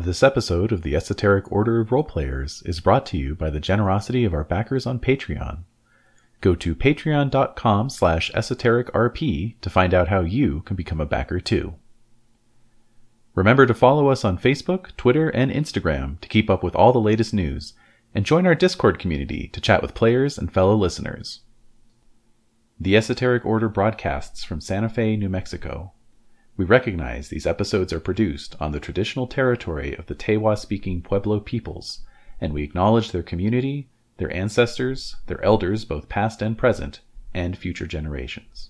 [0.00, 4.24] This episode of the Esoteric Order of Roleplayers is brought to you by the generosity
[4.24, 5.64] of our backers on Patreon.
[6.40, 11.74] Go to patreon.com slash esotericrp to find out how you can become a backer too.
[13.34, 16.98] Remember to follow us on Facebook, Twitter, and Instagram to keep up with all the
[16.98, 17.74] latest news,
[18.14, 21.40] and join our Discord community to chat with players and fellow listeners.
[22.80, 25.92] The Esoteric Order broadcasts from Santa Fe, New Mexico.
[26.60, 31.40] We recognize these episodes are produced on the traditional territory of the Tewa speaking Pueblo
[31.40, 32.00] peoples,
[32.38, 37.00] and we acknowledge their community, their ancestors, their elders, both past and present,
[37.32, 38.68] and future generations.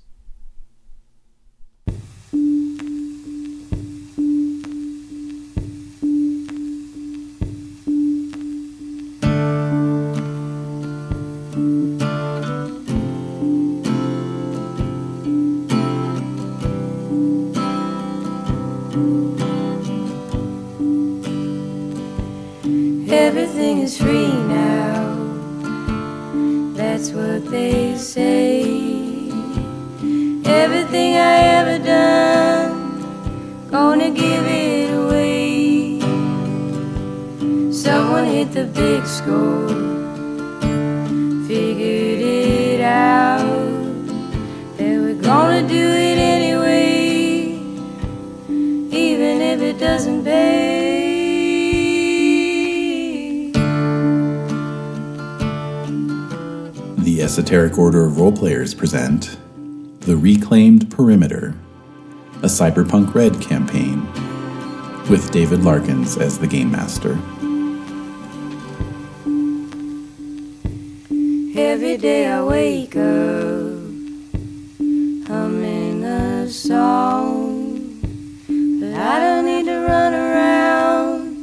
[38.74, 39.68] Big score,
[41.46, 43.46] figured it out.
[44.76, 47.58] They were gonna do it anyway,
[48.48, 50.70] even if it doesn't pay.
[56.98, 59.36] The Esoteric Order of Roleplayers present
[60.00, 61.54] The Reclaimed Perimeter,
[62.42, 64.06] a Cyberpunk Red campaign,
[65.10, 67.18] with David Larkins as the Game Master.
[71.82, 73.80] Every day I wake up
[75.26, 78.02] humming a song,
[78.78, 81.36] but I don't need to run around.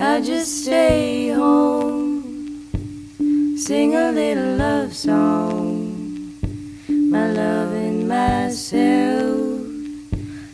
[0.00, 2.70] I just stay home,
[3.58, 6.32] sing a little love song,
[6.88, 9.60] my love and myself.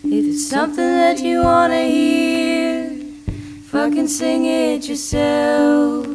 [0.02, 2.91] If it's something that you wanna hear,
[3.70, 6.07] fucking sing it yourself.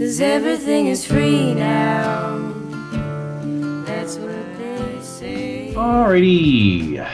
[0.00, 2.38] Cause everything is free now.
[3.84, 5.74] That's what they say.
[5.76, 7.06] Alrighty.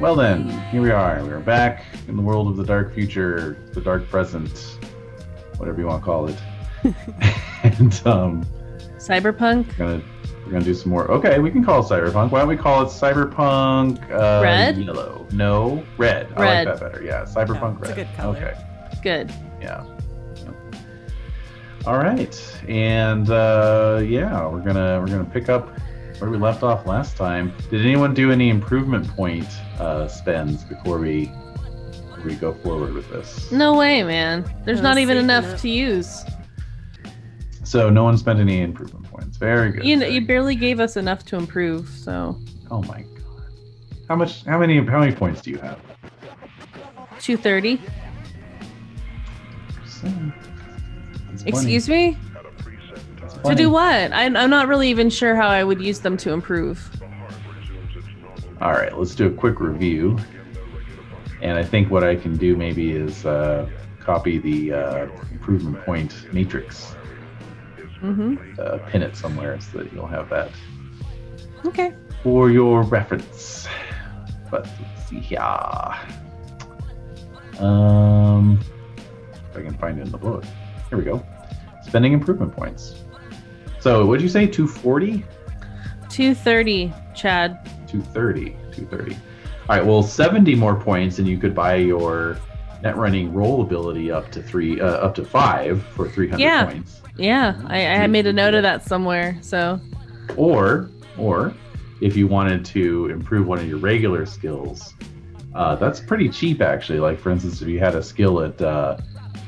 [0.00, 1.22] Well then, here we are.
[1.22, 4.78] We're back in the world of the dark future, the dark present,
[5.58, 6.36] whatever you want to call it.
[7.62, 8.46] and um,
[8.96, 10.02] Cyberpunk we're gonna
[10.46, 11.10] we're gonna do some more.
[11.10, 12.30] Okay, we can call it cyberpunk.
[12.30, 14.78] Why don't we call it cyberpunk uh, Red?
[14.78, 15.26] Yellow.
[15.32, 16.30] No, red.
[16.30, 16.40] red.
[16.40, 17.04] I like that better.
[17.04, 17.96] Yeah, cyberpunk Yeah, it's a red.
[17.96, 18.36] good color.
[18.38, 19.00] Okay.
[19.02, 19.34] good.
[19.60, 19.84] Yeah.
[21.84, 21.86] Yep.
[21.86, 25.68] All right, and uh, yeah, we're gonna we're gonna pick up
[26.18, 27.52] where we left off last time.
[27.70, 29.46] Did anyone do any improvement point
[29.78, 31.26] uh, spends before we
[32.10, 33.50] before we go forward with this?
[33.52, 34.44] No way, man.
[34.64, 35.60] There's No, not even enough enough.
[35.62, 36.24] to use.
[37.64, 39.36] So no one spent any improvement points.
[39.36, 39.84] Very good.
[39.84, 41.88] You know, you barely gave us enough to improve.
[41.88, 42.38] So
[42.70, 43.08] Oh my god.
[44.08, 44.44] How much?
[44.44, 44.82] How many?
[44.84, 45.78] How many points do you have?
[47.20, 47.80] two thirty.
[49.76, 50.32] That's plenty.
[51.46, 52.16] Excuse me.
[53.44, 54.12] To do what?
[54.12, 56.90] I'm, I'm not really even sure how I would use them to improve.
[58.60, 60.18] All right, let's do a quick review.
[61.42, 63.68] And I think what I can do maybe is uh,
[64.00, 66.94] copy the uh, improvement point matrix,
[68.02, 68.60] Mm-hmm.
[68.60, 70.50] uh, pin it somewhere so that you'll have that
[71.64, 71.94] Okay.
[72.22, 73.66] for your reference.
[74.50, 75.40] But let's see here.
[77.58, 78.60] Um,
[79.50, 80.44] if I can find it in the book.
[80.90, 81.24] Here we go.
[81.94, 83.04] Spending improvement points.
[83.78, 84.48] So, what'd you say?
[84.48, 85.24] 240?
[86.08, 87.64] Two thirty, Chad.
[87.86, 89.20] 230 230 all
[89.68, 92.36] right well 70 more points and you could buy your
[92.82, 96.64] net running roll ability up to three uh, up to five for 300 Yeah.
[96.64, 99.38] points Yeah, I, I made a note of that somewhere.
[99.40, 99.80] So
[100.36, 101.54] or or
[102.00, 104.94] if you wanted to improve one of your regular skills
[105.54, 108.96] uh, that's pretty cheap actually like for instance if you had a skill at uh,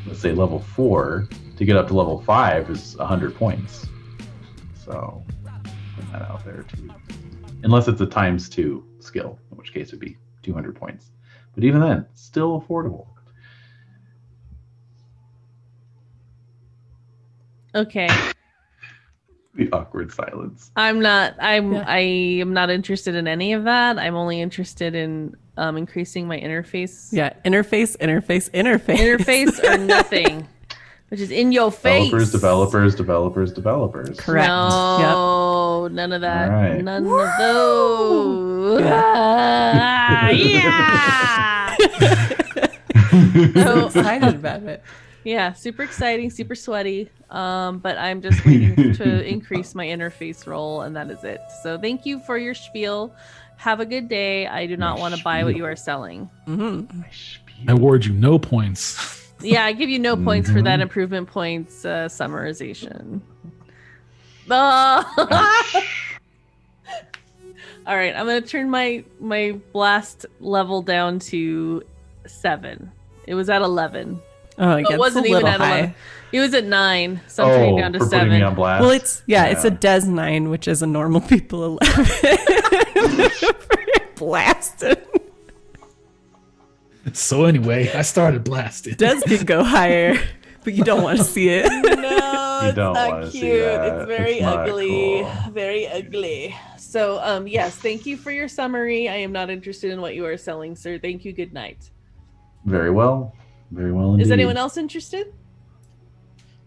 [0.06, 3.86] let's say level four to get up to level five is 100 points
[4.84, 5.24] so
[5.94, 6.90] put that out there too
[7.62, 11.10] unless it's a times two skill in which case it'd be 200 points
[11.54, 13.06] but even then still affordable
[17.74, 18.08] okay,
[19.54, 21.34] the awkward silence I'm not.
[21.40, 21.72] I'm.
[21.72, 21.84] Yeah.
[21.86, 23.98] I am not interested in any of that.
[23.98, 27.12] I'm only interested in um, increasing my interface.
[27.12, 28.96] Yeah, interface, interface, interface.
[28.96, 30.46] Interface or nothing,
[31.08, 32.04] which is in your face.
[32.10, 34.48] developers developers developers developers Correct.
[34.48, 36.50] No, none of that.
[36.50, 36.82] All right.
[36.82, 38.80] None of those.
[38.80, 39.02] Yeah.
[39.06, 41.76] Ah, yeah.
[43.64, 44.82] So Excited about it.
[45.24, 47.08] yeah, super exciting, super sweaty.
[47.30, 51.40] Um, but I'm just waiting to increase my interface roll, and that is it.
[51.62, 53.14] So thank you for your spiel.
[53.56, 54.46] Have a good day.
[54.46, 56.28] I do not My want to buy what you are selling.
[56.44, 56.82] hmm
[57.68, 59.25] I award you no points.
[59.40, 60.82] Yeah, I give you no points for that Mhm.
[60.82, 63.20] improvement points uh, summarization.
[64.50, 65.04] Ah!
[67.86, 71.82] All right, I'm gonna turn my my blast level down to
[72.26, 72.90] seven.
[73.26, 74.20] It was at eleven.
[74.58, 75.78] Oh, it it wasn't a even at high.
[75.78, 75.94] 11.
[76.32, 78.58] It was at nine, so I'm turning down to Oh, for putting me on seven.
[78.80, 83.30] Well, it's yeah, it's a Des nine, which is a normal people eleven.
[84.16, 85.06] Blasted.
[87.12, 88.94] So anyway, I started blasting.
[88.94, 90.16] Des could go higher,
[90.64, 91.66] but you don't want to see it.
[92.06, 93.52] No, it's don't not wanna see cute.
[93.54, 94.88] It's very It's ugly.
[95.22, 95.52] cool.
[95.52, 96.56] Very ugly.
[96.78, 99.08] So, um, yes, thank you for your summary.
[99.10, 100.98] I am not interested in what you are selling, sir.
[100.98, 101.32] Thank you.
[101.34, 101.90] Good night.
[102.64, 103.34] Very well.
[103.70, 104.22] Very well indeed.
[104.24, 105.34] Is anyone else interested?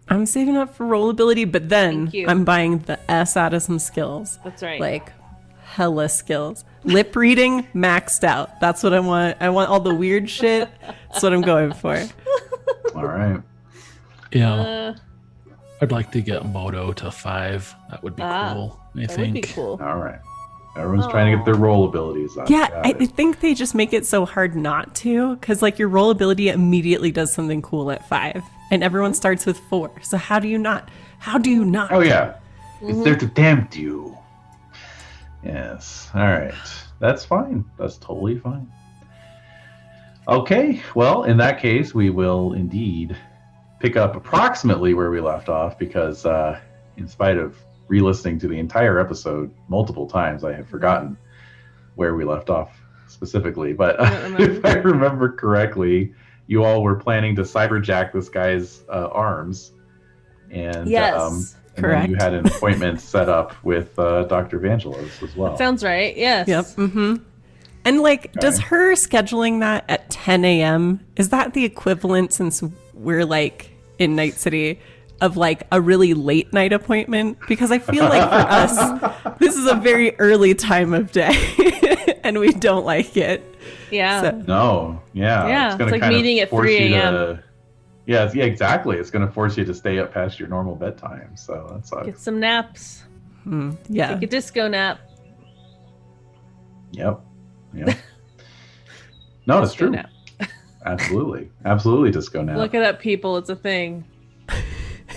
[0.10, 4.38] I'm saving up for rollability, but then I'm buying the S out of some skills.
[4.44, 4.80] That's right.
[4.80, 5.12] Like
[5.64, 6.66] hella skills.
[6.84, 8.60] Lip reading maxed out.
[8.60, 9.38] That's what I want.
[9.40, 10.70] I want all the weird shit.
[11.12, 12.02] That's what I'm going for.
[12.96, 13.42] All right.
[14.32, 14.96] Yeah, Uh,
[15.82, 17.74] I'd like to get Moto to five.
[17.90, 18.80] That would be Ah, cool.
[18.96, 19.34] I that think.
[19.36, 19.80] would be cool.
[19.82, 20.20] All right.
[20.78, 22.50] Everyone's trying to get their roll abilities up.
[22.50, 23.12] Yeah, I it.
[23.12, 27.12] think they just make it so hard not to, because like your roll ability immediately
[27.12, 29.92] does something cool at five, and everyone starts with four.
[30.02, 30.90] So how do you not?
[31.18, 31.92] How do you not?
[31.92, 32.36] Oh yeah,
[32.82, 32.90] Mm-hmm.
[32.92, 34.18] it's there to tempt you.
[35.44, 36.10] Yes.
[36.14, 36.54] All right.
[37.00, 37.66] That's fine.
[37.78, 38.72] That's totally fine.
[40.28, 40.82] Okay.
[40.96, 43.16] Well, in that case, we will indeed
[43.80, 46.60] pick up approximately where we left off because, uh,
[46.98, 47.58] in spite of
[47.88, 51.18] re-listening to the entire episode multiple times, I have forgotten
[51.96, 52.78] where we left off
[53.08, 53.74] specifically.
[53.74, 56.14] But I if I remember correctly,
[56.48, 59.72] you all were planning to cyberjack this guy's uh, arms,
[60.52, 61.16] and Yes.
[61.16, 61.46] um,
[61.80, 62.02] and Correct.
[62.04, 64.60] then you had an appointment set up with uh, Dr.
[64.60, 65.58] Vangelos as well.
[65.58, 66.16] Sounds right.
[66.16, 66.48] Yes.
[66.48, 66.66] Yep.
[66.66, 67.16] Mm-hmm.
[67.86, 71.00] And like, does her scheduling that at 10 a.m.
[71.16, 72.62] is that the equivalent since
[72.94, 74.80] we're like in Night City
[75.22, 77.38] of like a really late night appointment?
[77.48, 78.36] Because I feel like for
[79.30, 83.44] us, this is a very early time of day, and we don't like it.
[83.92, 84.22] Yeah.
[84.22, 87.40] So, no, yeah, Yeah, gonna it's like meeting at 3 you a.m..
[88.10, 88.98] to- Yeah, yeah, exactly.
[88.98, 91.36] It's going to force you to stay up past your normal bedtime.
[91.38, 92.06] So that's sucks.
[92.06, 93.04] Get some naps.
[93.44, 94.14] Hmm, yeah.
[94.14, 95.00] Take a disco nap.
[96.92, 97.22] Yep.
[97.74, 97.98] Yep.
[99.46, 99.92] no, it's true.
[99.92, 100.10] nap.
[100.86, 102.10] Absolutely, absolutely.
[102.10, 102.58] Disco now.
[102.58, 103.36] Look it up, people.
[103.38, 104.06] It's a thing.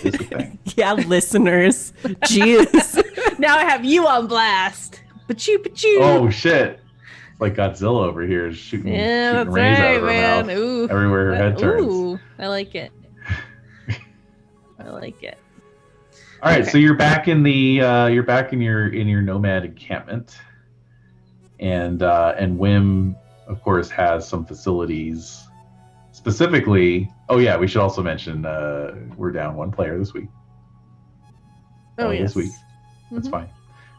[0.02, 0.58] is the thing.
[0.76, 1.92] Yeah, listeners.
[2.02, 3.38] Jeez.
[3.38, 5.00] Now I have you on blast.
[5.28, 5.98] Pachoo, pachoo.
[6.00, 6.80] Oh shit!
[7.42, 10.46] Like Godzilla over here is shooting, yeah, shooting rays out of her man.
[10.46, 10.88] mouth Ooh.
[10.88, 11.84] everywhere her head turns.
[11.92, 12.92] Ooh, I like it.
[14.78, 15.36] I like it.
[16.40, 16.70] All right, Okay.
[16.70, 20.38] so you're back in the uh, you're back in your in your nomad encampment,
[21.58, 23.16] and uh, and Wim,
[23.48, 25.42] of course, has some facilities.
[26.12, 30.28] Specifically, oh yeah, we should also mention uh, we're down one player this week.
[31.98, 32.34] Oh, Only yes.
[32.34, 32.52] this week.
[33.10, 33.30] That's Mhm.
[33.32, 33.48] fine.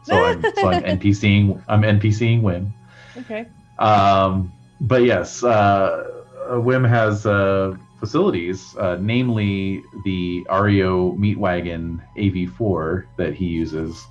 [0.04, 2.72] So I'm so I'm NPCing I'm NPCing Wim.
[3.16, 3.46] Okay.
[3.78, 5.48] Um, but yes, uh,
[6.48, 14.04] uh, Wim has uh, facilities, uh, namely the REO Meat Wagon AV4 that he uses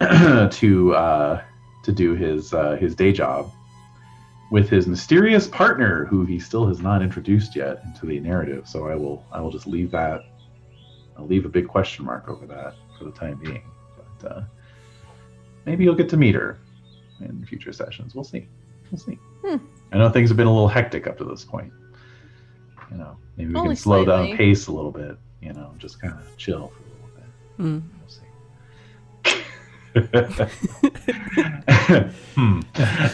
[0.00, 1.42] to uh,
[1.84, 3.50] to do his uh, his day job
[4.50, 8.68] with his mysterious partner, who he still has not introduced yet into the narrative.
[8.68, 10.22] So I will I will just leave that.
[11.16, 13.64] I'll leave a big question mark over that for the time being.
[13.96, 14.42] But uh,
[15.64, 16.58] maybe you'll get to meet her
[17.20, 18.14] in future sessions.
[18.14, 18.46] We'll see.
[18.90, 19.18] We'll see.
[19.44, 19.56] Hmm.
[19.92, 21.72] I know things have been a little hectic up to this point.
[22.90, 24.28] You know, maybe we Only can slow slightly.
[24.30, 25.16] down pace a little bit.
[25.42, 27.24] You know, just kind of chill for a little bit.
[27.64, 27.82] Mm.
[28.00, 28.26] We'll see.
[32.34, 32.36] hmm.
[32.36, 32.62] Um,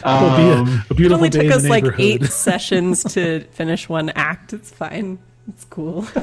[0.04, 4.52] Um, It it only took us like eight sessions to finish one act.
[4.52, 5.18] It's fine.
[5.49, 6.06] It's cool.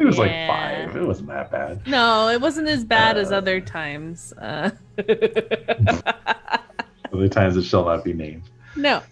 [0.00, 0.96] It was like five.
[0.96, 1.86] It wasn't that bad.
[1.86, 4.32] No, it wasn't as bad as Uh, other times.
[4.32, 4.70] Uh,
[7.12, 8.44] Other times it shall not be named.
[8.76, 9.02] no,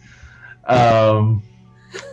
[0.66, 1.42] Um,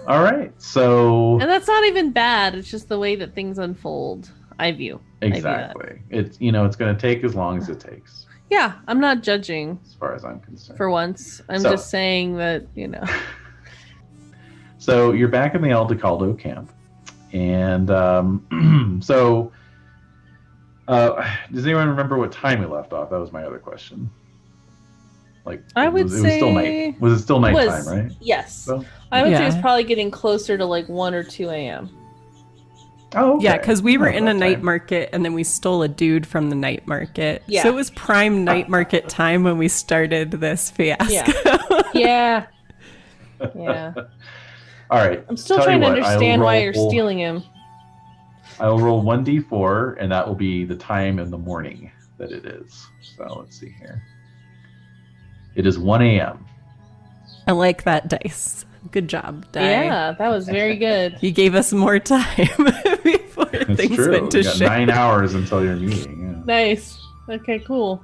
[0.08, 0.52] all right.
[0.62, 2.56] So and that's not even bad.
[2.56, 4.32] It's just the way that things unfold.
[4.58, 5.00] I view.
[5.22, 8.26] I view exactly, it's you know it's going to take as long as it takes,
[8.50, 10.78] Yeah, I'm not judging as far as I'm concerned.
[10.78, 11.42] for once.
[11.50, 13.04] I'm So- just saying that you know.
[14.78, 16.72] So you're back in the Aldecaldo camp,
[17.36, 19.52] and um, so
[20.88, 23.10] uh, does anyone remember what time we left off?
[23.10, 24.10] That was my other question.
[25.46, 27.00] Like I it would was, it was still night.
[27.02, 28.12] Was it still nighttime, was- right?
[28.22, 28.56] Yes.
[28.66, 31.90] So- I would say it's probably getting closer to like 1 or 2 a.m.
[33.14, 34.66] Oh, Yeah, because we were Oh, in a that night time.
[34.66, 37.44] market and then we stole a dude from the night market.
[37.48, 37.64] Yeah.
[37.64, 41.32] So it was prime night market time when we started this fiasco.
[41.94, 42.48] Yeah.
[43.56, 43.94] yeah.
[44.92, 45.24] All right.
[45.28, 47.44] I'm still trying to what, I'll understand why you're stealing him.
[48.60, 52.46] I'll roll one d4, and that will be the time in the morning that it
[52.46, 52.88] is.
[53.02, 54.02] So let's see here.
[55.56, 56.46] It is 1 a.m.
[57.48, 58.66] I like that dice.
[58.92, 59.62] Good job, die.
[59.62, 61.18] Yeah, that was very good.
[61.22, 62.28] You gave us more time
[63.04, 64.12] before It's things true.
[64.12, 64.68] went to You got shit.
[64.68, 66.22] nine hours until your meeting.
[66.22, 66.44] Yeah.
[66.46, 66.98] nice.
[67.28, 68.04] Okay, cool.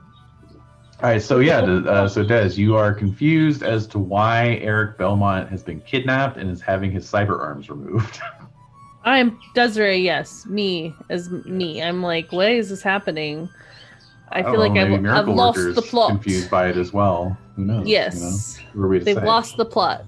[1.01, 1.21] All right.
[1.21, 1.61] So yeah.
[1.61, 6.49] Uh, so Des, you are confused as to why Eric Belmont has been kidnapped and
[6.49, 8.19] is having his cyber arms removed.
[9.03, 10.45] I'm Desiree, yes.
[10.45, 11.81] Me as me.
[11.81, 13.49] I'm like, why is this happening?
[14.31, 16.11] I don't feel like know, maybe I've, I've lost the plot.
[16.11, 17.35] Confused by it as well.
[17.55, 17.87] Who knows?
[17.87, 18.15] Yes.
[18.15, 18.21] You
[18.67, 18.71] know?
[18.73, 19.25] Who are we to They've say?
[19.25, 20.05] lost the plot.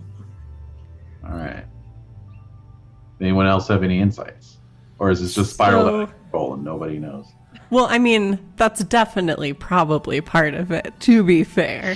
[1.25, 1.65] All right.
[3.19, 4.57] Anyone else have any insights,
[4.99, 7.25] or is this just spiraled So- out of control and nobody knows?
[7.73, 11.95] Well, I mean, that's definitely probably part of it, to be fair.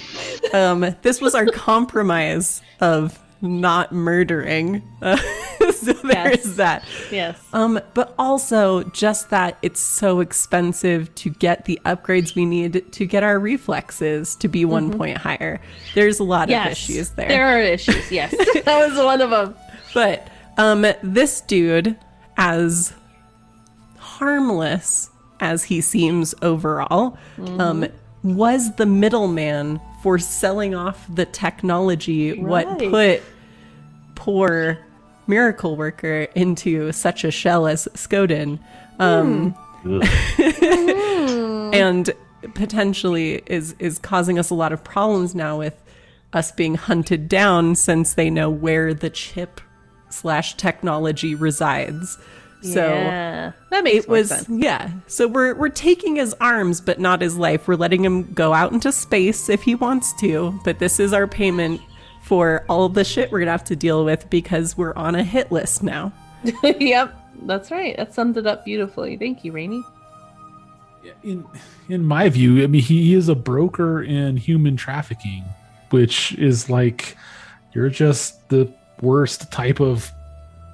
[0.54, 4.82] Um, this was our compromise of not murdering.
[5.04, 5.16] Uh,
[5.72, 6.46] so there Yes.
[6.46, 6.84] is that.
[7.12, 7.40] Yes.
[7.54, 13.06] Um, but also just that it's so expensive to get the upgrades we need to
[13.06, 15.62] get our reflexes to be one point higher.
[15.94, 16.52] There's a lot Mm-hmm.
[16.54, 16.66] yes.
[16.66, 17.28] of issues there.
[17.28, 18.32] There are issues, yes.
[18.66, 19.54] that was one of them.
[19.94, 21.96] But um, this dude,
[22.38, 22.94] as
[24.00, 27.18] harmless as he seems overall,
[27.60, 27.86] um,
[28.24, 33.22] was the middleman for selling off the technology, what put
[34.16, 34.80] poor
[35.28, 38.60] miracle worker into such a shell as Skoden.
[39.00, 40.04] Um, Ugh.
[41.74, 42.10] and
[42.54, 45.84] potentially is is causing us a lot of problems now with
[46.34, 49.62] us being hunted down since they know where the chip
[50.10, 52.18] slash technology resides.
[52.62, 53.52] So yeah.
[53.70, 54.50] that makes it was sense.
[54.50, 54.92] yeah.
[55.08, 57.68] So we're we're taking his arms but not his life.
[57.68, 61.28] We're letting him go out into space if he wants to, but this is our
[61.28, 61.82] payment
[62.24, 65.52] for all the shit we're gonna have to deal with because we're on a hit
[65.52, 66.12] list now.
[66.64, 67.16] yep.
[67.44, 67.96] That's right.
[67.98, 69.18] That summed it up beautifully.
[69.18, 69.84] Thank you, Rainy.
[71.24, 71.46] in
[71.90, 75.44] in my view, I mean, he is a broker in human trafficking,
[75.92, 77.16] which is like
[77.74, 78.72] you're just the
[79.02, 80.12] worst type of,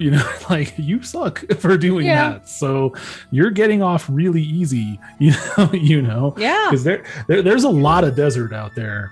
[0.04, 2.30] you know, like you suck for doing Yeah.
[2.34, 2.50] that.
[2.50, 2.94] So
[3.32, 6.68] you're getting off really easy, you know, you know, Yeah.
[6.70, 9.12] because there, there there's a lot of desert out there.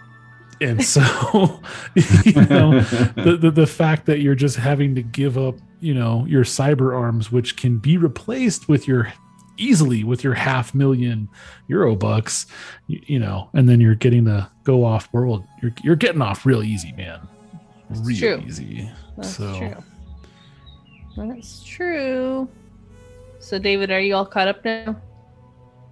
[0.60, 1.02] And so,
[1.96, 2.82] you know,
[3.16, 6.96] the, the the fact that you're just having to give up, you know, your cyber
[6.96, 9.12] arms, which can be replaced with your
[9.58, 11.30] easily with your half million
[11.68, 12.46] euro bucks,
[12.88, 15.44] you, you know, and then you're getting to go off world.
[15.64, 17.28] You're you're getting off real easy, man.
[17.90, 18.88] Real easy.
[19.18, 19.76] That's so true.
[21.18, 22.48] That's true.
[23.40, 24.96] So, David, are you all caught up now?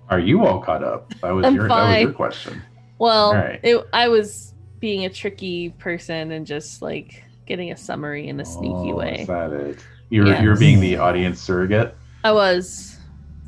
[0.10, 1.10] Are you all caught up?
[1.22, 2.62] That was I'm your that was your question.
[2.98, 3.60] Well, All right.
[3.64, 8.46] it, I was being a tricky person and just like getting a summary in a
[8.46, 9.22] sneaky Oh, way.
[9.22, 9.80] Is that it?
[10.10, 10.42] You're Yes.
[10.44, 11.96] you're being the audience surrogate.
[12.24, 12.98] I was.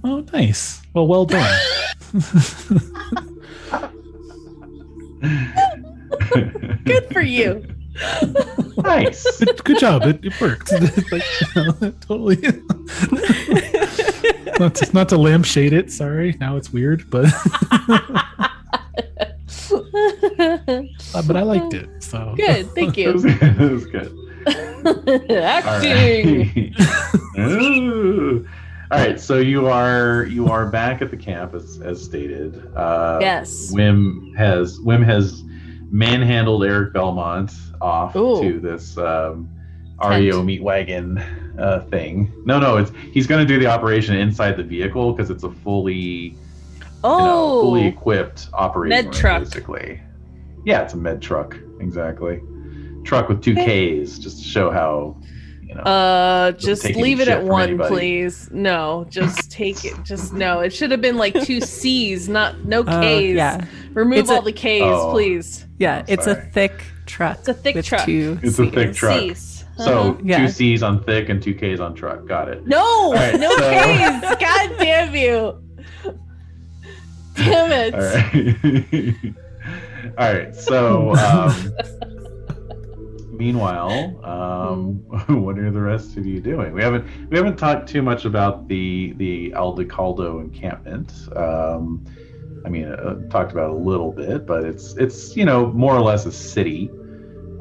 [0.03, 0.81] oh nice.
[0.93, 1.59] Well well done.
[6.85, 7.65] Good for you.
[8.77, 9.39] Nice.
[9.39, 10.03] good, good job.
[10.03, 10.71] It, it worked.
[11.11, 11.23] like,
[11.55, 11.71] you know,
[12.01, 12.37] totally.
[14.59, 15.91] not, to, not to lampshade it.
[15.91, 16.35] Sorry.
[16.39, 17.25] Now it's weird, but
[21.25, 22.03] but I liked it.
[22.03, 22.67] So Good.
[22.73, 23.33] Thank It was you.
[23.37, 23.61] good.
[23.61, 24.17] It was good.
[25.31, 26.73] Acting.
[27.37, 27.39] right.
[27.39, 28.47] Ooh.
[28.91, 29.19] All right.
[29.19, 32.65] So you are you are back at the camp as as stated.
[32.75, 33.71] Uh, Yes.
[33.73, 35.43] Wim has Wim has
[35.91, 38.41] manhandled Eric Belmont off Ooh.
[38.41, 39.49] to this um,
[40.03, 41.17] REO meat wagon
[41.59, 42.31] uh, thing.
[42.45, 45.51] No, no, it's he's going to do the operation inside the vehicle because it's a
[45.51, 46.37] fully you know,
[47.03, 47.61] Oh.
[47.63, 49.43] fully equipped operating Med truck.
[49.43, 49.99] basically.
[50.65, 52.39] Yeah, it's a med truck, exactly.
[53.03, 55.17] Truck with two Ks, just to show how
[55.71, 55.81] you know.
[55.83, 57.89] Uh, just leave it at one, anybody.
[57.95, 58.49] please.
[58.51, 59.95] No, just take it.
[60.03, 60.59] Just no.
[60.59, 62.93] It should have been like two C's, not no K's.
[62.93, 65.11] Uh, yeah, Remove It's a- all the K's, Oh.
[65.11, 65.65] please.
[65.79, 66.01] yeah.
[66.07, 67.39] Oh, it's a thick truck.
[67.39, 68.05] It's a thick truck.
[68.05, 69.17] Two It's a thick truck.
[69.19, 69.63] C's.
[69.77, 70.17] so Uh-huh.
[70.23, 70.37] Yeah.
[70.39, 72.25] two C's on thick and two Ks on truck.
[72.27, 72.67] Got it.
[72.67, 74.35] no, right, no so- K's.
[74.39, 75.63] God damn you.
[77.35, 77.93] Damn it.
[77.95, 79.35] All right.
[80.17, 80.55] All right.
[80.55, 81.73] So, um,
[83.41, 84.97] meanwhile, um,
[85.43, 86.73] what are the rest of you doing?
[86.73, 91.11] We haven't we haven't talked too much about the the Aldecaldo encampment.
[91.35, 92.05] Um,
[92.63, 96.01] I mean, uh, talked about a little bit, but it's it's you know more or
[96.01, 96.91] less a city.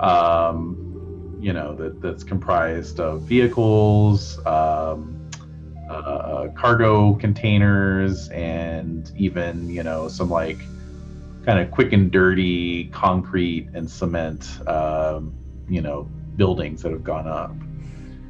[0.00, 5.30] Um, you know that that's comprised of vehicles, um,
[5.88, 10.58] uh, cargo containers, and even you know some like
[11.46, 15.34] kind of quick and dirty concrete and cement, um,
[15.70, 17.54] you know, buildings that have gone up.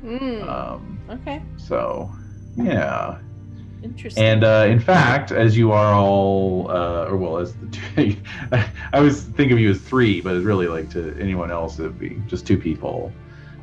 [0.04, 1.42] Mm, Um, okay.
[1.56, 2.11] so,
[2.56, 3.18] yeah.
[3.82, 4.23] Interesting.
[4.23, 8.16] And uh, in fact, as you are all, uh, or well, as the two,
[8.52, 11.99] I always think of you as three, but it's really like to anyone else, it'd
[11.99, 13.11] be just two people.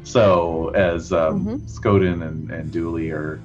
[0.03, 1.62] So as um, Mhm.
[1.69, 3.39] Skoden and, and Dually are,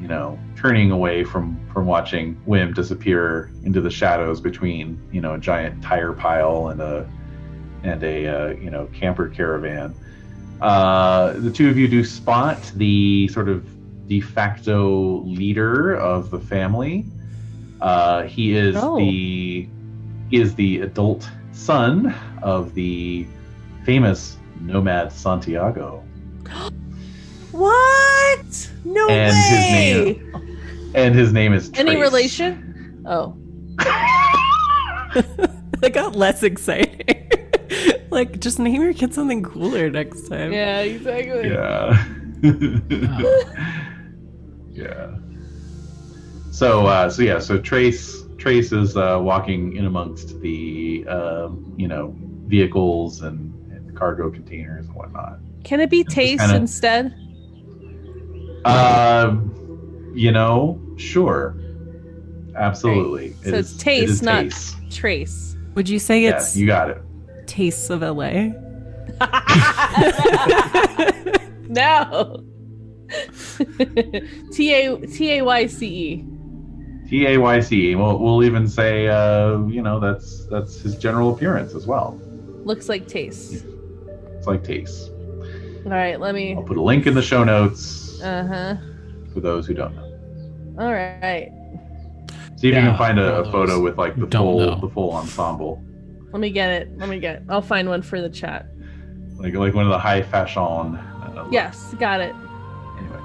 [0.00, 5.34] you know, turning away from from watching Wim disappear into the shadows between, you know,
[5.34, 7.06] a giant tire pile and a
[7.82, 9.94] and a uh, you know camper caravan.
[10.60, 13.66] Uh, the two of you do spot the sort of
[14.08, 17.04] de facto leader of the family.
[17.80, 18.96] Uh, he is Oh.
[18.96, 19.68] the
[20.30, 23.26] he is the adult son of the
[23.84, 26.02] famous nomad Santiago,
[27.50, 28.70] what?
[28.84, 33.02] No and his name and his name is Any relation?
[33.06, 33.36] Oh.
[35.80, 37.21] That got less exciting.
[38.12, 40.52] Like, just name your kid something cooler next time.
[40.52, 41.48] Yeah, exactly.
[41.50, 42.04] Yeah.
[44.72, 45.16] yeah.
[46.50, 51.88] So uh, so yeah, so Trace Trace is uh, walking in amongst the um, you
[51.88, 52.14] know
[52.46, 55.38] vehicles and, and cargo containers and whatnot.
[55.64, 57.14] Can it be taste kinda- instead?
[58.64, 61.56] Um, you know, sure,
[62.54, 63.32] absolutely.
[63.42, 64.76] So It it's is- it taste, is not taste.
[64.90, 65.56] Trace.
[65.74, 67.02] Would you say Yeah, it's you got it.
[67.52, 68.48] Tastes of LA?
[71.68, 72.44] no.
[74.52, 76.24] T A T A Y C E.
[77.08, 77.94] T A Y C E.
[77.94, 82.18] We'll we'll even say uh, you know that's that's his general appearance as well.
[82.64, 83.64] Looks like taste.
[84.38, 85.10] It's like taste.
[85.84, 86.54] All right, let me.
[86.54, 88.76] I'll put a link in the show notes Uh huh.
[89.34, 90.08] for those who don't know.
[90.82, 91.50] All right.
[92.56, 94.80] See if you can find a, a photo with like the full know.
[94.80, 95.84] the full ensemble,
[96.32, 96.98] Let me get it.
[96.98, 97.36] Let me get.
[97.36, 97.42] It.
[97.48, 98.66] I'll find one for the chat.
[99.36, 100.62] like like one of the high fashion.
[100.62, 102.34] Uh, Yes, got it.
[102.98, 103.20] Anyway,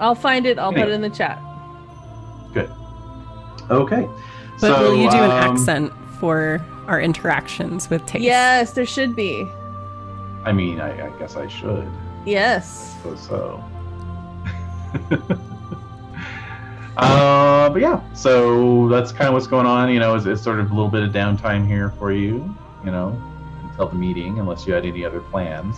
[0.00, 0.58] I'll find it.
[0.58, 1.38] I'll put it in the chat.
[2.52, 2.70] good.
[3.70, 4.08] Okay.
[4.60, 8.22] But so, will you do an um, accent for our interactions with taste?
[8.24, 9.46] Yes, there should be.
[10.44, 11.88] I mean, I, I guess I should.
[12.26, 12.94] Yes.
[13.02, 13.64] So so.
[16.96, 19.90] uh, but yeah, so that's kind of what's going on.
[19.90, 22.54] You know, it's, it's sort of a little bit of downtime here for you.
[22.84, 23.20] You know,
[23.64, 25.76] until the meeting, unless you had any other plans.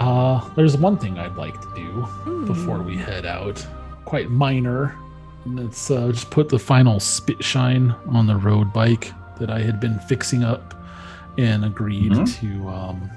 [0.00, 2.46] Uh, there's one thing I'd like to do Hmm.
[2.46, 3.64] before we head out.
[4.04, 4.96] Quite minor.
[5.44, 9.60] And it's uh, just put the final spit shine on the road bike that I
[9.60, 10.74] had been fixing up
[11.38, 12.40] and agreed Mhm.
[12.40, 13.10] to um,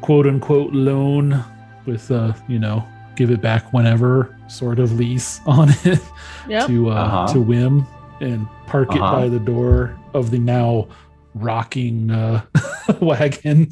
[0.00, 1.42] quote unquote loan
[1.86, 2.84] with, uh, you know,
[3.16, 6.00] give it back whenever sort of lease on it
[6.48, 6.66] Yep.
[6.68, 7.32] to uh, Uh-huh.
[7.34, 7.86] to Wim
[8.20, 9.12] and park it Uh-huh.
[9.20, 10.88] by the door of the now
[11.34, 12.42] rocking uh,
[13.00, 13.68] wagon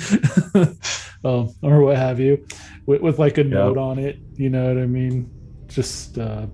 [1.24, 2.44] um, or what have you,
[2.86, 4.18] with, with like a note on it.
[4.34, 5.30] You know what I mean?
[5.68, 6.46] Just uh,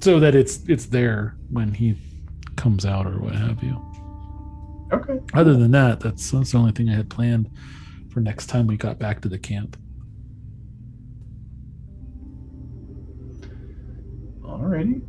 [0.00, 1.96] so that it's it's there when he
[2.56, 3.80] comes out or what have you.
[4.92, 5.20] Okay.
[5.34, 7.48] Other than that, that's that's the only thing I had planned
[8.12, 9.76] for next time we got back to the camp.
[14.60, 15.00] Alrighty.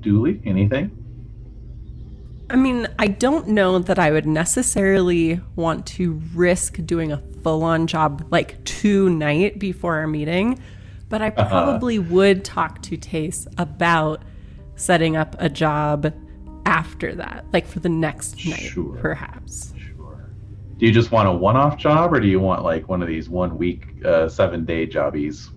[0.00, 0.90] Dually, anything?
[2.50, 7.64] I mean, I don't know that I would necessarily want to risk doing a full
[7.64, 10.60] on job like tonight before our meeting,
[11.08, 11.48] but I Uh-huh.
[11.48, 14.22] probably would talk to Tayce about
[14.76, 16.12] setting up a job
[16.66, 19.72] after that, like for the next night, perhaps.
[19.76, 20.28] Sure.
[20.78, 23.28] Do you just want a one-off job, or do you want like one of these
[23.28, 25.50] one-week, uh, seven-day jobbies?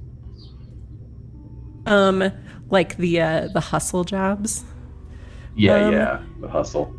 [1.87, 2.31] Um,
[2.69, 4.63] like the uh, the hustle jobs.
[5.55, 6.93] Yeah, Um, yeah, the hustle.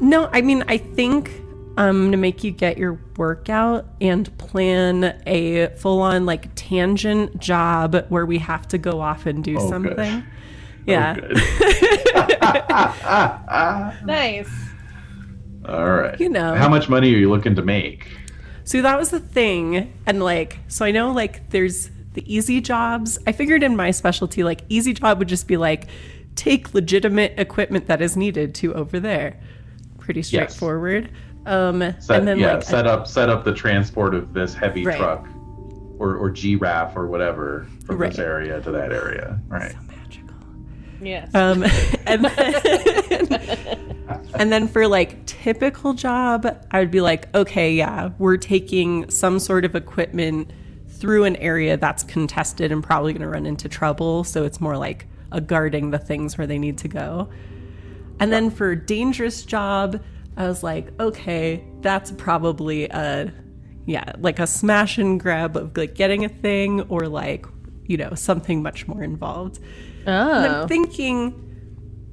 [0.00, 1.30] No, I mean, I think
[1.78, 8.04] I'm gonna make you get your workout and plan a full on like tangent job
[8.08, 9.68] where we have to go off and do Oh, good.
[9.70, 10.24] something.
[10.86, 11.16] Yeah.
[11.16, 11.36] Oh, good.
[14.06, 14.48] Nice.
[15.66, 16.18] All right.
[16.20, 16.54] You know.
[16.54, 18.06] How much money are you looking to make?
[18.64, 19.92] So that was the thing.
[20.06, 23.18] And like, so I know like there's the easy jobs.
[23.28, 25.86] I figured in my specialty, like, easy job would just be like,
[26.34, 29.38] take legitimate equipment that is needed to over there.
[29.98, 31.10] Pretty straightforward.
[31.46, 34.84] Um, Set, and then yeah, like, set up set up the transport of this heavy
[34.84, 34.98] Right.
[34.98, 35.28] truck,
[35.98, 39.38] or or giraffe or whatever from this area to that area.
[39.46, 39.70] Right.
[39.70, 40.34] so magical.
[41.00, 41.32] Yes.
[41.34, 41.62] Um,
[42.06, 48.38] and then, and then for like typical job, I would be like, okay, yeah, we're
[48.38, 50.50] taking some sort of equipment
[50.96, 54.24] through an area that's contested and probably going to run into trouble.
[54.24, 57.28] So it's more like a guarding the things where they need to go.
[58.18, 60.02] And then for dangerous job,
[60.36, 63.32] I was like, okay, that's probably a
[63.86, 67.46] yeah, like a smash and grab of like getting a thing or like,
[67.84, 69.58] you know, something much more involved.
[70.06, 70.62] And oh.
[70.62, 71.42] I'm thinking,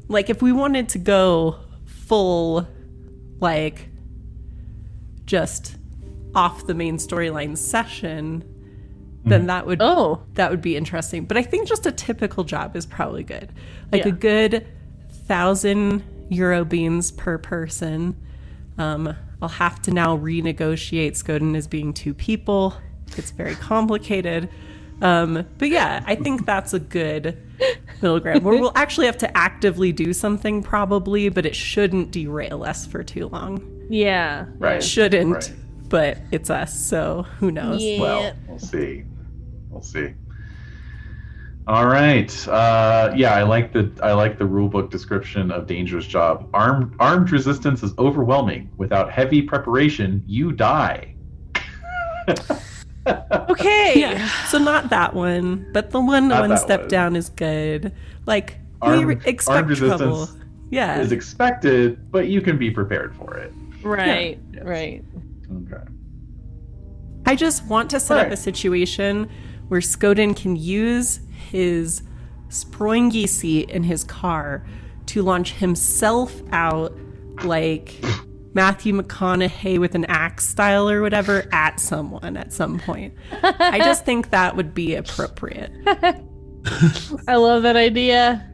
[0.08, 2.68] like, if we wanted to go full,
[3.40, 3.90] like,
[5.26, 5.78] just
[6.36, 8.44] off the main storyline session,
[9.26, 10.24] then that would Oh.
[10.34, 11.26] that would be interesting.
[11.26, 13.52] But I think just a typical job is probably good,
[13.92, 14.10] like Yeah.
[14.10, 14.68] a good
[15.28, 18.16] thousand euro beans per person.
[18.78, 21.12] Um, I'll have to now renegotiate.
[21.12, 22.74] Skoden as being two people.
[23.18, 24.50] It's very complicated.
[25.02, 27.38] Um, but yeah, I think that's a good
[28.02, 32.64] middle ground where we'll actually have to actively do something probably, but it shouldn't derail
[32.64, 33.62] us for too long.
[33.90, 34.46] Yeah.
[34.60, 34.82] Right.
[34.82, 35.54] Shouldn't, Right.
[35.90, 37.82] but it's us, so who knows?
[37.84, 38.00] Yeah.
[38.02, 39.04] Well, we'll see.
[39.74, 40.14] We'll see.
[41.66, 42.48] All right.
[42.48, 46.48] Uh, yeah, I like the I like the rulebook description of dangerous job.
[46.54, 48.70] Armed armed resistance is overwhelming.
[48.78, 51.16] Without heavy preparation, you die.
[53.50, 54.00] Okay.
[54.00, 56.90] Yeah, so not that one, but the one Not one step one.
[56.90, 57.92] down is good.
[58.26, 60.06] Like we Armed- re- armed expect trouble.
[60.22, 63.52] resistance Yeah, Is expected, but you can be prepared for it.
[63.82, 64.40] Right.
[64.54, 64.64] Yes.
[64.64, 65.04] Right.
[65.52, 65.84] Okay.
[67.26, 69.30] I just want to set up a situation
[69.74, 72.04] where Skoden can use his
[72.50, 74.64] springy seat in his car
[75.08, 76.96] to launch himself out
[77.44, 78.00] like
[78.54, 83.16] Matthew McConaughey with an axe style or whatever at someone at some point.
[83.42, 85.72] I just think that would be appropriate.
[87.28, 88.48] I love that idea.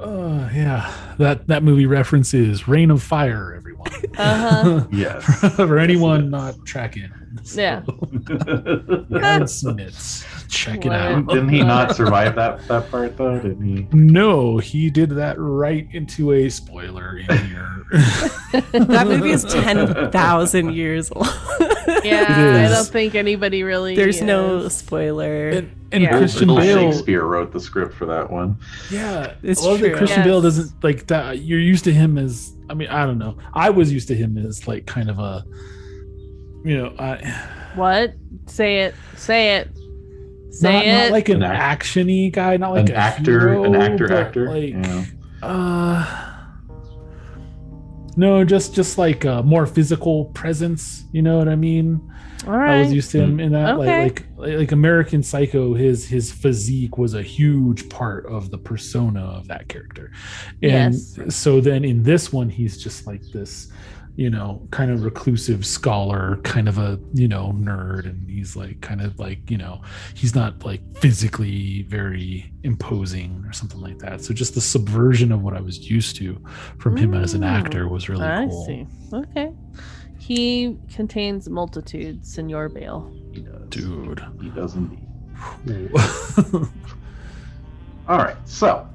[0.00, 3.54] Uh, yeah, that that movie reference is Reign of Fire.
[3.54, 4.86] Everyone, Uh huh.
[4.90, 5.24] Yes.
[5.54, 6.30] for anyone is.
[6.32, 7.12] not tracking.
[7.54, 7.82] Yeah.
[7.86, 11.26] you haven't seen it, check it out.
[11.28, 13.38] Didn't he not survive that that part though?
[13.38, 13.86] Didn't he?
[13.92, 17.72] No, he did that right into a spoiler in here.
[18.72, 21.26] That movie is 10,000 years old.
[22.04, 22.66] Yeah.
[22.66, 23.94] I don't think anybody really.
[23.96, 25.50] There's no spoiler.
[25.50, 26.16] and and Yeah.
[26.18, 28.56] Christian Little Bale, Shakespeare wrote the script for that one.
[28.90, 29.96] yeah, It's I love that true.
[29.98, 30.26] Christian Yes.
[30.26, 31.42] Bale doesn't like that.
[31.42, 33.36] You're used to him as, I mean, I don't know.
[33.54, 35.44] I was used to him as like kind of a,
[36.66, 37.16] you know, I,
[37.74, 38.14] What?
[38.46, 38.94] Say it.
[39.16, 39.68] Say it.
[40.50, 40.92] Say not, it.
[40.92, 44.12] not like an An act- actiony guy, not like an a actor, hero, an actor,
[44.12, 44.48] actor.
[44.48, 45.04] Like, yeah.
[45.42, 46.32] uh,
[48.16, 51.04] no, just just like a more physical presence.
[51.12, 52.00] You know what I mean?
[52.46, 54.04] All I was used to him in that Okay.
[54.04, 55.74] like, like like American Psycho.
[55.74, 60.12] His his physique was a huge part of the persona of that character,
[60.62, 61.34] and Yes.
[61.36, 63.70] so then in this one, he's just like this,
[64.16, 68.80] you know, kind of reclusive scholar, kind of a you know nerd, and he's like
[68.80, 69.82] kind of like you know
[70.14, 74.22] he's not like physically very imposing or something like that.
[74.22, 76.42] So just the subversion of what I was used to
[76.78, 77.46] from him as an Mm.
[77.64, 78.64] actor was really I cool.
[78.66, 78.86] see.
[79.12, 79.52] Okay.
[80.18, 83.12] He contains multitudes, Senor Bale.
[83.32, 83.68] He does.
[83.68, 84.24] Dude.
[84.40, 85.06] He does indeed.
[85.66, 86.68] Cool.
[88.08, 88.88] All right, so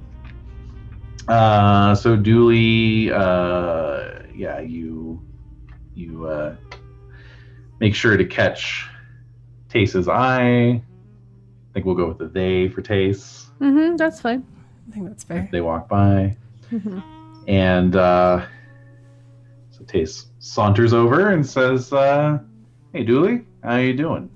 [1.27, 5.21] uh, so Dually, uh, yeah, you
[5.95, 6.55] you uh,
[7.79, 8.87] make sure to catch
[9.69, 10.81] Tayce's eye.
[10.81, 13.45] I think we'll go with the they for Tayce.
[13.59, 13.95] Mm-hmm.
[13.95, 14.45] That's fine.
[14.89, 15.47] I think that's fair.
[15.51, 16.35] They walk by,
[16.71, 16.99] Mm-hmm.
[17.47, 18.45] and uh,
[19.71, 22.39] so Tayce saunters over and says, uh,
[22.93, 24.29] "Hey, Dually, how you doing?"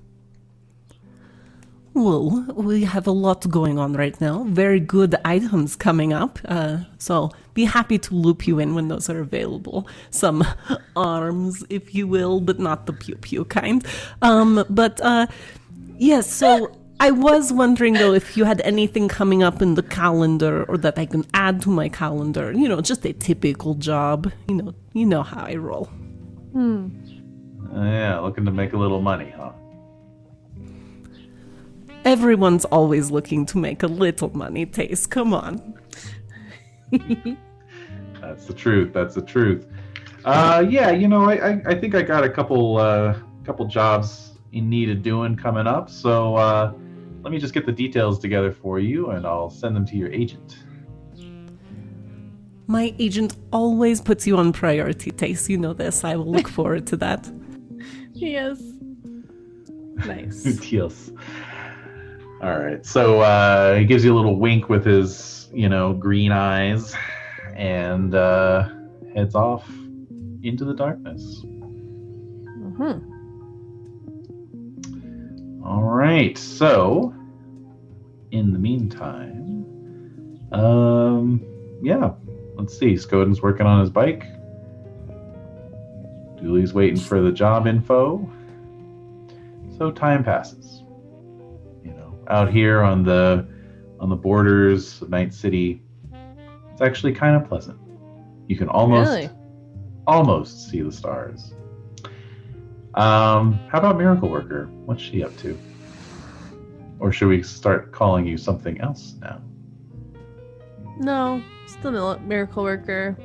[1.96, 4.44] Well, we have a lot going on right now.
[4.44, 6.38] Very good items coming up.
[6.44, 9.88] Uh, so be happy to loop you in when those are available.
[10.10, 10.44] Some
[10.96, 13.82] arms, if you will, but not the pew pew kind.
[14.20, 15.26] Um, but uh,
[15.96, 20.64] yes, so I was wondering though if you had anything coming up in the calendar
[20.64, 22.52] or that I can add to my calendar.
[22.52, 24.30] You know, just a typical job.
[24.48, 25.88] You know, you know how I roll.
[27.74, 29.52] Uh, yeah, looking to make a little money, huh?
[32.06, 34.64] Everyone's always looking to make a little money.
[34.64, 35.74] Taste, come on.
[38.20, 38.92] That's the truth.
[38.92, 39.66] That's the truth.
[40.24, 44.38] Uh, yeah, you know, I, I, I think I got a couple uh, couple jobs
[44.52, 45.90] in need of doing coming up.
[45.90, 46.72] So uh,
[47.22, 50.12] let me just get the details together for you, and I'll send them to your
[50.12, 50.58] agent.
[52.68, 55.48] My agent always puts you on priority, Tayce.
[55.48, 56.04] You know this.
[56.04, 57.28] I will look forward to that.
[58.12, 58.62] Yes.
[60.06, 60.70] Nice.
[60.70, 61.10] yes.
[62.42, 62.84] All right.
[62.84, 66.94] So uh, he gives you a little wink with his you know, green eyes
[67.54, 68.68] and uh,
[69.14, 69.66] heads off
[70.42, 71.42] into the darkness.
[71.44, 73.02] Mhm.
[75.64, 76.36] All right.
[76.36, 77.14] So,
[78.32, 79.64] in the meantime,
[80.52, 81.42] um,
[81.82, 82.12] yeah,
[82.56, 82.92] let's see.
[82.94, 84.24] Skoden's working on his bike.
[86.36, 88.30] Dually's waiting for the job info.
[89.78, 90.82] So time passes.
[92.28, 93.46] Out here on the
[94.00, 95.82] on the borders of Night City,
[96.72, 97.78] it's actually kind of pleasant.
[98.48, 99.30] You can almost Really?
[100.06, 101.54] almost see the stars.
[102.94, 104.66] Um, how about Miracle Worker?
[104.86, 105.58] What's she up to?
[106.98, 109.40] Or should we start calling you something else now?
[110.98, 113.16] No, still miracle worker.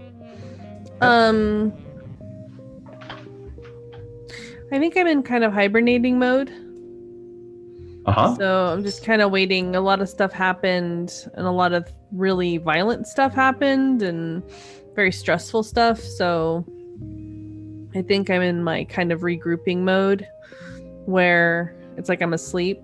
[1.00, 1.72] Um,
[4.72, 6.52] I think I'm in kind of hibernating mode.
[8.06, 8.36] Uh huh.
[8.36, 9.76] So I'm just kind of waiting.
[9.76, 14.44] A lot of stuff happened, and a lot of really violent stuff happened, and
[14.96, 16.00] very stressful stuff.
[16.00, 16.66] So
[17.96, 20.28] I think I'm in my kind of regrouping mode
[21.06, 22.80] where it's like I'm asleep.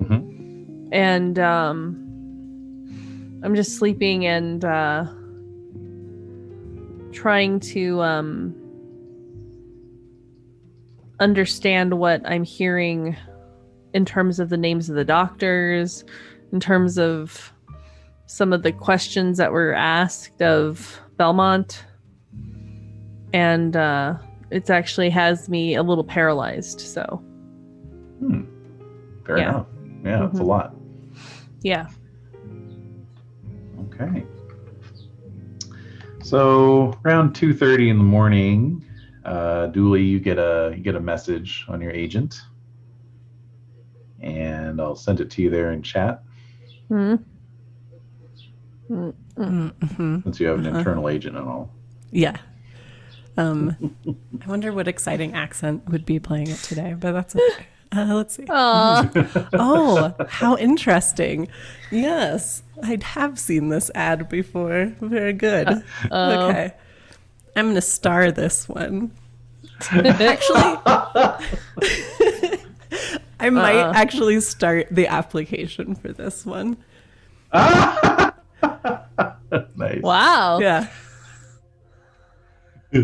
[0.00, 0.88] Mhm.
[0.92, 2.00] And um,
[3.42, 5.06] I'm just sleeping and uh,
[7.12, 8.54] trying to um,
[11.20, 13.16] understand what I'm hearing
[13.94, 16.04] in terms of the names of the doctors,
[16.52, 17.52] in terms of
[18.26, 21.84] some of the questions that were asked of Belmont.
[23.32, 24.16] And uh,
[24.50, 26.80] it actually has me a little paralyzed.
[26.80, 27.22] So,
[28.20, 28.42] Hmm.
[29.24, 29.48] Fair Yeah.
[29.48, 29.66] enough.
[30.04, 30.46] Yeah, it's a Mhm.
[30.46, 30.74] lot.
[31.62, 31.86] yeah.
[33.86, 34.24] Okay.
[36.22, 38.84] So around two thirty in the morning,
[39.24, 42.40] uh, Dually, you get a you get a message on your agent,
[44.24, 46.22] and I'll send it to you there in chat
[46.88, 47.14] Hmm.
[48.88, 49.10] hmm
[50.22, 50.78] since you have an Uh-huh.
[50.78, 51.70] internal agent and all.
[52.10, 52.36] Yeah.
[53.36, 53.76] Um,
[54.44, 57.66] I wonder what exciting accent would be playing it today, but that's okay.
[57.96, 58.44] Uh, let's see.
[59.54, 61.48] Oh, how interesting.
[61.90, 64.92] Yes, I have seen this ad before.
[65.00, 65.68] Very good.
[66.10, 66.30] oh.
[66.32, 66.72] Okay.
[67.56, 69.10] I'm going to star this one.
[69.90, 70.76] Actually,
[73.44, 73.92] I might Uh-uh.
[73.94, 76.78] actually start the application for this one.
[77.52, 78.32] nice.
[80.00, 80.58] wow.
[80.60, 80.88] Yeah.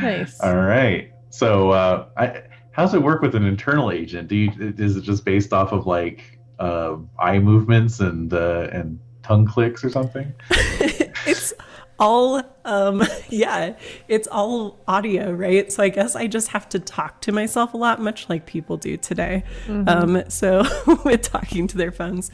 [0.00, 0.40] Nice.
[0.40, 1.12] All right.
[1.30, 4.28] So, uh, I, how's it work with an internal agent?
[4.28, 9.00] Do you is it just based off of like uh, eye movements and uh, and
[9.24, 10.32] tongue clicks or something?
[10.50, 11.52] it's
[11.98, 13.74] all um yeah
[14.06, 17.76] it's all audio right so i guess i just have to talk to myself a
[17.76, 20.62] lot much like people do today um so
[21.04, 22.30] with talking to their phones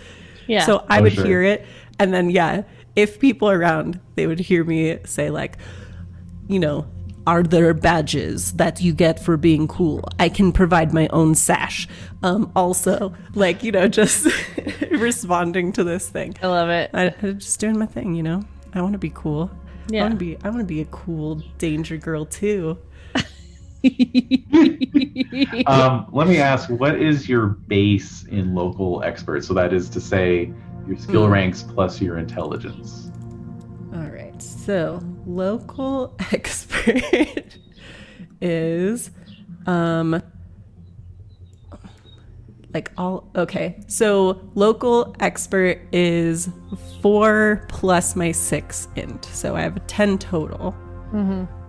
[0.47, 0.67] Yeah.
[0.67, 1.25] so i Oh, would sure.
[1.25, 1.65] hear it
[1.99, 2.63] and then yeah
[2.95, 5.57] if people around they would hear me say like
[6.49, 6.87] you know
[7.27, 11.89] are there badges that you get for being cool i can provide my own sash
[12.23, 14.27] um also like you know just
[14.91, 16.91] responding to this thing I love it.
[16.93, 18.43] I, I'm just doing my thing, you know.
[18.75, 19.51] I want to be cool.
[19.89, 20.03] I Yeah.
[20.03, 20.37] want to be.
[20.43, 22.79] I want to be a cool danger girl too.
[25.67, 29.45] um, let me ask, what is your base in local expert?
[29.45, 30.53] So that is to say,
[30.87, 31.33] your skill Hmm.
[31.33, 33.11] ranks plus your intelligence.
[33.93, 34.41] All right.
[34.43, 37.59] So local expert
[38.41, 39.11] is,
[39.67, 40.23] um,
[42.75, 43.81] like all okay.
[43.87, 46.51] So local expert is
[47.01, 49.25] four plus my six int.
[49.27, 50.75] So I have a ten total.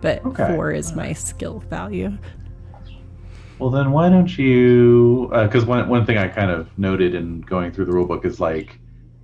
[0.02, 0.48] But Okay.
[0.48, 2.12] four is my skill value.
[3.60, 5.30] Well, then why don't you?
[5.32, 8.80] Because one one thing I kind of noted in going through the rulebook is like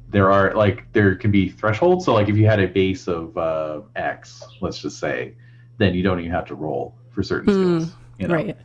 [0.10, 2.06] there are like there can be thresholds.
[2.06, 5.34] So like if you had a base of uh, X, let's just say,
[5.80, 7.96] then you don't even have to roll for certain Hmm, skills.
[8.20, 8.36] You know?
[8.36, 8.58] Right.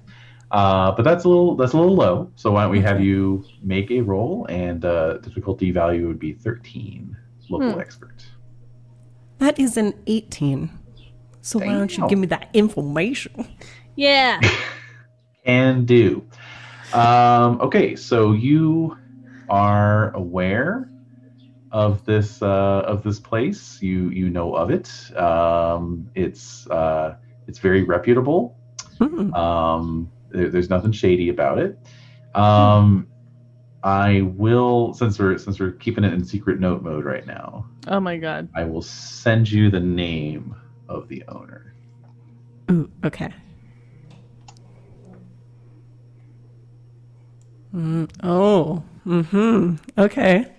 [0.51, 2.31] Uh, but that's a little that's a little low.
[2.37, 6.33] So why don't we have you make a roll and uh, difficulty value would be
[6.35, 7.17] thirteen.
[7.49, 7.81] Local Hmm.
[7.81, 8.25] expert.
[9.39, 10.71] That is an 18.
[11.43, 13.47] So why don't you give me that information?
[13.95, 14.41] yeah.
[15.45, 16.25] Can do.
[16.93, 18.97] Um, okay, so you
[19.49, 20.91] are aware
[21.71, 23.81] of this uh, of this place.
[23.81, 24.91] You you know of it.
[25.17, 27.15] Um, it's uh,
[27.47, 28.57] it's very reputable.
[28.99, 29.33] Hmm.
[29.35, 31.79] Um, there, there's nothing shady about it.
[32.35, 33.09] Um,
[33.83, 37.67] I will since we're since we're keeping it in secret note mode right now.
[37.89, 38.49] Oh my god.
[38.55, 40.55] I will send you the name
[40.89, 41.73] of the owner.
[42.71, 43.33] Ooh, okay.
[47.75, 49.77] Mm, oh, mm-hmm.
[49.99, 50.53] Okay.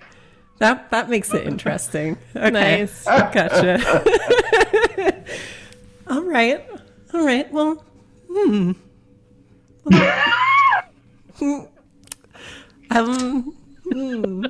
[0.59, 2.17] That that makes it interesting.
[2.35, 2.49] Okay.
[2.51, 3.03] Nice.
[3.03, 4.03] Gotcha.
[6.07, 6.65] All right.
[7.13, 7.51] All right.
[7.51, 7.83] Well,
[8.31, 8.71] hmm.
[12.91, 13.53] um,
[13.91, 14.45] hmm.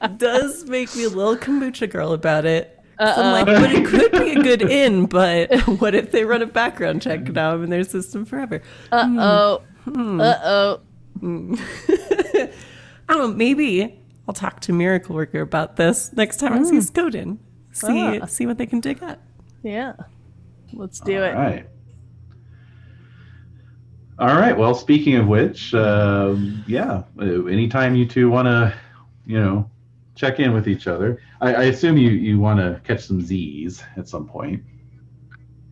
[0.16, 2.76] does make me a little kombucha girl about it.
[2.98, 5.50] So I'm like, but it could be a good in, but
[5.80, 8.62] what if they run a background check now I'm in their system forever?
[8.92, 9.62] Uh oh.
[9.84, 10.20] Hmm.
[10.20, 10.80] Uh oh.
[11.22, 12.48] I
[13.08, 13.28] don't know.
[13.28, 13.98] Maybe
[14.28, 17.38] I'll talk to Miracle Worker about this next time I see Skoden.
[17.72, 18.26] See Ah.
[18.26, 19.18] see what they can dig up.
[19.62, 19.94] Yeah.
[20.74, 21.34] Let's do All it.
[21.34, 21.66] right.
[24.20, 24.56] All right.
[24.56, 28.74] Well, speaking of which, um, yeah, uh, anytime you two want to,
[29.26, 29.68] you know,
[30.14, 33.82] check in with each other, I, I assume you you want to catch some Z's
[33.96, 34.62] at some point.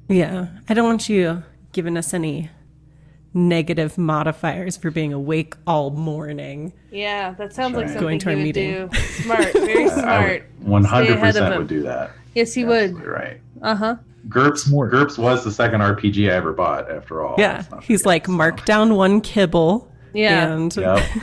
[0.08, 2.48] Yeah, I don't want you giving us any
[3.34, 6.72] negative modifiers for being awake all morning.
[6.90, 7.92] Yeah, that sounds like Right.
[7.92, 8.88] something Going to our would meeting.
[8.88, 8.98] do.
[9.22, 10.44] Smart, very smart.
[10.60, 12.12] One hundred Stay ahead of percent would do that.
[12.38, 12.90] Yes, he would.
[12.90, 13.40] Absolutely right.
[13.62, 13.96] Uh huh.
[14.28, 14.92] GURPS Smart.
[14.92, 16.90] GURPS was the second RPG I ever bought.
[16.90, 18.32] After all, yeah, he's forget, like, so.
[18.32, 19.90] mark down one kibble.
[20.14, 20.52] Yeah.
[20.52, 21.02] And Yep.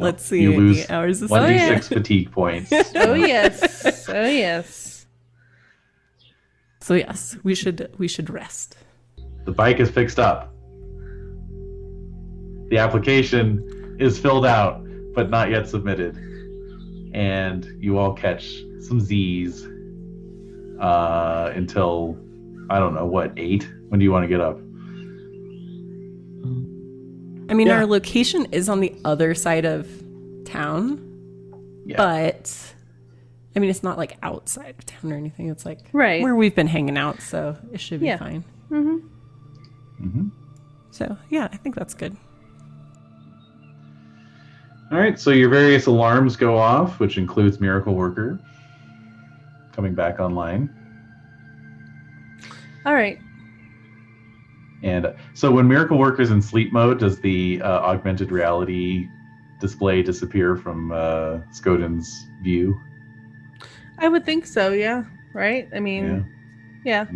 [0.00, 1.68] let's see, You lose eight hours of One Oh, d sleep.
[1.68, 1.74] yeah.
[1.74, 2.70] six fatigue points.
[2.96, 4.08] Oh yes.
[4.08, 5.06] Oh yes.
[6.80, 8.76] So yes, we should we should rest.
[9.44, 10.52] The bike is fixed up.
[12.70, 16.16] The application is filled out, but not yet submitted.
[17.14, 19.66] And you all catch some Z's
[20.78, 22.18] uh, until,
[22.70, 23.68] I don't know, what, 8?
[23.88, 24.58] When do you want to get up?
[27.48, 27.78] I mean, Yeah.
[27.78, 29.88] our location is on the other side of
[30.44, 31.00] town,
[31.86, 31.96] Yeah.
[31.96, 32.74] but
[33.54, 35.48] I mean, it's not like outside of town or anything.
[35.48, 36.22] It's like Right.
[36.22, 38.18] where we've been hanging out, so it should be Yeah.
[38.18, 38.44] fine.
[38.70, 40.30] Mhm.
[40.90, 42.16] So yeah, I think that's good.
[44.92, 48.38] All right, so your various alarms go off, which includes Miracle Worker
[49.76, 50.74] coming back online.
[52.84, 53.18] All right.
[54.82, 59.08] And uh, so when Miracle Worker's in sleep mode, does the uh, augmented reality
[59.60, 62.80] display disappear from uh, Skoden's view?
[63.98, 64.72] I would think so.
[64.72, 65.04] Yeah.
[65.32, 65.68] Right.
[65.74, 66.26] I mean,
[66.84, 67.06] yeah.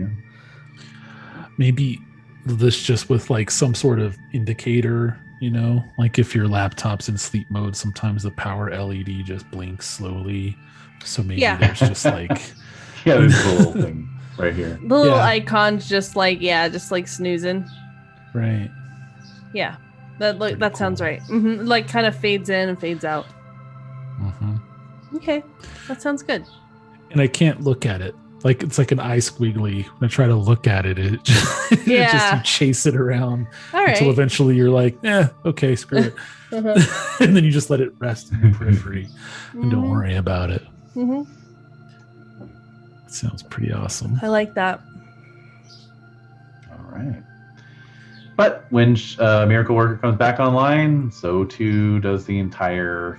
[1.58, 1.98] maybe
[2.44, 7.16] this just with like some sort of indicator you know like if your laptop's in
[7.16, 10.56] sleep mode sometimes the power led just blinks slowly
[11.04, 11.56] so maybe Yeah.
[11.56, 12.30] there's just like
[13.04, 14.08] Yeah, there's a little thing
[14.38, 14.78] right here.
[14.86, 15.24] The little Yeah.
[15.24, 17.64] icon's just like yeah, just like snoozing.
[18.34, 18.70] right
[19.54, 19.76] Yeah.
[20.18, 21.08] That like Pretty that sounds cool.
[21.08, 21.22] right.
[21.22, 23.26] hmm Like kind of fades in and fades out.
[24.18, 24.56] hmm
[25.16, 25.42] Okay.
[25.88, 26.44] That sounds good.
[27.10, 30.26] and i can't look at it like it's like an eye squiggly when i try
[30.26, 32.12] to look at it it just, it Yeah.
[32.12, 33.90] just you chase it around All right.
[33.96, 36.14] until eventually you're like eh okay screw it
[36.52, 37.16] Uh-huh.
[37.20, 39.08] and then you just let it rest in your periphery
[39.52, 39.90] and don't Mhm.
[39.90, 40.62] worry about it
[40.96, 41.26] Mhm.
[43.08, 44.80] sounds pretty awesome I like that.
[46.70, 47.22] All right.
[48.36, 53.18] But when uh, Miracle Worker comes back online, so too does the entire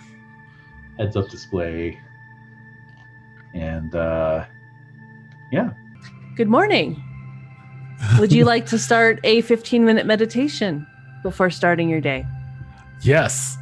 [0.98, 2.00] heads up display.
[3.54, 4.46] And uh,
[5.52, 5.72] yeah,
[6.36, 7.02] Good morning.
[8.18, 10.88] Would you like to start a 15 minute meditation
[11.24, 12.26] before starting your day?
[13.02, 13.58] Yes.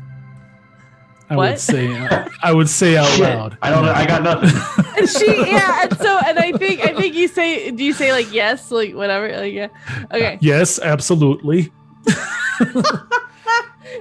[1.32, 1.50] I What?
[1.52, 3.20] would say uh, I would say out Shit.
[3.22, 3.58] loud.
[3.62, 3.92] I don't know.
[3.92, 4.50] I got nothing.
[4.98, 8.12] And she yeah, and so and I think I think you say do you say
[8.12, 9.32] like yes, like whatever?
[9.38, 9.68] Like yeah.
[10.12, 10.38] Okay.
[10.42, 11.72] Yes, absolutely.
[12.60, 12.84] I'm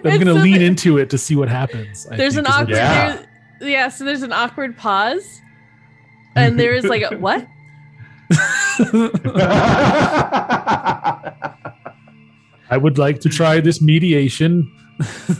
[0.04, 2.06] And gonna so lean the- into it to see what happens.
[2.10, 3.08] I there's an think is awkward Yeah.
[3.08, 3.24] there's-
[3.60, 5.40] yeah, so there's an awkward pause.
[6.36, 7.46] And there is like a what?
[12.70, 14.70] I would like to try this mediation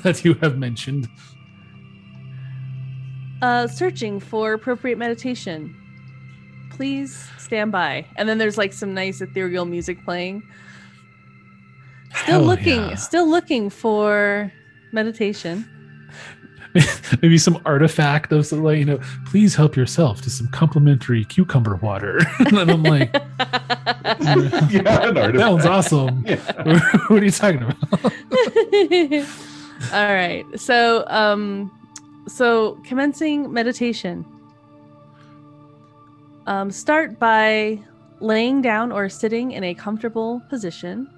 [0.03, 1.09] that you have mentioned.
[3.43, 5.75] Uh searching for appropriate meditation.
[6.71, 8.07] Please stand by.
[8.17, 10.43] And then there's like some nice ethereal music playing.
[12.15, 12.95] Still Hell looking yeah.
[12.95, 14.53] still looking for
[14.93, 15.69] meditation.
[17.23, 21.77] Maybe some artifact of some, like, you know, please help yourself to some complimentary cucumber
[21.77, 22.19] water.
[22.41, 25.67] and then I'm like, yeah, an that sounds artifact.
[25.67, 26.25] awesome.
[26.27, 26.97] Yeah.
[27.09, 28.13] what are you talking about?
[29.93, 30.45] All right.
[30.57, 31.71] So, um,
[32.29, 34.25] so commencing meditation.
[36.47, 37.79] Um, start by
[38.21, 41.09] laying down or sitting in a comfortable position.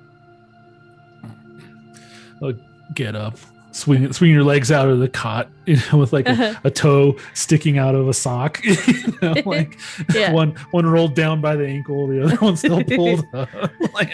[2.94, 3.36] Get up,
[3.70, 7.16] swing swing your legs out of the cot, you know, with like a, a toe
[7.34, 8.60] sticking out of a sock.
[8.64, 8.74] you
[9.22, 9.78] know, like
[10.12, 10.32] Yeah.
[10.32, 13.48] one one rolled down by the ankle, the other one still pulled up,
[13.94, 14.10] like,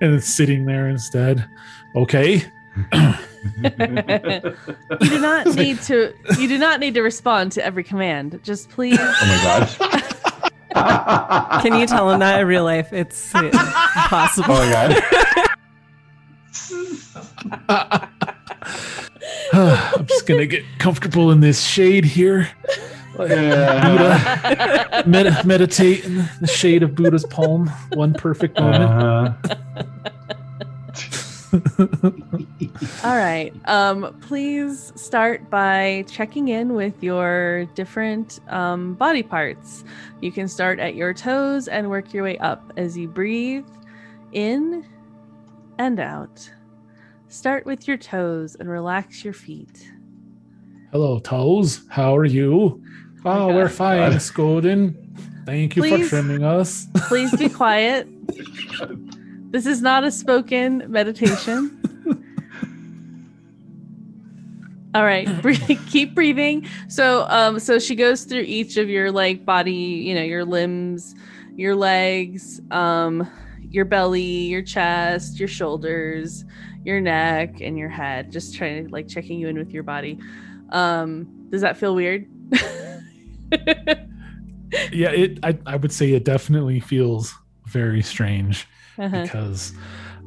[0.00, 1.46] and it's sitting there instead.
[1.94, 2.42] Okay,
[3.62, 8.40] you do not need to you do not need to respond to every command.
[8.42, 9.76] Just please Oh my gosh.
[11.62, 12.92] Can you tell him that in real life?
[12.92, 14.54] It's uh, impossible.
[14.54, 15.02] Oh my god.
[19.52, 22.48] I'm just gonna get comfortable in this shade here.
[23.18, 23.88] Yeah.
[23.88, 27.68] Buddha, med- meditate in the shade of Buddha's palm.
[27.94, 28.84] One perfect moment.
[28.84, 29.32] Uh-huh.
[33.04, 33.52] All right.
[33.66, 39.84] Um, please start by checking in with your different um, body parts.
[40.20, 43.66] You can start at your toes and work your way up as you breathe
[44.32, 44.86] in
[45.78, 46.50] and out.
[47.28, 49.90] Start with your toes and relax your feet.
[50.92, 51.82] Hello, toes.
[51.88, 52.82] How are you?
[53.24, 54.94] Oh, we're fine, Skoden.
[55.44, 56.08] Thank you Please.
[56.08, 56.86] for trimming us.
[57.08, 58.08] Please be quiet.
[59.50, 61.80] This is not a spoken meditation.
[64.96, 65.28] All right,
[65.90, 66.66] keep breathing.
[66.88, 71.14] So, um, so she goes through each of your like body, you know, your limbs,
[71.54, 73.30] your legs, um,
[73.70, 76.46] your belly, your chest, your shoulders,
[76.82, 78.32] your neck, and your head.
[78.32, 80.18] Just trying to like checking you in with your body.
[80.70, 82.26] Um, does that feel weird?
[84.92, 85.38] yeah, it.
[85.42, 87.34] I, I would say it definitely feels
[87.66, 88.66] very strange
[88.98, 89.22] Uh-huh.
[89.22, 89.72] because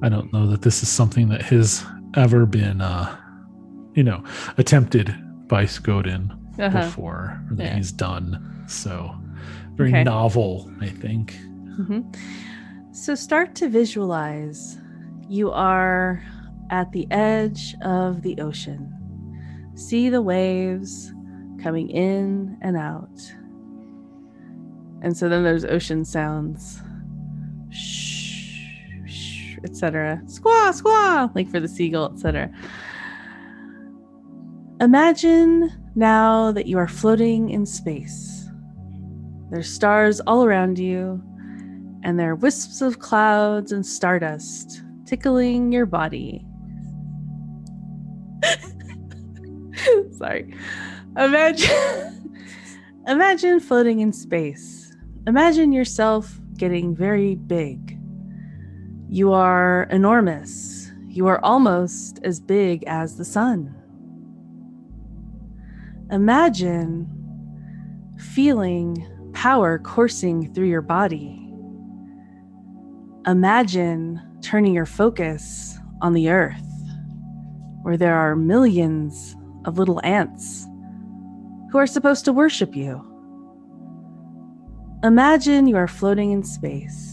[0.04, 1.84] I don't know that this is something that has
[2.16, 3.16] ever been, uh,
[3.96, 4.24] you know,
[4.58, 5.16] attempted
[5.48, 6.80] by Skoden Uh-huh.
[6.82, 7.76] before or that Yeah.
[7.76, 8.64] he's done.
[8.68, 9.14] So
[9.76, 10.04] very Okay.
[10.04, 11.34] novel, I think.
[11.76, 12.02] hmm
[12.92, 14.78] So start to visualize.
[15.30, 16.22] You are
[16.70, 18.94] at the edge of the ocean.
[19.76, 21.12] See the waves
[21.64, 23.10] coming in and out.
[25.02, 26.82] And so then there's ocean sounds.
[27.70, 28.19] Shh,
[29.64, 30.22] etc.
[30.26, 32.52] Squaw, squaw, like for the seagull, etc.
[34.82, 38.48] Imagine now that you are floating in space.
[39.50, 41.22] There's stars all around you,
[42.04, 46.46] and there are wisps of clouds and stardust tickling your body.
[50.12, 50.54] Sorry.
[51.18, 52.16] Imagine
[53.10, 54.96] Imagine floating in space.
[55.26, 57.99] Imagine yourself getting very big.
[59.12, 60.92] You are enormous.
[61.08, 63.76] You are almost as big as the sun.
[66.12, 67.08] Imagine
[68.20, 69.04] feeling
[69.34, 71.52] power coursing through your body.
[73.26, 76.62] Imagine turning your focus on the earth,
[77.82, 79.36] where there are millions
[79.66, 80.68] of little ants
[81.72, 83.04] who are supposed to worship you.
[85.04, 87.09] Imagine you are floating in space.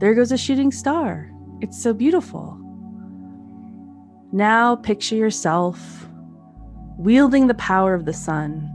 [0.00, 1.30] There goes a shooting star.
[1.60, 2.58] It's so beautiful.
[4.32, 6.08] Now picture yourself
[6.96, 8.66] wielding the power of the sun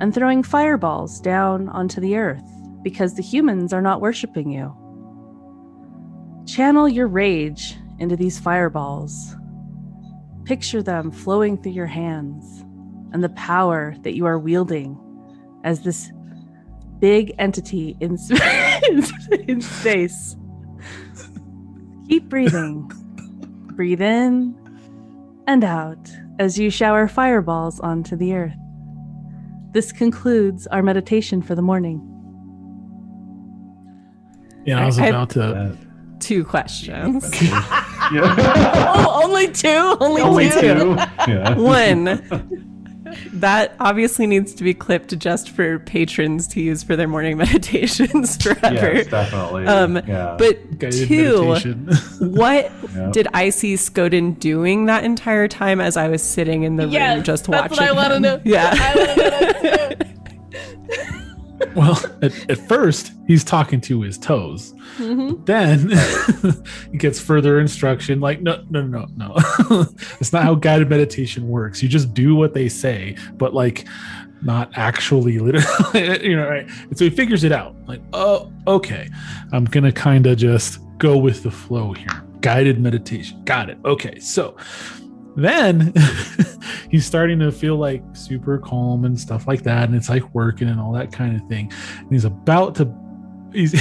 [0.00, 2.42] and throwing fireballs down onto the earth
[2.82, 4.74] because the humans are not worshiping you.
[6.46, 9.36] Channel your rage into these fireballs.
[10.44, 12.64] Picture them flowing through your hands
[13.12, 14.98] and the power that you are wielding
[15.62, 16.10] as this
[17.04, 18.12] big entity in,
[19.46, 20.36] in space.
[22.08, 22.90] Keep breathing.
[23.76, 24.56] Breathe in
[25.46, 28.56] and out as you shower fireballs onto the earth.
[29.72, 32.00] This concludes our meditation for the morning.
[34.64, 35.76] Yeah, I was I- about to.
[36.20, 37.42] Two questions.
[37.42, 38.92] yeah.
[38.96, 39.96] oh, only two?
[40.00, 40.60] Only, Only two?
[40.60, 40.96] two.
[41.28, 41.54] Yeah.
[41.54, 42.73] One,
[43.34, 48.36] that obviously needs to be clipped just for patrons to use for their morning meditations
[48.42, 48.94] forever.
[48.94, 49.66] Yes, definitely.
[49.66, 50.36] Um, yeah.
[50.38, 51.54] But Guided two,
[52.20, 53.10] what Yeah.
[53.12, 57.14] did I see Skoden doing that entire time as I was sitting in the Yes,
[57.16, 57.86] room just that's watching?
[57.86, 58.22] what I wanna him?
[58.22, 58.40] know.
[58.44, 59.90] Yeah.
[61.70, 62.10] I wanna know that too.
[62.10, 64.74] well, at, at first, he's talking to his toes.
[64.98, 65.44] Mhm.
[65.46, 66.62] Then
[66.92, 69.34] he gets further instruction like, no, no, no, no.
[70.20, 71.82] it's not how guided meditation works.
[71.82, 73.86] You just do what they say, but like
[74.42, 76.68] not actually literally, you know, right?
[76.82, 77.74] And so he figures it out.
[77.86, 79.08] Like, oh, okay.
[79.52, 82.22] I'm going to kind of just go with the flow here.
[82.40, 83.42] Guided meditation.
[83.44, 83.78] Got it.
[83.84, 84.18] Okay.
[84.20, 84.56] So
[85.36, 85.92] then
[86.90, 89.84] he's starting to feel like super calm and stuff like that.
[89.84, 91.72] And it's like working and all that kind of thing.
[91.98, 92.92] And he's about to,
[93.52, 93.74] he's,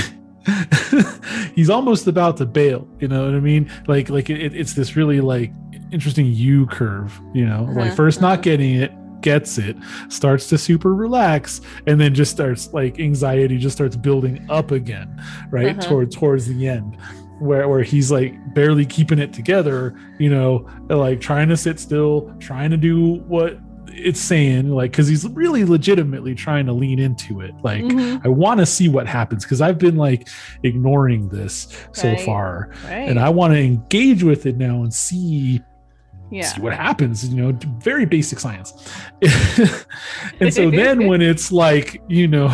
[1.56, 4.98] he's almost about to bail you know what i mean like like it, it's this
[4.98, 5.54] really like
[5.94, 8.28] interesting u curve you know like Uh-huh, first uh-huh.
[8.36, 8.92] not getting it
[9.22, 9.78] gets it
[10.10, 15.24] starts to super relax and then just starts like anxiety just starts building up again
[15.50, 15.88] right Uh-huh.
[15.90, 16.98] toward towards the end
[17.44, 22.34] where where he's like barely keeping it together, you know, like trying to sit still,
[22.40, 23.60] trying to do what
[23.96, 27.54] it's saying, like because he's really legitimately trying to lean into it.
[27.64, 28.26] Like Mhm.
[28.26, 30.28] I want to see what happens because I've been like
[30.64, 33.08] ignoring this so far, Right.
[33.10, 35.62] and I want to engage with it now and see
[36.34, 36.46] yeah.
[36.46, 38.74] see what happens you know very basic science
[40.40, 42.48] and so then when it's like you know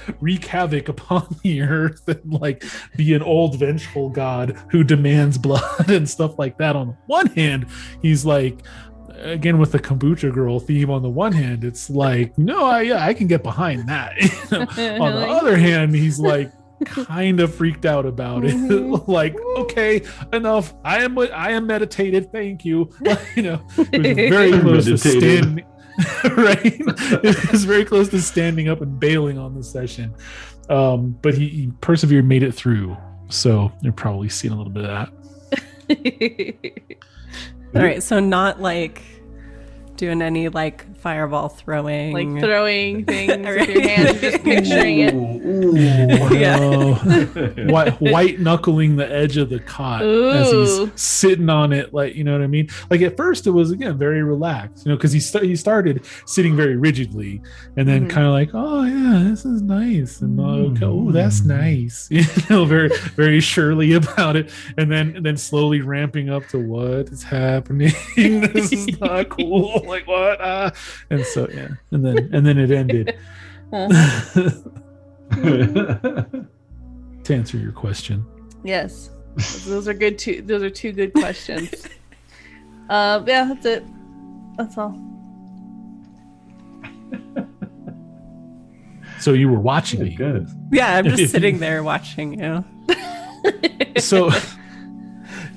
[0.20, 2.64] wreak havoc upon the earth and like
[2.96, 7.26] be an old vengeful god who demands blood and stuff like that on the one
[7.28, 7.66] hand
[8.02, 8.60] he's like
[9.16, 13.04] again with the kombucha girl theme on the one hand it's like no I, yeah
[13.04, 14.16] i can get behind that
[14.50, 15.04] You know?
[15.04, 16.52] on the other hand he's like
[16.84, 18.54] kind of freaked out about it.
[18.58, 19.06] Mhm.
[19.08, 20.02] like okay
[20.32, 20.74] enough.
[20.84, 22.30] I am i am meditated.
[22.32, 22.90] Thank you.
[23.36, 25.22] You know it was very close to Meditated.
[25.22, 25.64] stand
[26.38, 26.80] right?
[27.24, 30.14] It was very close to standing up and bailing on the session.
[30.68, 32.96] Um but he, he persevered made it through.
[33.28, 35.08] So you're probably seeing a little bit of
[35.90, 36.68] that.
[37.74, 39.02] All right, so not like
[39.98, 42.12] doing any like fireball throwing.
[42.14, 45.14] like throwing things with your hands, just picturing it.
[45.14, 45.76] Ooh,
[46.38, 46.58] Yeah.
[47.68, 52.24] White, white knuckling the edge of the cot as he's sitting on it, like you
[52.24, 52.68] know what I mean.
[52.90, 56.04] Like at first, it was again very relaxed, you know, because he sta- he started
[56.24, 57.42] sitting very rigidly,
[57.76, 58.10] and then Mhm.
[58.10, 62.24] kind of like, oh yeah, this is nice, and oh, okay, oh that's nice, you
[62.48, 67.08] know, very very surely about it, and then and then slowly ramping up to what
[67.10, 67.92] is happening.
[68.16, 69.82] this is not cool.
[69.88, 70.40] Like what?
[70.40, 70.72] Ah.
[71.10, 73.18] And so yeah, and then and then it ended.
[73.72, 74.50] Uh-huh.
[77.24, 78.24] to answer your question.
[78.64, 79.10] Yes,
[79.66, 80.18] those are good.
[80.18, 80.42] Two.
[80.42, 81.88] Those are two good questions.
[82.88, 83.84] uh, yeah, that's it.
[84.56, 84.98] That's all.
[89.20, 90.14] So you were watching me.
[90.14, 90.48] Good.
[90.70, 92.64] yeah, I'm just sitting there watching you.
[93.98, 94.30] So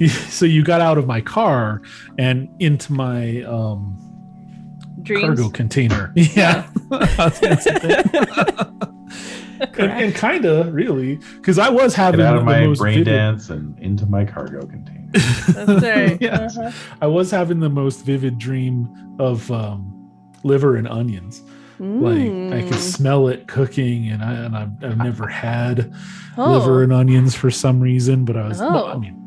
[0.08, 1.82] so you got out of my car
[2.18, 3.98] and into my um
[5.04, 5.26] Dreams.
[5.40, 6.12] cargo container.
[6.16, 6.68] Yeah.
[6.92, 8.70] I was gonna say that.
[9.78, 13.00] and, and kind of really because I was having Get out of my most brain
[13.00, 15.10] vivid, dance and into my cargo container.
[15.14, 16.18] That's right.
[16.22, 16.58] Yes.
[16.58, 16.72] Uh-huh.
[17.02, 18.90] I was having the most vivid dream
[19.20, 20.10] of um
[20.44, 21.42] liver and onions.
[21.80, 22.80] Like I could Mm.
[22.80, 25.92] smell it cooking, and I and I've, I've never had
[26.38, 28.24] Oh, liver and onions for some reason.
[28.24, 29.00] But I was, well, I Oh.
[29.00, 29.18] mean,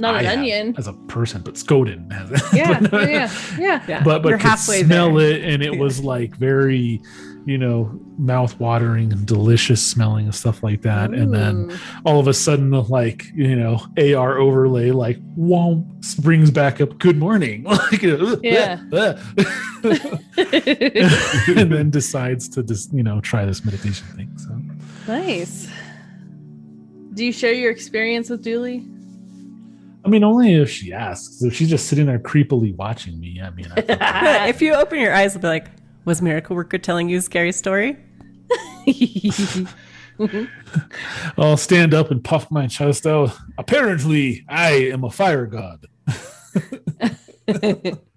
[0.00, 0.74] not an I have onion.
[0.78, 2.42] as a person, but Skoden has it.
[2.54, 3.82] Yeah, But- yeah, yeah, yeah.
[3.88, 5.32] Yeah, but but you're could smell there.
[5.32, 7.00] it, and it was like very,
[7.46, 11.10] you know, mouth watering and delicious smelling and stuff like that.
[11.10, 16.50] And then all of a sudden, the like you know AR overlay like whomp springs
[16.50, 16.98] back up.
[16.98, 18.02] Good morning, like
[18.42, 18.80] Yeah.
[21.56, 24.30] and then decides to just you know try this meditation thing.
[24.38, 24.60] So.
[25.12, 25.68] nice.
[27.14, 28.86] Do you share your experience with Dually?
[30.04, 31.42] I mean, only if she asks.
[31.42, 34.00] If she's just sitting there creepily watching me, I mean, I think-
[34.56, 35.66] if you open your eyes, it'll be like,
[36.04, 37.96] was Miracle Worker telling you a scary story?
[41.38, 43.36] I'll stand up and puff my chest out.
[43.58, 45.86] Apparently, I am a fire god.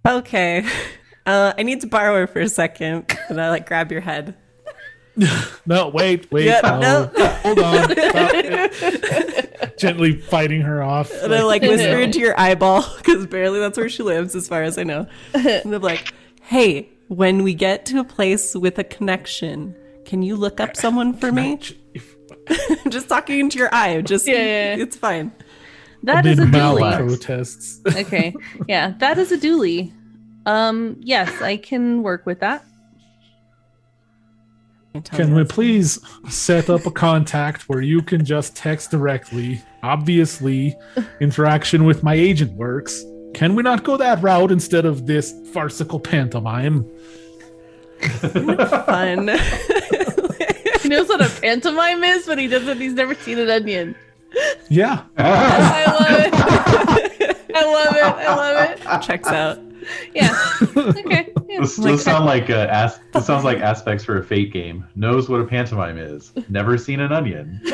[0.06, 0.66] Okay.
[1.26, 3.18] Uh, I need to borrow her for a second.
[3.30, 4.36] And I like grab your head.
[5.66, 6.46] No, wait, wait.
[6.46, 7.10] Yeah, no.
[7.16, 7.28] no.
[7.44, 7.90] Hold on.
[8.74, 9.78] Stop.
[9.78, 11.12] Gently fighting her off.
[11.12, 14.64] And I like whisper into your eyeball because barely that's where she lives, as far
[14.64, 15.08] as I know.
[15.34, 20.36] And I'm like, hey, when we get to a place with a connection, can you
[20.36, 21.60] look up someone for me?
[22.50, 24.02] I'm just talking into your eye.
[24.02, 24.84] Just Yeah, yeah, yeah.
[24.84, 25.32] it's fine.
[26.04, 26.98] That is a amid mouth Dually.
[26.98, 27.80] protests.
[27.88, 28.36] okay.
[28.68, 29.94] Yeah, that is a Dually.
[30.46, 32.66] Um, yes, I can work with that.
[34.94, 38.92] Can't tell Can me we please set up a contact where you can just text
[38.92, 39.62] directly?
[39.82, 40.76] Obviously,
[41.20, 43.04] interaction with my agent works.
[43.34, 46.86] Can we not go that route instead of this farcical pantomime?
[48.20, 49.32] fun?
[50.84, 52.78] He knows what a pantomime is, but he doesn't.
[52.78, 53.96] He's never seen an onion.
[54.70, 55.04] Yeah.
[55.18, 56.34] I love it.
[57.56, 58.04] I love it.
[58.04, 59.02] I love it.
[59.02, 59.60] Checks out.
[60.14, 60.36] Yeah.
[60.76, 61.32] Okay.
[61.48, 61.60] Yeah.
[61.62, 64.86] This, this sound like uh, as, this sounds like aspects for a fate game.
[64.96, 66.32] Knows what a pantomime is.
[66.50, 67.62] Never seen an onion.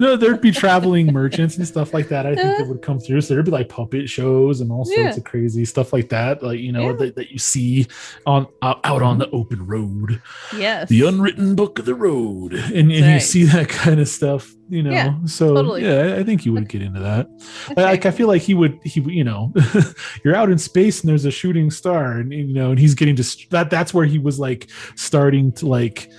[0.00, 2.26] No, there'd be traveling merchants and stuff like that.
[2.26, 3.20] I think that would come through.
[3.20, 5.16] So there'd be like puppet shows and all sorts Yeah.
[5.16, 6.96] of crazy stuff like that, like you know Yeah.
[6.96, 7.86] that, that you see
[8.26, 10.20] on out, out on the open road,
[10.56, 10.88] Yes.
[10.88, 14.52] the unwritten book of the road, and, and you see that kind of stuff.
[14.74, 15.84] You know, Yeah, so totally.
[15.84, 17.28] yeah, I think he would get into that.
[17.70, 17.82] Okay.
[17.82, 18.78] Like I feel like he would.
[18.82, 19.52] He you know,
[20.24, 23.14] you're out in space and there's a shooting star, and you know, and he's getting
[23.16, 23.70] just that.
[23.70, 26.10] That's where he was like starting to like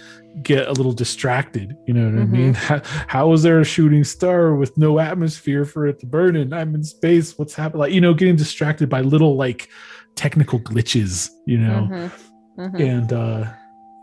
[0.41, 1.75] get a little distracted.
[1.87, 2.29] You know what I Mhm.
[2.29, 2.53] mean?
[2.67, 6.53] How, how is there a shooting star with no atmosphere for it to burn in?
[6.53, 7.37] I'm in space.
[7.37, 7.79] What's happening?
[7.81, 9.69] Like, you know, getting distracted by little like
[10.15, 12.11] technical glitches, you know, Mhm.
[12.57, 12.79] Mhm.
[12.79, 13.45] and uh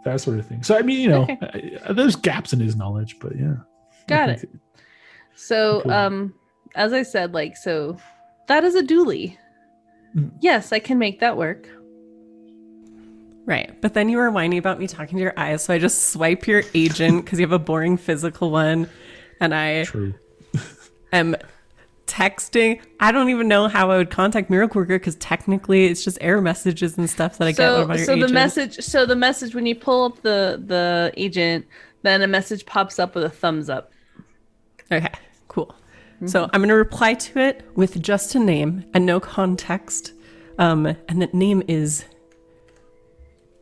[0.05, 0.63] that sort of thing.
[0.63, 1.79] So, I mean, you know, Okay.
[1.91, 3.55] there's gaps in his knowledge, but yeah.
[4.07, 4.49] Got it.
[5.35, 6.35] So, um,
[6.75, 7.97] as I said, like, so
[8.49, 9.37] that is a dually.
[10.17, 10.33] Mm.
[10.41, 11.69] Yes, I can make that work.
[13.45, 13.81] Right.
[13.81, 15.65] But then you were whining about me talking to your eyes.
[15.65, 18.89] So I just swipe your agent because you have a boring physical one.
[19.41, 20.15] And I True.
[21.13, 21.35] am
[22.07, 22.81] texting.
[23.01, 26.41] I don't even know how I would contact Miracle Worker because technically it's just error
[26.43, 28.33] messages and stuff that I get so, about your so the agent.
[28.33, 31.67] message, so the message when you pull up the the agent,
[32.03, 33.92] then a message pops up with a thumbs up.
[34.93, 35.13] Okay,
[35.49, 35.75] cool.
[36.25, 40.13] So I'm going to reply to it with just a name and no context.
[40.57, 42.05] Um, and that name is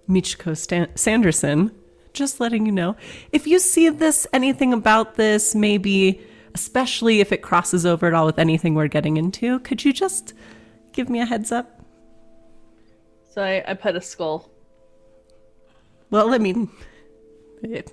[0.07, 1.71] Michiko Stan- Sanderson.
[2.13, 2.97] Just letting you know.
[3.33, 6.21] If you see this, anything about this, maybe,
[6.55, 10.35] especially if it crosses over at all with anything we're getting into, could you just
[10.93, 11.83] give me a heads up?
[13.31, 14.51] So I, I put a skull.
[16.11, 16.69] Well, I mean,
[17.63, 17.91] it,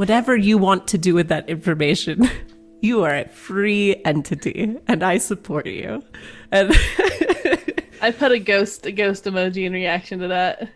[0.00, 2.26] whatever you want to do with that information,
[2.80, 6.02] you are a free entity, and I support you.
[6.50, 6.72] And
[8.00, 10.70] I put a ghost a ghost emoji in reaction to that.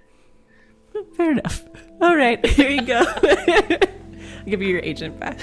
[1.16, 1.62] fair enough.
[2.02, 3.02] All right, here you go.
[3.06, 5.40] I'll give you your agent back.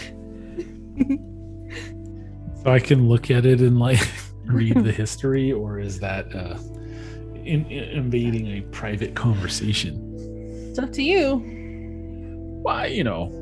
[2.61, 4.07] So I can look at it and like
[4.45, 6.59] read the history, or is that uh,
[7.33, 10.69] in, in- invading a private conversation?
[10.69, 11.37] It's up to you.
[12.61, 13.40] Why, you know,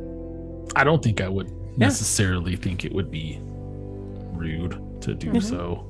[0.75, 3.39] I don't think I would necessarily think it would be
[4.33, 5.39] rude to do Mm-hmm.
[5.39, 5.85] so.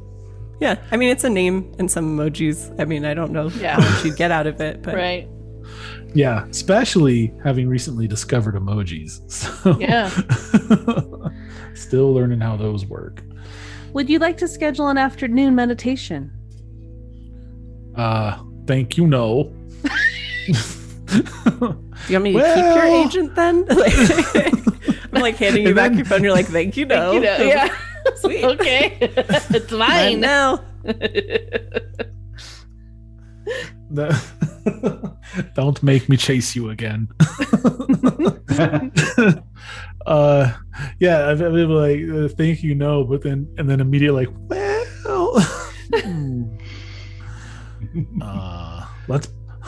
[0.59, 2.73] Yeah, I mean it's a name and some emojis.
[2.79, 3.79] I mean I don't know Yeah.
[3.79, 5.27] how much you'd get out of it, but Right.
[6.15, 9.21] Yeah, especially having recently discovered emojis.
[9.31, 10.09] So Yeah.
[11.75, 13.21] still learning how those work.
[13.93, 16.31] Would you like to schedule an afternoon meditation?
[17.95, 19.53] Uh, thank you, no.
[21.09, 21.25] do
[22.07, 23.65] you want me to keep your agent then?
[25.11, 26.23] I'm like handing you And back then- your phone.
[26.23, 27.11] You're like, thank you, no.
[27.13, 27.75] You know, yeah.
[28.15, 28.43] Sweet.
[28.43, 28.97] okay.
[29.01, 30.63] it's Mine now.
[33.91, 34.21] The-
[35.55, 37.07] Don't make me chase you again.
[40.05, 40.53] uh,
[40.99, 45.39] yeah, I've been like, uh, thank you, no, but then and then immediately like, well,
[45.93, 46.57] hmm.
[48.21, 49.27] uh, let's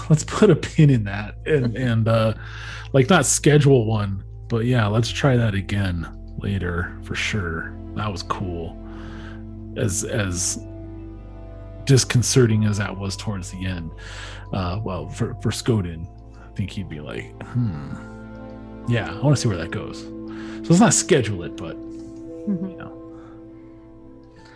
[0.09, 2.33] let's put a pin in that and and uh,
[2.93, 7.73] like not schedule one, but yeah, let's try that again later for sure.
[7.95, 8.77] That was cool.
[9.77, 10.59] As as
[11.85, 13.91] disconcerting as that was towards the end.
[14.53, 17.93] Uh, well, for for Skoden, I think he'd be like, hmm,
[18.87, 20.01] yeah, I want to see where that goes.
[20.01, 22.97] So let's not schedule it, but you know,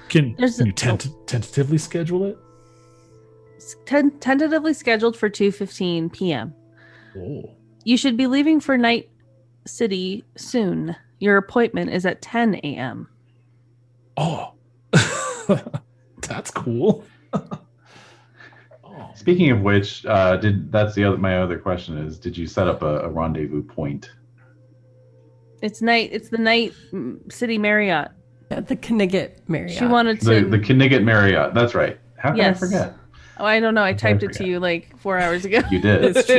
[0.10, 2.38] can, can you tent- tentatively schedule it?
[3.86, 6.54] Ten- tentatively scheduled for 2:15 p.m.
[7.18, 7.50] Oh,
[7.84, 9.10] You should be leaving for Night
[9.66, 10.96] City soon.
[11.20, 13.08] Your appointment is at 10 a.m.
[14.18, 14.54] oh,
[16.22, 17.04] that's cool.
[17.34, 17.60] oh,
[19.16, 22.68] Speaking of which, uh, did that's the other my other question is, did you set
[22.68, 24.12] up a, a rendezvous point?
[25.62, 26.10] It's night.
[26.12, 28.10] It's the Night mm, City Marriott.
[28.52, 29.72] At the Knigget Marriott.
[29.76, 30.26] She wanted to.
[30.26, 31.54] The the Knigget Marriott.
[31.56, 31.98] That's right.
[32.18, 32.58] How can Yes.
[32.58, 32.94] I forget?
[33.38, 33.84] Oh, I don't know.
[33.84, 35.60] I typed it to you like four hours ago.
[35.72, 36.16] You did.
[36.16, 36.38] It's true.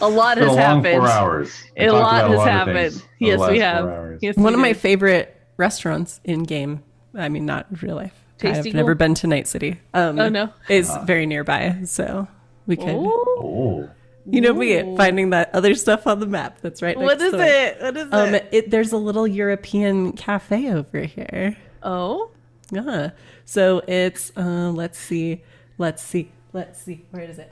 [0.00, 0.96] a lot It's a long happened.
[1.00, 1.62] four hours.
[1.78, 2.76] We A lot about has of happened.
[2.76, 4.18] things over the Yes, we have.
[4.22, 6.82] Yes, One we of my favorite restaurants in game.
[7.14, 8.14] I mean, not real life.
[8.38, 9.78] Tasty I've never been to Night City.
[9.92, 10.52] Um, Oh no.
[10.68, 12.26] Is very nearby, so
[12.66, 13.90] we could, Oh,
[14.26, 16.58] you know, me finding that other stuff on the map.
[16.62, 16.96] That's right.
[16.96, 17.42] what next is door.
[17.42, 17.82] it?
[17.82, 18.48] What is Um, it?
[18.52, 21.56] it, there's a little European cafe over here.
[21.82, 22.30] Oh,
[22.70, 23.10] Yeah.
[23.50, 25.42] So it's uh, let's see,
[25.76, 27.04] let's see, let's see.
[27.10, 27.50] Where is it?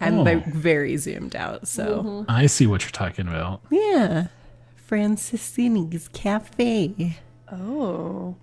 [0.00, 0.22] I'm Oh.
[0.22, 1.66] like, very zoomed out.
[1.66, 3.62] So I see what you're talking about.
[3.68, 4.28] yeah,
[4.76, 7.18] Franciscini's Cafe.
[7.50, 8.36] oh.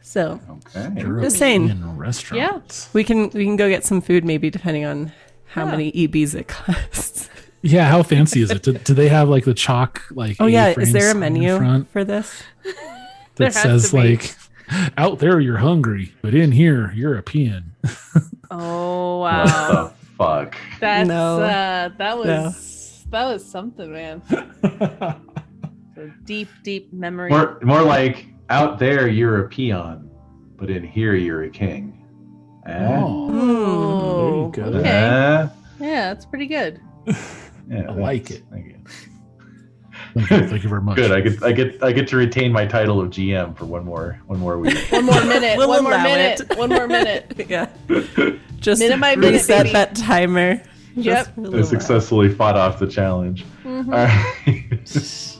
[0.00, 0.40] So
[0.74, 1.02] okay.
[1.20, 1.66] Just saying.
[1.66, 2.88] European restaurants.
[2.94, 5.12] we can we can go get some food maybe depending on
[5.44, 5.70] how Yeah.
[5.72, 7.28] many EBs it costs.
[7.60, 8.62] Yeah, how fancy is it?
[8.62, 10.36] Do, do they have like the chalk like?
[10.40, 12.42] Oh yeah, is there a menu front for this?
[12.64, 12.72] There
[13.50, 14.34] that has says like,
[14.96, 17.74] out there you're hungry, but in here European?
[18.54, 19.70] Oh What wow.
[19.72, 20.56] the fuck?
[20.78, 21.40] That's No.
[21.40, 24.20] uh that was that was something, man.
[25.96, 27.30] A deep, deep memory.
[27.30, 30.10] More, more like out there you're a peon,
[30.56, 32.04] but in here you're a king.
[32.66, 32.86] Eh?
[33.00, 34.78] Oh, Oh, there you go.
[34.78, 34.88] Okay.
[34.88, 35.48] Eh?
[35.80, 36.80] Yeah, that's pretty good.
[37.06, 39.04] Yeah, I like thanks.
[39.06, 39.08] it.
[40.14, 40.48] Thank you.
[40.48, 40.96] Thank you, very much.
[40.96, 41.10] Good.
[41.12, 44.20] I get I get I get to retain my title of GM for one more
[44.26, 44.76] one more week.
[44.90, 45.56] One more minute.
[45.56, 46.40] We'll one more minute.
[46.40, 46.58] it.
[46.58, 47.32] One more minute.
[47.48, 47.68] yeah.
[48.60, 49.72] Just Minute by minute, reset baby.
[49.72, 50.62] that timer.
[50.94, 51.04] Yep.
[51.04, 53.44] Just for a I successfully fought off the challenge.
[53.64, 53.92] Mm-hmm.
[53.92, 55.38] All right.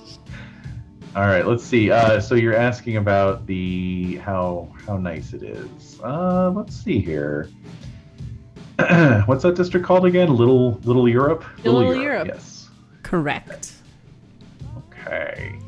[1.15, 1.47] All right.
[1.47, 1.91] Let's see.
[1.91, 6.01] Uh, so you're asking about the how how nice it is.
[6.03, 7.49] Uh, let's see here.
[9.27, 10.35] What's that district called again?
[10.35, 11.45] Little Little Europe.
[11.63, 12.27] Little Europe.
[12.29, 12.71] Yes.
[13.03, 13.75] Correct.
[15.07, 15.59] Okay.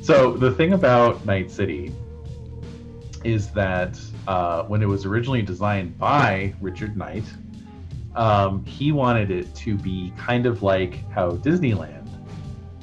[0.00, 1.92] So the thing about Night City
[3.24, 7.24] is that uh, when it was originally designed by Richard Night,
[8.16, 12.08] um, he wanted it to be kind of like how Disneyland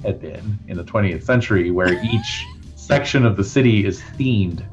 [0.02, 2.46] had been in the 20th century, where each
[2.76, 4.64] section of the city is themed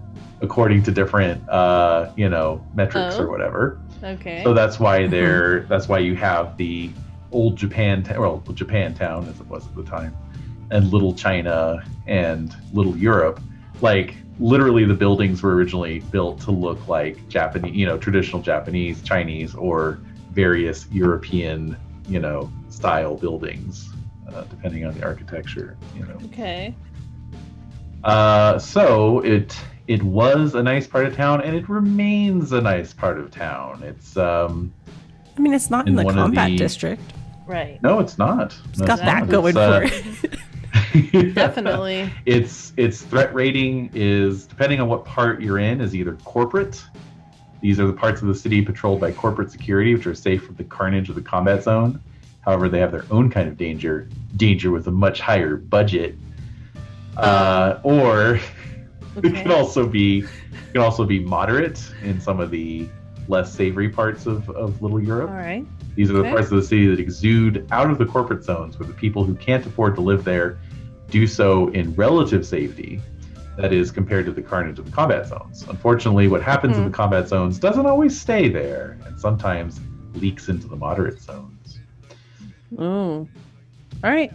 [0.40, 3.24] according to different, uh, you know, metrics Oh.
[3.24, 3.80] or whatever.
[4.04, 4.42] Okay.
[4.44, 6.90] So that's why they're that's why you have the
[7.32, 10.16] old Japan well Japan town as it was at the time,
[10.70, 13.40] and Little China and Little Europe.
[13.80, 19.02] Like literally, the buildings were originally built to look like Japanese, you know, traditional Japanese,
[19.02, 19.98] Chinese, or
[20.32, 21.76] various European,
[22.08, 23.90] you know, style buildings,
[24.32, 25.76] uh, depending on the architecture.
[25.94, 26.18] You know.
[26.26, 26.74] okay.
[28.04, 29.56] Uh, so it
[29.88, 33.82] it was a nice part of town, and it remains a nice part of town.
[33.82, 34.72] It's um.
[35.36, 37.02] I mean, it's not in, In the combat the- district.
[37.46, 37.80] Right.
[37.82, 38.56] No, it's not.
[38.70, 39.28] It's got that not.
[39.28, 40.38] going It's, for it.
[41.34, 42.10] Definitely.
[42.26, 46.82] Its its threat rating is depending on what part you're in is either corporate.
[47.60, 50.56] These are the parts of the city patrolled by corporate security, which are safe from
[50.56, 52.00] the carnage of the combat zone.
[52.40, 56.16] However, they have their own kind of danger, danger with a much higher budget.
[57.16, 58.38] Uh, or
[59.16, 62.88] it can also be it can also be moderate in some of the
[63.28, 65.30] less savory parts of, of Little Europe.
[65.30, 65.66] All right.
[65.96, 66.30] These are the Okay.
[66.30, 69.34] parts of the city that exude out of the corporate zones, where the people who
[69.34, 70.58] can't afford to live there
[71.10, 73.00] do so in relative safety.
[73.56, 75.64] That is compared to the carnage of the combat zones.
[75.66, 76.90] Unfortunately, what happens in Hmm.
[76.90, 79.80] the combat zones doesn't always stay there, and sometimes
[80.14, 81.80] leaks into the moderate zones.
[82.78, 83.26] Oh.
[84.04, 84.30] All right.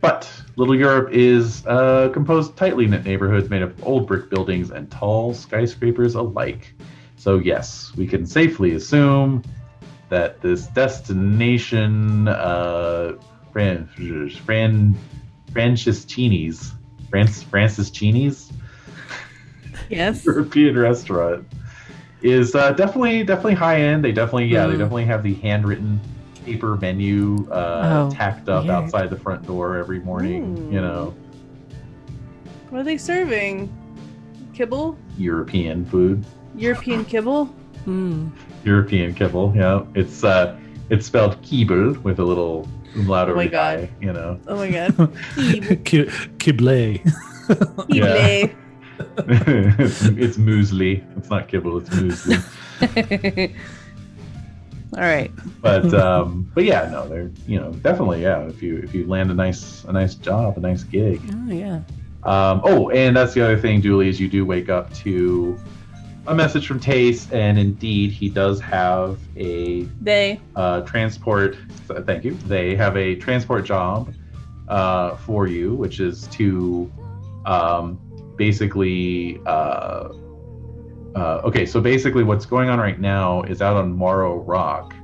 [0.00, 4.70] But Little Europe is uh, composed tightly knit neighborhoods made up of old brick buildings
[4.70, 6.72] and tall skyscrapers alike.
[7.16, 9.42] So yes, we can safely assume
[10.10, 13.14] that this destination, uh,
[13.52, 13.88] Fran,
[14.44, 14.94] Fran,
[15.54, 16.72] Franciscini's,
[17.10, 18.50] France, Franciscini's
[19.88, 20.24] Yes.
[20.26, 21.46] European restaurant
[22.22, 24.04] is uh, definitely definitely high end.
[24.04, 24.78] They definitely yeah, they Mm.
[24.78, 26.00] definitely have the handwritten
[26.44, 28.74] paper menu uh, Oh, tacked up weird.
[28.74, 30.56] outside the front door every morning.
[30.70, 30.82] You Mm.
[30.82, 31.14] know,
[32.70, 33.70] What are they serving?
[34.54, 34.98] Kibble?
[35.16, 36.24] European food,
[36.56, 37.46] European kibble?
[37.84, 38.28] Hmm.
[38.64, 39.52] European kibble.
[39.54, 40.58] Yeah, it's uh,
[40.90, 43.78] it's spelled kibble with a little umlaut Oh my God.
[43.80, 44.94] I, You know, Oh my god.
[45.36, 47.00] Kib- Ki- Kible.
[47.88, 48.46] Yeah.
[48.46, 48.54] Kibble.
[49.78, 51.02] it's, it's muesli.
[51.18, 51.78] It's not kibble.
[51.78, 53.54] It's muesli.
[54.96, 55.30] All right.
[55.60, 58.46] but um, but yeah, no, they're you know definitely yeah.
[58.46, 61.20] If you if you land a nice a nice job, a nice gig.
[61.32, 61.80] Oh yeah.
[62.22, 65.58] Um, oh, and that's the other thing, Dually, is you do wake up to
[66.26, 70.40] a message from Tayce, and indeed he does have a They.
[70.56, 71.56] uh, transport.
[72.06, 72.34] Thank you.
[72.46, 74.14] They have a transport job
[74.68, 76.90] uh, for you, which is to
[77.44, 77.98] um,
[78.36, 79.40] basically.
[79.46, 80.08] Uh,
[81.14, 84.94] uh, okay, so basically, what's going on right now is out on Morro Rock.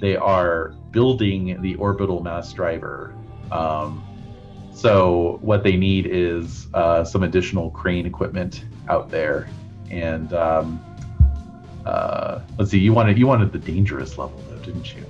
[0.00, 3.14] They are building the orbital mass driver.
[3.50, 4.02] Um,
[4.74, 9.46] so what they need is uh, some additional crane equipment out there,
[9.92, 10.84] and um,
[11.86, 12.78] uh, let's see.
[12.78, 15.04] You wanted you wanted the dangerous level though, didn't you?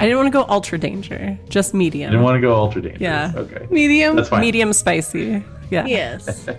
[0.00, 2.08] I didn't want to go ultra danger, just medium.
[2.08, 3.02] I didn't want to go ultra dangerous.
[3.02, 3.32] Yeah.
[3.36, 3.66] Okay.
[3.70, 4.16] Medium?
[4.16, 4.40] That's fine.
[4.40, 5.44] medium spicy.
[5.70, 5.84] Yeah.
[5.86, 6.48] Yes.
[6.48, 6.54] All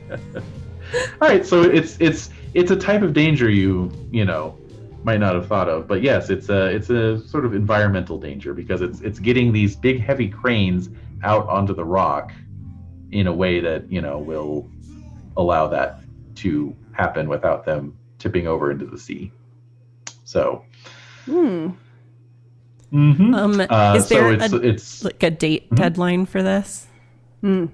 [1.21, 1.45] right.
[1.45, 4.57] So it's it's it's a type of danger you you know
[5.03, 8.53] might not have thought of, but yes, it's a it's a sort of environmental danger
[8.53, 10.89] because it's it's getting these big heavy cranes
[11.23, 12.31] out onto the rock
[13.11, 14.69] in a way that you know will
[15.35, 16.01] allow that
[16.35, 19.31] to happen without them tipping over into the sea.
[20.23, 20.63] So.
[21.25, 21.69] Hmm.
[22.91, 23.35] mhm.
[23.35, 25.75] Um, Uh, is there so it's a, it's like a date Mhm.
[25.77, 26.87] deadline for this?
[27.41, 27.65] Hmm.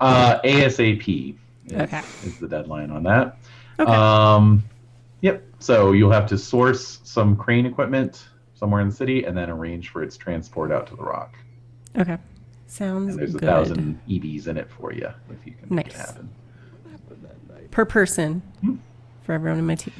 [0.00, 1.36] uh, ASAP
[1.66, 2.00] is, Okay.
[2.24, 3.36] is the deadline on that.
[3.78, 3.90] Okay.
[3.92, 4.62] Um,
[5.20, 5.42] yep.
[5.58, 9.88] So you'll have to source some crane equipment somewhere in the city and then arrange
[9.90, 11.34] for its transport out to the rock.
[11.98, 12.18] Okay.
[12.66, 13.42] Sounds And there's good.
[13.42, 16.06] a thousand EBs in it for you if you can make it Nice.
[16.10, 16.28] happen.
[17.70, 18.74] Per person Hmm.
[19.22, 19.94] for everyone in my team.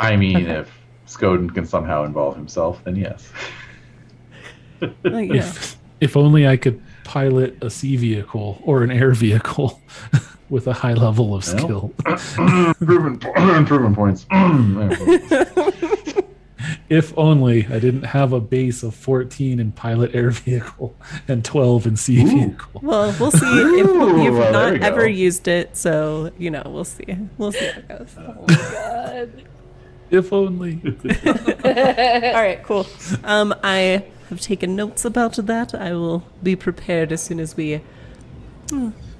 [0.00, 0.50] I mean, Okay.
[0.60, 0.70] if
[1.06, 3.30] Skoden can somehow involve himself, then yes.
[5.04, 5.40] Like, yeah.
[5.46, 9.80] If if only I could pilot a sea vehicle or an air vehicle
[10.50, 11.92] with a high level of skill.
[12.38, 14.26] improvement, improvement points.
[16.92, 20.94] If only I didn't have a base of 14 in pilot air vehicle
[21.26, 22.82] and 12 in sea vehicle.
[22.82, 25.74] Well, we'll see if Ooh, you've well, not we ever used it.
[25.74, 27.16] So you know, we'll see.
[27.38, 28.16] We'll see how it goes.
[28.18, 29.42] Oh, God.
[30.10, 30.78] If only.
[30.84, 32.86] All right, cool.
[33.24, 35.74] Um, I have taken notes about that.
[35.74, 37.80] I will be prepared as soon as we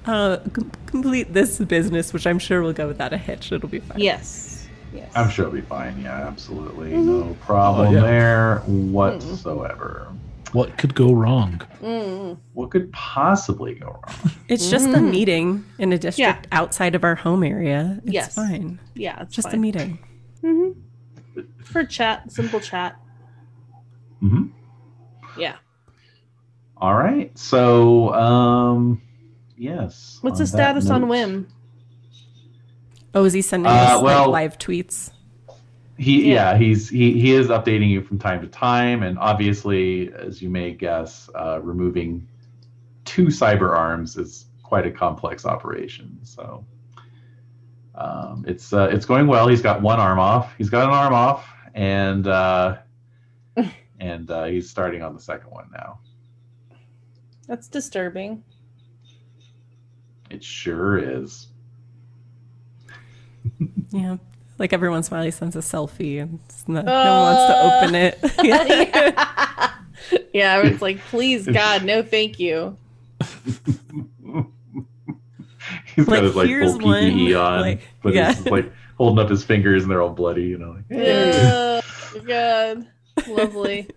[0.04, 3.52] uh, com- complete this business, which I'm sure will go without a hitch.
[3.52, 4.00] It'll be fine.
[4.00, 4.51] Yes.
[4.92, 5.10] Yes.
[5.14, 6.00] I'm sure it'll be fine.
[6.02, 6.90] Yeah, absolutely.
[6.92, 7.20] Mm-hmm.
[7.28, 8.00] No problem Oh, yeah.
[8.00, 8.92] there mm-hmm.
[8.92, 10.08] whatsoever.
[10.52, 11.62] What could go wrong?
[11.82, 12.38] Mm-hmm.
[12.52, 14.32] What could possibly go wrong?
[14.48, 18.00] It's just a meeting in a district outside of our home area.
[18.04, 18.34] It's Yes.
[18.34, 18.78] fine.
[18.94, 19.60] Yeah, it's Just a fine.
[19.62, 19.98] meeting.
[21.64, 22.96] for chat, simple chat.
[24.20, 24.48] hmm
[25.38, 25.56] Yeah.
[26.76, 27.36] All right.
[27.38, 29.00] So, um,
[29.56, 30.18] yes.
[30.20, 31.48] What's the on that status on note- Whim?
[33.14, 35.12] Oh, is he sending Uh, us well- like live tweets?
[35.98, 36.52] He Yeah.
[36.52, 40.48] yeah, he's he, he is updating you from time to time, and obviously, as you
[40.50, 42.26] may guess, uh, removing
[43.04, 46.18] two cyber arms is quite a complex operation.
[46.22, 46.64] So
[47.94, 49.46] um, it's uh, it's going well.
[49.46, 50.54] He's got one arm off.
[50.56, 52.78] He's got an arm off, and uh,
[54.00, 56.00] and uh, he's starting on the second one now.
[57.46, 58.42] That's disturbing.
[60.30, 61.48] It sure is.
[63.90, 64.16] Yeah.
[64.58, 67.34] Like every once in a while, he sends a selfie, and it's not, no one
[67.34, 67.78] wants to oh.
[67.78, 68.18] open it.
[68.42, 69.74] yeah.
[70.32, 72.76] yeah, it's like, please, God, no, thank you.
[75.94, 78.32] He's Like, got his like full PPE one, on, like, but yeah.
[78.32, 80.44] he's like holding up his fingers and they're all bloody.
[80.44, 81.82] You know, like, "Hey."
[82.14, 82.86] Oh, God.
[83.28, 83.88] Lovely.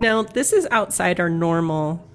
[0.00, 2.06] Now, this is outside our normal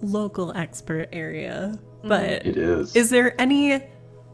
[0.00, 2.94] local expert area, but it is.
[2.96, 3.80] is there any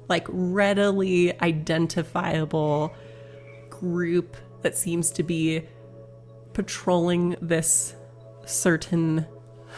[0.09, 2.93] like readily identifiable
[3.69, 5.63] group that seems to be
[6.53, 7.95] patrolling this
[8.45, 9.27] certain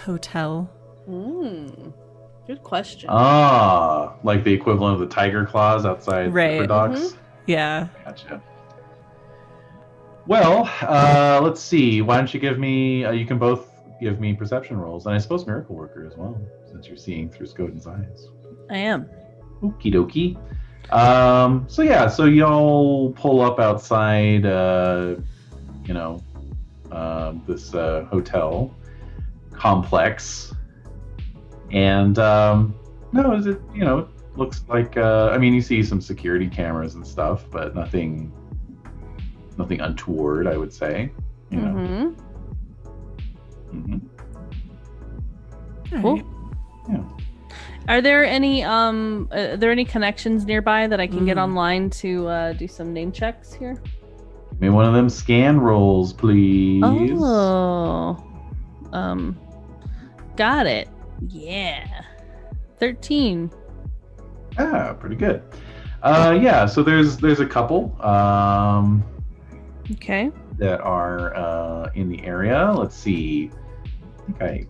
[0.04, 0.70] hotel?
[1.06, 3.08] Good question.
[3.12, 6.60] Ah, like the equivalent of the Tyger Claws outside Right.
[6.60, 7.14] the docks.
[7.46, 7.88] Yeah.
[8.04, 8.42] Gotcha.
[10.26, 12.00] Well, uh, let's see.
[12.00, 13.04] Why don't you give me?
[13.04, 13.68] Uh, you can both
[14.00, 16.40] give me perception rolls, and I suppose miracle worker as well,
[16.72, 18.28] since you're seeing through Skoden's eyes.
[18.70, 19.08] I am.
[19.62, 20.36] Okie dokie.
[20.92, 25.16] Um, so yeah, so y'all pull up outside, uh,
[25.84, 26.22] you know,
[26.90, 28.74] um, this uh, hotel
[29.52, 30.52] complex,
[31.70, 32.74] and um,
[33.12, 33.60] no, is it?
[33.74, 34.96] You know, it looks like.
[34.96, 38.32] Uh, I mean, you see some security cameras and stuff, but nothing,
[39.56, 40.46] nothing untoward.
[40.46, 41.12] I would say.
[41.50, 42.14] You know.
[43.72, 43.98] Mm-hmm.
[45.94, 46.02] Mhm.
[46.02, 46.22] Cool.
[46.92, 47.02] Yeah.
[47.88, 51.42] Are there any um uh, are there any connections nearby that I can get Mm.
[51.42, 53.74] online to uh, do some name checks here?
[54.52, 56.82] Give me one of them scan rolls, please.
[57.16, 58.16] Oh.
[58.92, 59.38] Um
[60.36, 60.88] got it.
[61.28, 61.86] Yeah.
[62.78, 63.50] 13.
[64.58, 65.42] Ah, pretty good.
[66.02, 69.04] Uh, yeah, so there's there's a couple um,
[69.92, 70.30] Okay.
[70.58, 72.72] that are uh, in the area.
[72.76, 73.50] Let's see.
[74.20, 74.66] I think I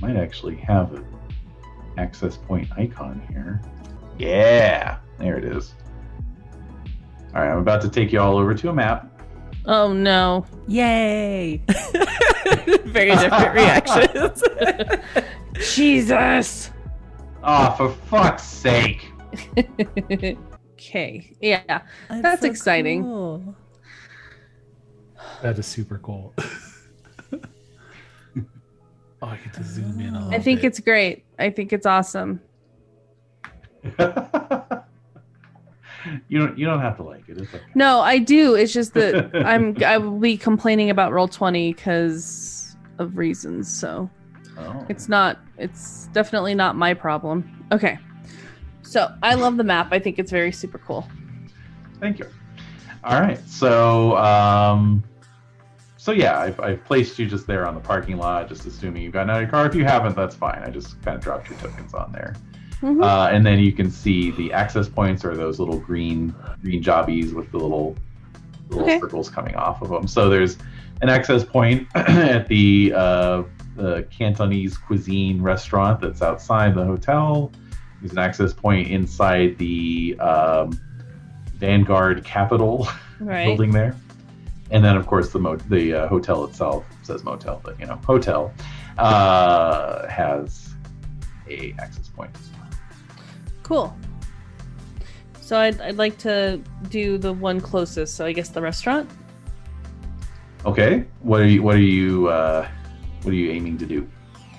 [0.00, 1.04] might actually have an
[2.00, 3.60] access point icon here.
[4.18, 5.74] Yeah, there it is.
[7.34, 9.06] All right, I'm about to take you all over to a map.
[9.66, 10.46] Oh no.
[10.66, 11.62] Yay!
[12.86, 14.42] Very different reactions.
[15.74, 16.70] Jesus.
[17.44, 19.12] Oh, for fuck's sake!
[20.72, 21.36] okay.
[21.40, 21.82] Yeah.
[22.08, 23.02] That's exciting.
[23.02, 23.54] cool.
[25.42, 26.34] That is super cool.
[29.22, 30.16] oh, I get to zoom in.
[30.16, 31.24] I I think it's great.
[31.38, 32.40] I think it's awesome.
[36.28, 37.38] you don't you don't have to like it.
[37.38, 37.64] It's okay.
[37.74, 38.54] No, I do.
[38.54, 43.72] It's just that I'm I will be complaining about Roll20 because of reasons.
[43.72, 44.10] So
[44.58, 44.84] Oh.
[44.90, 47.66] it's not it's definitely not my problem.
[47.72, 47.98] Okay.
[48.82, 49.88] So I love the map.
[49.92, 51.08] I think it's very super cool.
[52.00, 52.26] Thank you.
[53.04, 53.38] All right.
[53.48, 55.02] So, um,
[56.02, 59.12] so yeah, I've, I've placed you just there on the parking lot, just assuming you've
[59.12, 59.66] gotten out of your car.
[59.66, 60.62] If you haven't, that's fine.
[60.64, 62.34] I just kind of dropped your tokens on there.
[62.80, 63.04] Mhm.
[63.04, 67.34] Uh, and then you can see the access points are those little green green jobbies
[67.34, 67.94] with the little
[68.70, 68.98] little Okay.
[68.98, 70.06] circles coming off of them.
[70.08, 70.56] So there's
[71.02, 73.42] an access point at the uh,
[73.76, 77.52] the Cantonese cuisine restaurant that's outside the hotel.
[78.00, 80.80] There's an access point inside the um,
[81.56, 82.88] Vanguard Capital
[83.20, 83.44] Right.
[83.44, 83.94] building there.
[84.70, 88.00] And then of course the mo- the uh, hotel itself says motel, but you know
[88.06, 88.52] hotel
[88.98, 90.74] uh, has
[91.48, 92.30] a access point.
[92.34, 92.68] as well.
[93.62, 93.96] Cool.
[95.40, 96.60] So I'd, I'd like to
[96.90, 98.14] do the one closest.
[98.14, 99.10] So I guess the restaurant.
[100.64, 102.68] Okay, what are you what are you uh,
[103.22, 104.08] what are you aiming to do?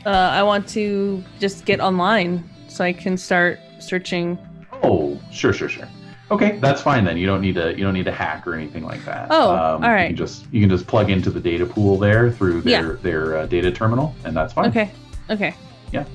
[0.06, 4.38] Uh, I want to just get online so I can start searching.
[4.84, 5.88] Oh, sure, sure, sure.
[6.32, 7.18] Okay, that's fine then.
[7.18, 9.28] You don't need to you don't need to hack or anything like that.
[9.30, 10.04] Oh, all all right.
[10.04, 12.98] You can just you can just plug into the data pool there through their Yeah.
[13.02, 14.70] their uh, data terminal, and that's fine.
[14.70, 14.92] Okay.
[15.30, 15.54] Okay.
[15.92, 16.06] Yeah.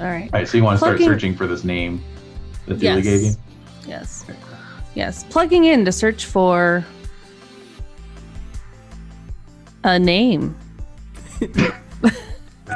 [0.00, 0.24] All right.
[0.32, 0.48] All right.
[0.48, 2.02] So you want to start Plugging- searching for this name
[2.66, 3.04] that Julie Yes.
[3.04, 3.30] gave you?
[3.86, 4.24] Yes.
[4.94, 5.24] Yes.
[5.30, 6.84] Plugging in to search for
[9.84, 10.56] a name.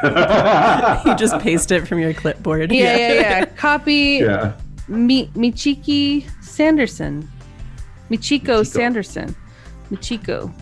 [0.03, 2.71] You just paste it from your clipboard.
[2.71, 3.45] Yeah, yeah, yeah.
[3.47, 4.53] Copy yeah.
[4.89, 7.29] Mi- Michiki Sanderson.
[8.11, 8.67] Michiko Michiko.
[8.67, 9.37] Sanderson.
[9.91, 10.53] Michiko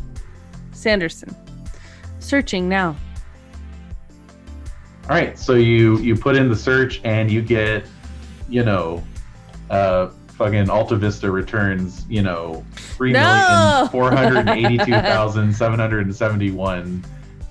[0.73, 1.35] Sanderson.
[2.19, 2.97] Searching now.
[5.05, 5.39] All right.
[5.39, 7.85] So you you put in the search and you get,
[8.49, 9.03] you know,
[9.69, 13.89] uh, fucking Alta Vista returns, you know, three million No!
[13.93, 17.05] four hundred eighty-two thousand seven hundred and seventy-one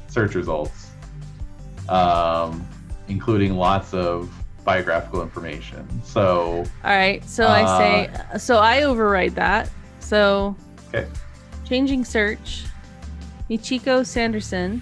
[0.07, 0.89] search results,
[1.89, 2.67] um,
[3.07, 5.87] including lots of biographical information.
[6.03, 7.23] So All right.
[7.27, 9.69] So I say, so I override that.
[9.99, 10.55] So
[10.93, 11.07] Okay.
[11.65, 12.65] changing search.
[13.49, 14.81] Michiko Sanderson.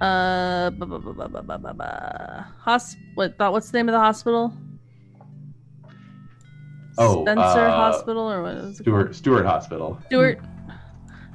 [0.00, 3.38] Uh, bu- bu- bu- bu- bu- bu- bu- bu- hos- what?
[3.38, 4.52] Thought what's the name of the hospital?
[6.98, 8.76] Oh, Spencer uh, Hospital or what is it called?
[8.84, 9.98] Stewart Stewart Hospital.
[10.06, 10.38] Stewart.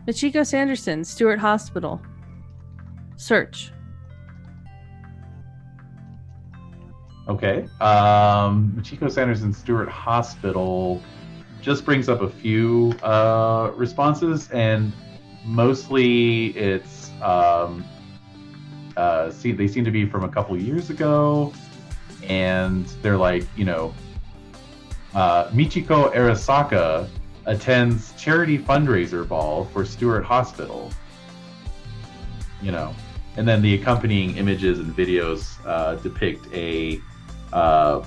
[0.07, 2.01] Michiko Sanderson, Stewart Hospital.
[3.17, 3.71] Search.
[7.30, 7.69] Okay.
[7.80, 10.99] Um, Machiko Sanderson Stewart Hospital
[11.61, 14.91] just brings up a few uh, responses, and
[15.45, 17.86] mostly it's um,
[18.97, 21.53] uh, see they seem to be from a couple years ago,
[22.23, 23.93] and they're like you know,
[25.13, 27.07] uh, Michiko Arasaka
[27.45, 30.89] attends charity fundraiser ball for Stewart Hospital.
[32.63, 32.95] You know,
[33.38, 36.99] and then the accompanying images and videos uh, depict a
[37.54, 38.04] uh,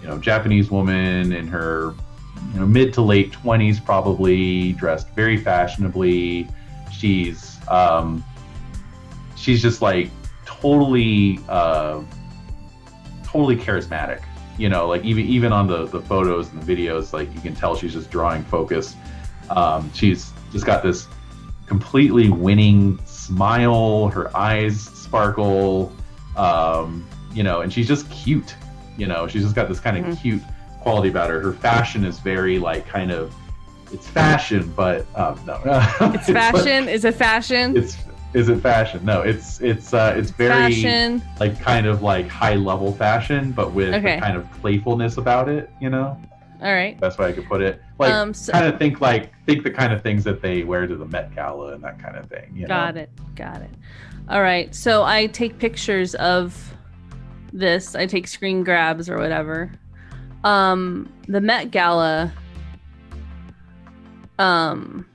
[0.00, 1.94] you know Japanese woman in her
[2.52, 6.48] you know mid to late 20s probably dressed very fashionably.
[6.92, 8.24] She's um,
[9.36, 10.10] she's just like
[10.44, 12.02] totally uh,
[13.24, 14.22] totally charismatic
[14.58, 17.54] you know like even even on the the photos and the videos like you can
[17.54, 18.94] tell she's just drawing focus.
[19.50, 21.06] Um, she's just got this
[21.66, 24.08] completely winning smile.
[24.08, 25.92] Her eyes sparkle.
[26.36, 28.54] Um, you know and she's just cute
[28.96, 30.20] you know she's just got this kind of Mhm.
[30.20, 30.42] cute
[30.80, 33.34] quality about her her fashion is very like kind of
[33.92, 35.60] it's fashion but um, no
[36.14, 36.88] It's fashion.
[36.88, 37.76] Is it fashion?
[37.76, 37.96] it's
[38.34, 41.22] is it fashion no it's it's uh it's very fashion.
[41.38, 44.16] like kind of like high level fashion but with Okay.
[44.16, 46.18] a kind of playfulness about it you know
[46.62, 46.98] All right.
[46.98, 48.32] best way i could put it like um.
[48.34, 51.04] So, kind of think like think the kind of things that they wear to the
[51.06, 53.02] met gala and that kind of thing you got know?
[53.02, 53.10] it.
[53.36, 53.70] Got it.
[54.28, 54.74] All right.
[54.74, 56.71] So I take pictures of
[57.52, 57.94] this.
[57.94, 59.70] I take screen grabs or whatever.
[60.44, 61.12] Um.
[61.28, 62.32] The Met Gala.
[64.38, 65.06] Um.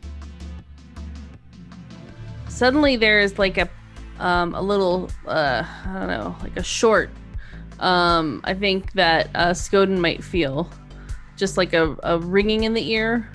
[2.47, 3.69] Suddenly there's like a
[4.19, 7.11] um a little uh I don't know like a short
[7.79, 10.67] um I think that uh Skoden might feel
[11.35, 13.29] just like a, a ringing in the ear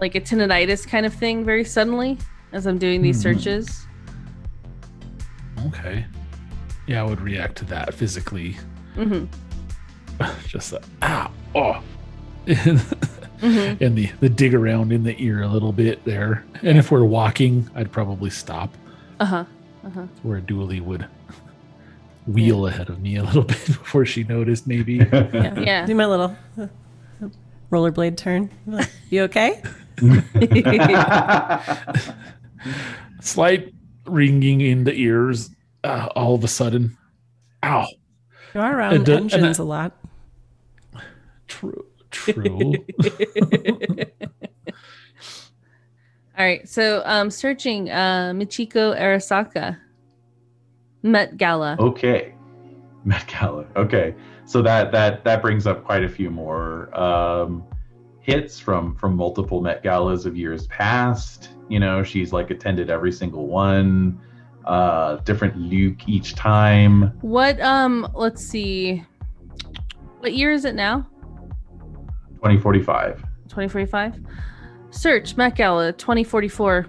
[0.00, 2.16] like a tinnitus kind of thing very suddenly
[2.52, 3.22] as I'm doing these Mhm.
[3.22, 3.86] searches.
[5.66, 6.06] Okay.
[6.88, 8.56] Yeah, I would react to that physically.
[8.94, 9.24] hmm
[10.46, 11.82] Just the ah oh.
[12.46, 12.80] and
[13.40, 16.44] hmm the the dig around in the ear a little bit there.
[16.62, 18.74] And if we're walking, I'd probably stop
[19.20, 19.44] Uh huh.
[19.84, 20.06] Uh huh.
[20.22, 21.06] where Dually would
[22.26, 24.94] wheel ahead of me a little bit before she noticed maybe.
[24.94, 25.60] Yeah.
[25.60, 25.86] Yeah.
[25.86, 26.66] Do my little uh,
[27.70, 28.50] rollerblade turn.
[28.66, 29.62] Like, You okay?
[33.20, 33.72] Slight
[34.06, 35.50] ringing in the ears
[35.84, 36.96] uh, all of a sudden.
[37.64, 37.86] Ow.
[38.54, 39.92] You are around And, uh, and, engines uh, a lot.
[41.48, 41.86] True.
[42.10, 42.74] True.
[46.38, 46.66] All right.
[46.68, 49.78] So um searching uh Michiko Arasaka.
[51.02, 51.76] Met Gala.
[51.78, 52.34] okay
[53.04, 54.14] met gala okay
[54.44, 57.64] so that that that brings up quite a few more um
[58.20, 63.12] hits from from multiple met galas of years past you know she's like attended every
[63.12, 64.20] single one
[64.68, 69.02] uh different luke each time What um let's see.
[70.20, 71.08] What year is it now?
[72.34, 73.16] 2045
[73.48, 74.20] 2045.
[74.90, 76.86] Search Met Gala 2044.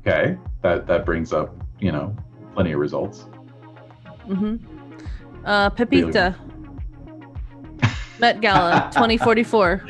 [0.00, 2.16] Okay, that that brings up you know
[2.54, 3.26] plenty of results.
[4.28, 4.56] Mm-hmm.
[5.44, 6.36] Uh, Pepita.
[8.20, 9.84] Met Gala 2044.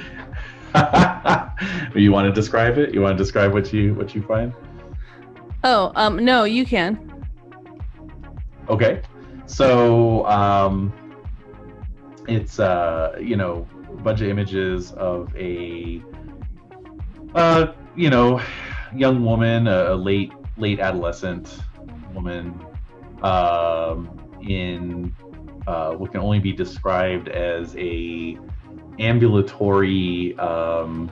[1.95, 2.95] you want to describe it?
[2.95, 4.55] You want to describe what you what you find?
[5.65, 7.05] Oh, um, no, you can.
[8.69, 9.03] Okay,
[9.47, 10.93] so um,
[12.29, 16.03] it's uh, you know a bunch of images of a
[17.35, 18.41] uh, you know
[18.95, 21.59] young woman, a, late late adolescent
[22.15, 22.65] woman,
[23.23, 25.15] um, in
[25.67, 28.39] uh, what can only be described as a
[28.99, 31.11] ambulatory um,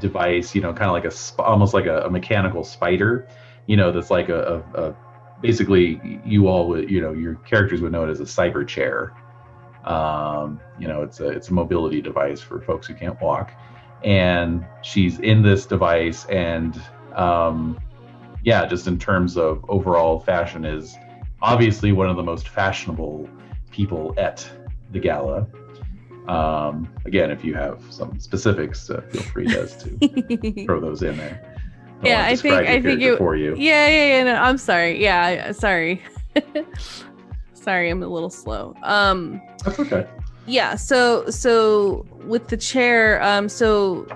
[0.00, 0.54] device.
[0.54, 3.28] You know, kind of like a sp- almost like a, a mechanical spider.
[3.70, 4.96] You know, that's like a, a, a
[5.40, 9.12] basically you all would you know your characters would know it as a cyber chair.
[9.84, 13.52] Um, you know it's a it's a mobility device for folks who can't walk.
[14.02, 16.82] And she's in this device and
[17.14, 17.78] um,
[18.42, 20.96] yeah just in terms of overall fashion is
[21.40, 23.28] obviously one of the most fashionable
[23.70, 24.50] people at
[24.90, 25.46] the gala.
[26.26, 31.16] Um, again if you have some specifics uh, feel free to, to throw those in
[31.16, 31.59] there
[32.02, 34.24] Yeah, I think- I think it- for you Yeah, yeah, yeah.
[34.24, 35.02] No, I'm sorry.
[35.02, 36.02] Yeah, sorry.
[37.54, 38.74] sorry, I'm a little slow.
[38.82, 40.06] Um, that's okay
[40.46, 40.74] yeah.
[40.74, 44.06] So, so with the chair, um, so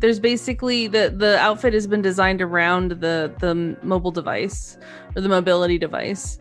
[0.00, 4.76] there's basically the the outfit has been designed around the the mobile device
[5.16, 6.38] or the mobility device,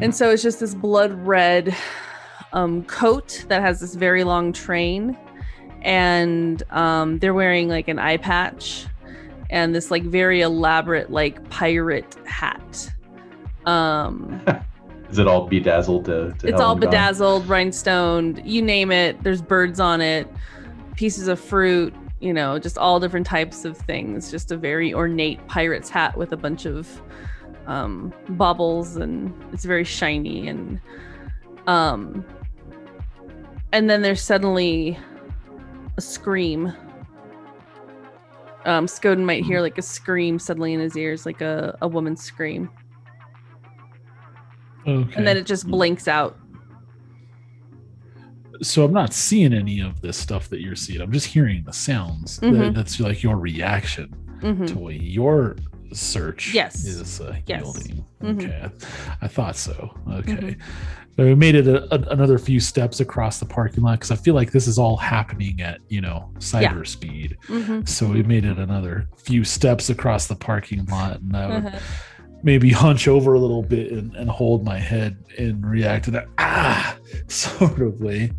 [0.00, 1.76] and so it's just this blood red
[2.54, 5.18] um, coat that has this very long train,
[5.82, 8.86] and um, they're wearing like an eye patch
[9.50, 12.92] and this like very elaborate like pirate hat.
[13.66, 14.42] Um,
[15.10, 19.22] Is it all bedazzled to, to it's all bedazzled, rhinestoned, you name it.
[19.22, 20.28] There's birds on it,
[20.96, 24.30] pieces of fruit, you know, just all different types of things.
[24.30, 27.00] Just a very ornate pirate's hat with a bunch of
[27.66, 30.46] um, bubbles, and it's very shiny.
[30.46, 30.78] And
[31.66, 32.24] um,
[33.72, 34.98] and then there's suddenly
[35.96, 36.72] a scream.
[38.68, 42.22] Um, Skoden might hear like a scream suddenly in his ears, like a, a woman's
[42.22, 42.68] scream,
[44.86, 45.14] Okay.
[45.16, 46.36] and then it just blinks out.
[48.60, 51.00] so I'm not seeing any of this stuff that you're seeing.
[51.00, 52.38] I'm just hearing the sounds.
[52.40, 52.74] That- Mhm.
[52.74, 54.12] that's like your reaction
[54.42, 54.66] Mhm.
[54.66, 55.54] to what your
[55.92, 56.84] search Yes.
[56.84, 57.62] is uh, Yes.
[57.62, 58.04] yielding.
[58.22, 58.36] Mhm.
[58.44, 58.68] Okay,
[59.22, 59.90] I, thought so.
[60.10, 60.56] Okay, Mhm.
[61.16, 64.16] so we made it a, a- another few steps across the parking lot because I
[64.16, 66.82] feel like this is all happening at you know cyber Yeah.
[66.84, 67.36] speed.
[67.48, 67.88] Mhm.
[67.88, 71.78] So we made it another few steps across the parking lot, and I would Uh-huh.
[72.42, 76.26] maybe hunch over a little bit and, and hold my head and react to that
[76.38, 76.96] ah
[77.28, 78.30] sort of way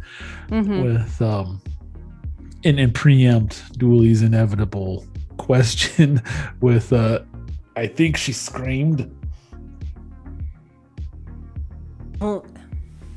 [0.50, 0.84] Mhm.
[0.84, 1.62] with um
[2.66, 5.06] and, and preempt Dually's inevitable
[5.38, 6.22] question
[6.62, 7.20] with uh
[7.76, 9.10] I think she screamed.
[12.20, 12.46] Well,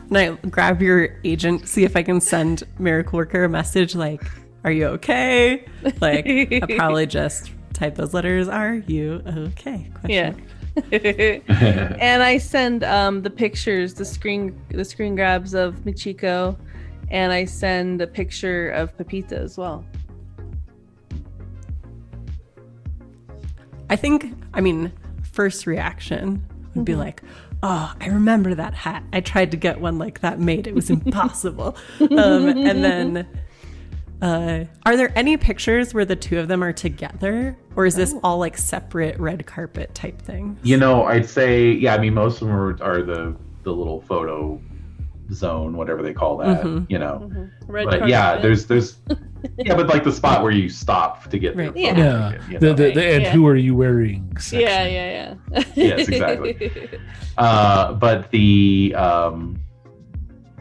[0.08, 4.22] can I grab your agent, see if I can send Miracle Worker a message like,
[4.64, 5.64] Are you okay?
[6.00, 9.90] Like, I probably just type those letters, Are you okay?
[10.06, 10.32] Yeah.
[10.32, 10.48] Question.
[10.92, 16.56] and I send um the pictures, the screen the screen grabs of Michiko,
[17.10, 19.84] and I send a picture of Pepita as well.
[23.92, 24.90] I think, I mean,
[25.32, 26.42] first reaction
[26.74, 27.22] would be like,
[27.62, 29.04] Oh, I remember that hat.
[29.12, 30.66] I tried to get one like that made.
[30.66, 31.76] It was impossible.
[32.00, 33.28] um, and then,
[34.22, 37.54] uh, are there any pictures where the two of them are together?
[37.76, 40.56] Or is this all like separate red carpet type thing?
[40.62, 41.94] You know, I'd say, yeah.
[41.94, 44.58] I mean, most of them are, are the the little photo
[45.32, 46.62] zone, whatever they call that.
[46.64, 46.86] Mhm.
[46.88, 47.30] You know,
[47.66, 48.42] Red but yeah, carpet.
[48.42, 48.96] there's there's
[49.58, 51.76] yeah, but like the spot where you stop to get Right.
[51.76, 51.94] your Yeah.
[51.94, 52.30] photo Yeah.
[52.30, 52.74] taken, you The, know?
[52.74, 53.32] the, the, and Yeah.
[53.32, 54.36] who are you wearing?
[54.38, 54.60] Section.
[54.60, 55.64] Yeah, yeah, yeah.
[55.74, 56.70] Yes, exactly.
[57.38, 59.58] uh, but the um,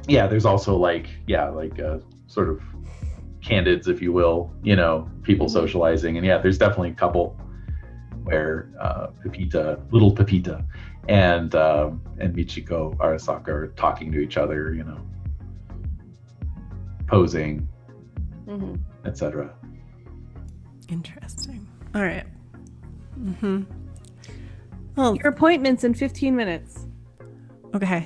[0.07, 2.61] yeah, there's also like yeah, like uh, sort of
[3.41, 4.51] candids, if you will.
[4.63, 5.51] You know, people Mhm.
[5.51, 7.37] socializing, and yeah, there's definitely a couple
[8.23, 10.63] where uh, Pepita, little Pepita,
[11.09, 14.73] and um, and Michiko Arasaka are talking to each other.
[14.73, 14.99] You know,
[17.07, 17.67] posing,
[18.47, 18.79] Mhm.
[19.05, 19.53] etc.
[20.89, 21.67] Interesting.
[21.95, 22.25] All right.
[23.19, 23.63] Mm-hmm.
[24.95, 26.85] Well, Your appointment's in 15 minutes.
[27.75, 28.05] okay.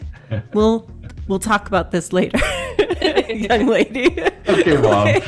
[0.54, 0.90] We'll
[1.28, 2.38] we'll talk about this later,
[3.30, 4.08] young lady.
[4.48, 5.08] Okay, mom.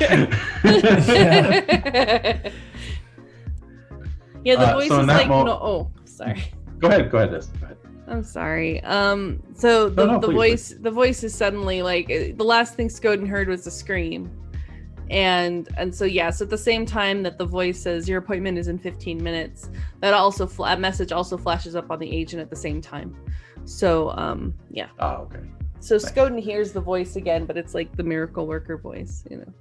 [4.43, 5.51] yeah, the Uh, voice so is like mo- no.
[5.53, 6.43] Oh, sorry.
[6.79, 7.47] go ahead, go ahead, Des.
[8.07, 8.81] I'm sorry.
[8.83, 12.87] Um, so the, no, the please, voice the voice is suddenly like the last thing
[12.87, 14.31] Skoden heard was a scream,
[15.09, 18.69] and and so yes at the same time that the voice says your appointment is
[18.69, 19.69] in 15 minutes
[19.99, 23.15] that also fl- message also flashes up on the agent at the same time.
[23.65, 24.87] So um yeah.
[24.99, 25.41] Oh, okay.
[25.81, 29.53] so Skoden hears the voice again but it's like the miracle worker voice you know.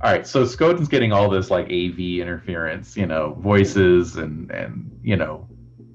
[0.00, 4.96] All right, so Skoden's getting all this like AV interference, you know, voices and and
[5.02, 5.47] you know,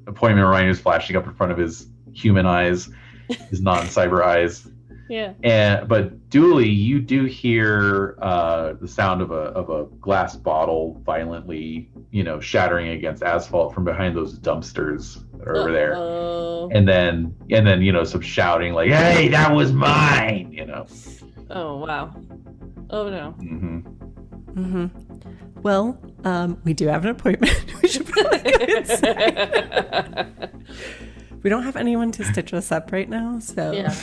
[0.07, 2.89] appointment reminders flashing up in front of his human eyes,
[3.49, 4.67] his non-cyber eyes.
[5.09, 10.35] yeah And but Dually, you do hear uh, the sound of a of a glass
[10.35, 15.93] bottle violently, you know, shattering against asphalt from behind those dumpsters that are over there.
[15.95, 20.65] oh And then and then you know some shouting like, "Hey, that was mine!" You
[20.65, 20.85] know.
[21.49, 22.13] oh wow
[22.89, 23.79] oh no Mm-hmm.
[24.59, 25.61] Mm-hmm.
[25.61, 27.53] Well, um, we do have an appointment.
[27.81, 29.82] we should probably go inside.
[31.43, 33.93] We don't have anyone to stitch us up right now, so yeah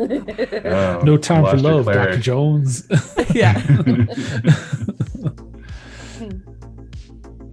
[0.00, 2.10] Oh, No time for love, cleric.
[2.12, 2.20] Dr.
[2.22, 2.86] Jones.
[3.34, 3.62] yeah.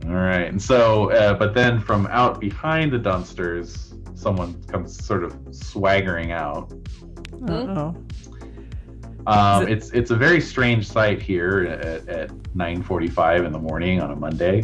[0.06, 5.24] All right, and so, uh, but then from out behind the dumpsters, someone comes sort
[5.24, 6.74] of swaggering out.
[7.48, 7.96] Uh-oh.
[9.26, 14.02] Um, it- it's it's a very strange sight here at, at 9:45 in the morning
[14.02, 14.64] on a Monday.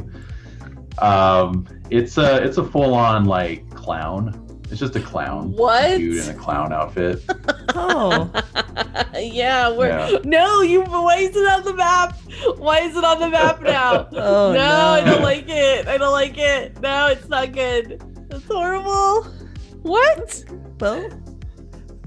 [1.00, 4.46] Um, it's a it's a full on like clown.
[4.72, 5.52] It's just a clown.
[5.54, 5.98] What?
[5.98, 7.24] Dude in a clown outfit.
[7.76, 8.32] Oh.
[9.16, 10.18] yeah we're Yeah.
[10.24, 12.20] no you why is it on the map
[12.58, 15.88] why is it on the map now Oh, no, no, I don't like it.
[15.88, 16.82] I don't like it.
[16.82, 18.02] No, it's not good.
[18.32, 19.26] It's horrible.
[19.84, 20.44] What?
[20.80, 21.10] Well,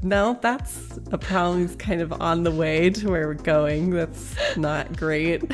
[0.03, 1.61] no, that's a problem.
[1.67, 3.91] He's kind of on the way to where we're going.
[3.91, 5.45] That's not great.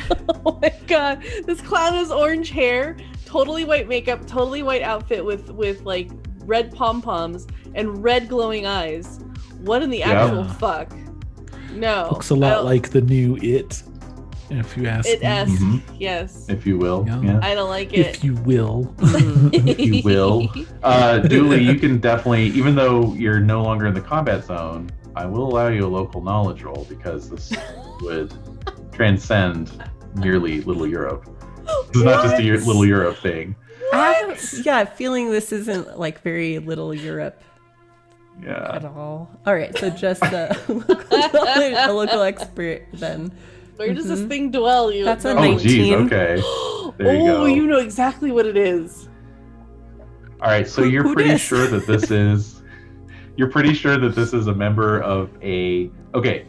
[0.43, 1.21] Oh my god.
[1.45, 6.09] This clown has orange hair, totally white makeup, totally white outfit with with like
[6.49, 9.19] red pom poms and red glowing eyes.
[9.61, 10.23] What in the Yeah.
[10.25, 10.91] actual fuck?
[11.75, 12.07] No.
[12.11, 13.83] Looks a lot don't- like the new It,
[14.49, 15.27] if you ask it me.
[15.27, 15.49] s.
[15.49, 15.81] Mhm.
[15.99, 16.45] Yes.
[16.49, 17.05] if you will.
[17.07, 17.21] Yeah.
[17.21, 17.39] Yeah.
[17.43, 18.07] I don't like it.
[18.07, 18.91] If you will.
[19.53, 20.49] if you will.
[20.81, 25.25] Uh, Dually, you can definitely, even though you're no longer in the combat zone, I
[25.25, 27.51] will allow you a local knowledge roll because this
[28.01, 28.33] would
[28.91, 29.71] transcend
[30.15, 31.25] merely Little Europe.
[31.93, 33.55] This is not just a Little Europe thing.
[33.93, 37.41] I have, yeah, feeling this isn't like very little Europe
[38.43, 38.71] Yeah.
[38.75, 39.29] at all.
[39.45, 43.31] All right, so just a local, a local expert then.
[43.77, 44.27] Where does this Mhm.
[44.29, 44.91] thing dwell?
[44.91, 45.89] You That's a Oh, geez.
[45.89, 46.05] 19.
[46.05, 46.41] Okay.
[46.97, 47.45] There you oh, go.
[47.45, 49.07] you know exactly what it is.
[50.41, 50.67] All right.
[50.67, 51.41] So Who- you're who pretty dis?
[51.41, 52.61] sure that this is.
[53.37, 55.89] You're pretty sure that this is a member of a.
[56.13, 56.45] Okay.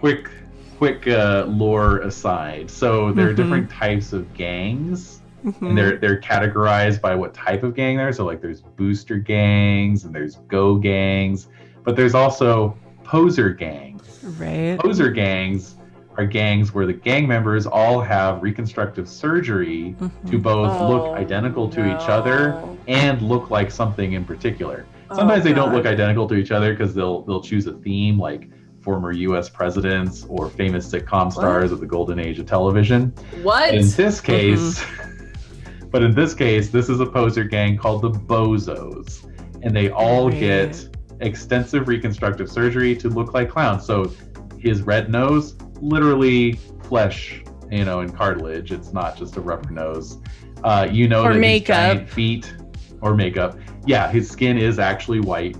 [0.00, 0.28] Quick,
[0.76, 2.70] quick uh, lore aside.
[2.70, 3.36] So there are Mhm.
[3.36, 5.21] different types of gangs.
[5.44, 5.68] Mhm.
[5.70, 8.12] and they're they're categorized by what type of gang they're.
[8.12, 11.48] So like there's booster gangs and there's go gangs,
[11.84, 14.20] but there's also poser gangs.
[14.38, 14.78] right.
[14.78, 15.76] Poser gangs
[16.18, 19.96] are gangs where the gang members all have reconstructive surgery
[20.26, 20.42] to Mhm.
[20.42, 24.84] both Oh, look identical to each other and look like something in particular.
[25.10, 28.18] Oh, Sometimes they don't look identical to each other because they'll they'll choose a theme
[28.18, 28.48] like
[28.80, 29.48] former U.S.
[29.48, 33.12] presidents or famous sitcom stars of the golden age of television.
[33.42, 33.72] What?
[33.74, 34.84] In this case,
[35.92, 39.24] but in this case, this is a poser gang called the Bozos,
[39.62, 40.40] and they all Right.
[40.40, 43.84] get extensive reconstructive surgery to look like clowns.
[43.84, 44.10] So
[44.58, 46.52] his red nose, literally
[46.82, 48.72] flesh, you know, and cartilage.
[48.72, 50.18] It's not just a rubber nose.
[50.64, 51.76] Uh, you know, Or that his makeup.
[51.96, 52.54] giant feet
[53.00, 53.56] or makeup.
[53.86, 55.56] Yeah, his skin is actually white.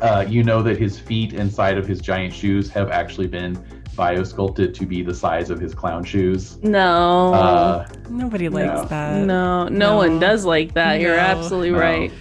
[0.00, 3.58] Uh, you know that his feet inside of his giant shoes have actually been
[3.98, 6.58] biosculpted to be the size of his clown shoes.
[6.62, 7.34] no.
[7.34, 8.84] Uh, Nobody likes Yeah.
[8.86, 9.26] that.
[9.26, 9.96] no, no, no.
[9.96, 11.00] one does like that.
[11.00, 11.78] You're absolutely No.
[11.78, 12.12] right.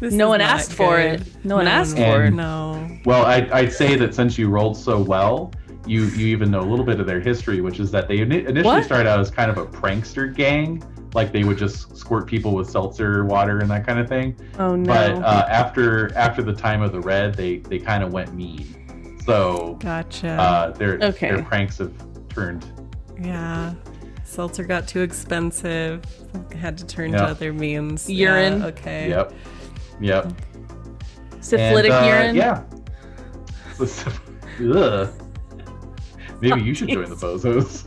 [0.00, 1.22] This no one not asked for it.
[1.44, 2.30] No one asked no, for it.
[2.32, 2.88] No.
[3.04, 5.52] Well, I'd, I'd say that since you rolled so well,
[5.86, 8.62] you you even know a little bit of their history, which is that they initially
[8.62, 8.84] What?
[8.84, 10.82] started out as kind of a prankster gang,
[11.14, 14.36] like they would just squirt people with seltzer water and that kind of thing.
[14.58, 14.84] Oh no.
[14.86, 18.66] But uh, after after the time of the red, they they kind of went mean.
[19.26, 20.28] So Gotcha.
[20.28, 21.30] uh, their Okay.
[21.30, 21.92] their pranks have
[22.28, 22.64] turned.
[23.20, 23.74] yeah.
[24.24, 26.02] Seltzer got too expensive.
[26.58, 28.08] Had to turn to other means.
[28.10, 28.58] Urine.
[28.60, 29.08] Yeah, okay.
[29.08, 29.32] Yep,
[30.00, 30.32] yep.
[31.40, 32.34] Syphilitic And, uh, urine.
[32.36, 32.62] Yeah.
[34.74, 35.08] Ugh.
[36.40, 37.84] Maybe you should join the bozos.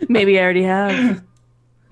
[0.08, 1.22] Maybe I already have.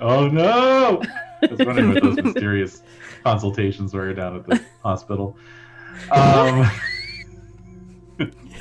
[0.01, 1.01] Oh no!
[1.43, 2.83] I was wondering what those mysterious
[3.23, 5.37] consultations were down at the hospital.
[6.11, 6.69] Um,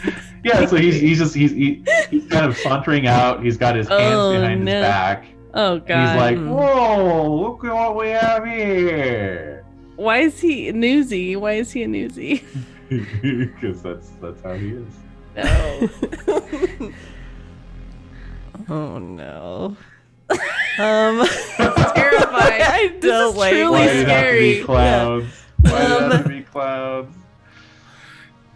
[0.44, 3.44] yeah, so he's he's just he's he, he's kind of sauntering out.
[3.44, 4.72] He's got his hands Oh, behind no.
[4.74, 5.26] his back.
[5.54, 6.08] Oh god.
[6.10, 6.50] he's like, Mm.
[6.50, 7.42] "Whoa!
[7.42, 9.64] Look at what we have here!"
[9.96, 11.36] Why is he newsy?
[11.36, 12.44] Why is he a newsy?
[12.90, 14.88] Because that's that's how he is.
[15.36, 16.92] no.
[18.70, 19.76] Oh no.
[20.30, 20.38] um,
[20.78, 22.62] Terrifying.
[22.62, 23.52] I don't is like.
[23.54, 24.40] truly Why did it have to scary.
[24.60, 25.44] be clouds?
[25.62, 27.16] Why did it have to be clouds?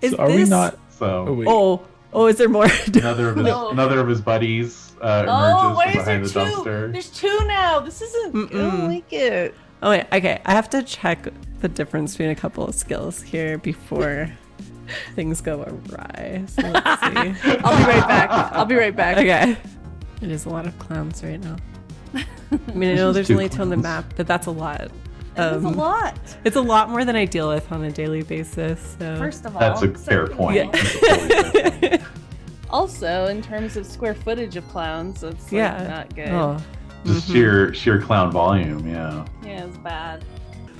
[0.01, 0.77] Is So are we not?
[0.97, 1.43] So Oh.
[1.47, 1.81] Oh,
[2.13, 2.65] oh, is there more?
[2.93, 3.69] another of his No.
[3.69, 6.39] another of his buddies uh, Oh, emerges why from is there behind the two?
[6.69, 6.91] dumpster.
[6.93, 7.79] There's two now.
[7.79, 8.35] This isn't.
[8.35, 8.51] I Mm-mm.
[8.51, 9.55] don't like it.
[9.83, 10.41] Oh wait, okay.
[10.45, 11.27] I have to check
[11.59, 14.29] the difference between a couple of skills here before
[15.15, 16.43] things go awry.
[16.47, 17.59] So let's see.
[17.63, 18.29] I'll be right back.
[18.31, 19.17] I'll be right back.
[19.17, 19.55] Okay.
[20.21, 21.57] It is a lot of clowns right now.
[22.15, 24.89] I mean, I know there's only two on the map, but that's a lot.
[25.37, 26.17] That's a Um, lot.
[26.43, 28.95] It's a lot more than I deal with on a daily basis.
[28.99, 29.15] So.
[29.17, 30.65] First of all, That's a fair second point.
[30.65, 32.01] all- That's a totally fair point.
[32.69, 35.87] Also, in terms of square footage of clowns, it's like, yeah.
[35.87, 36.29] not good.
[36.29, 36.57] Oh.
[37.05, 39.25] Just sheer sheer clown volume, yeah.
[39.43, 40.25] Yeah, it's bad.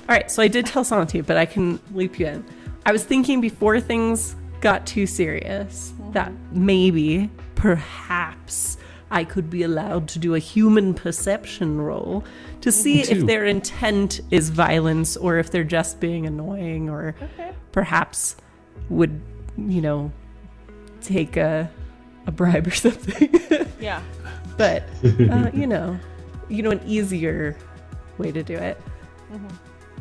[0.08, 2.44] All right, so I did tell Santi, but I can loop you in.
[2.84, 8.76] I was thinking before things got too serious that maybe, perhaps,
[9.10, 12.24] I could be allowed to do a human perception roll
[12.60, 17.14] to see if their intent is violence or if they're just being annoying or
[17.72, 18.36] perhaps
[18.90, 19.20] would,
[19.56, 20.12] you know,
[21.00, 21.70] take a,
[22.26, 23.30] a bribe or something.
[23.80, 24.02] Yeah.
[24.56, 25.98] but, uh, you know,
[26.48, 27.56] you know, an easier
[28.18, 28.80] way to do it.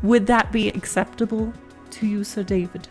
[0.04, 1.54] Would that be acceptable
[1.92, 2.88] to you, Sir David?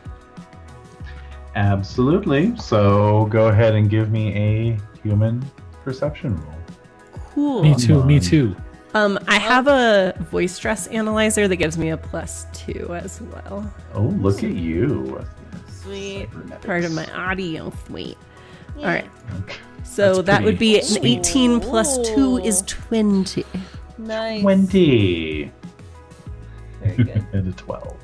[1.54, 2.56] Absolutely.
[2.56, 5.44] So go ahead and give me a human
[5.86, 6.54] perception roll.
[7.32, 7.62] Cool.
[7.62, 8.04] Me too.
[8.04, 8.56] Me too.
[8.92, 13.72] Um, I have a voice stress analyzer that gives me a plus two as well.
[13.94, 15.24] Oh, look at you.
[15.68, 16.28] Sweet.
[16.62, 18.18] Part of my audio suite.
[18.78, 19.08] All right.
[19.42, 19.56] Okay.
[19.84, 23.44] So That's that would be pretty an 18 plus 2 is 20.
[23.98, 24.42] Nice.
[24.42, 25.52] 20
[26.82, 27.26] Very good.
[27.32, 27.96] and a 12.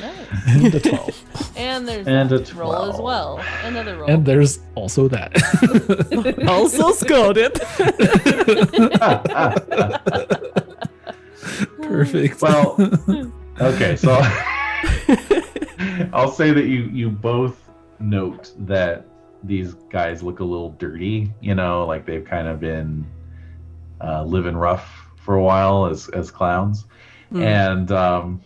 [0.00, 0.26] Nice.
[0.46, 1.54] And a twelve.
[1.56, 3.40] And there's And that a roll as well.
[3.64, 4.10] Another roll.
[4.10, 5.32] and there's also that.
[6.48, 7.54] also scolded.
[11.82, 12.40] Perfect.
[12.42, 12.76] Well,
[13.60, 14.12] okay, so
[16.12, 17.68] I'll say that you you both
[17.98, 19.06] note that
[19.42, 21.32] these guys look a little dirty.
[21.40, 23.06] You know, like they've kind of been
[24.00, 26.86] uh, living rough for a while as as clowns,
[27.30, 27.42] Hmm.
[27.42, 28.40] and um,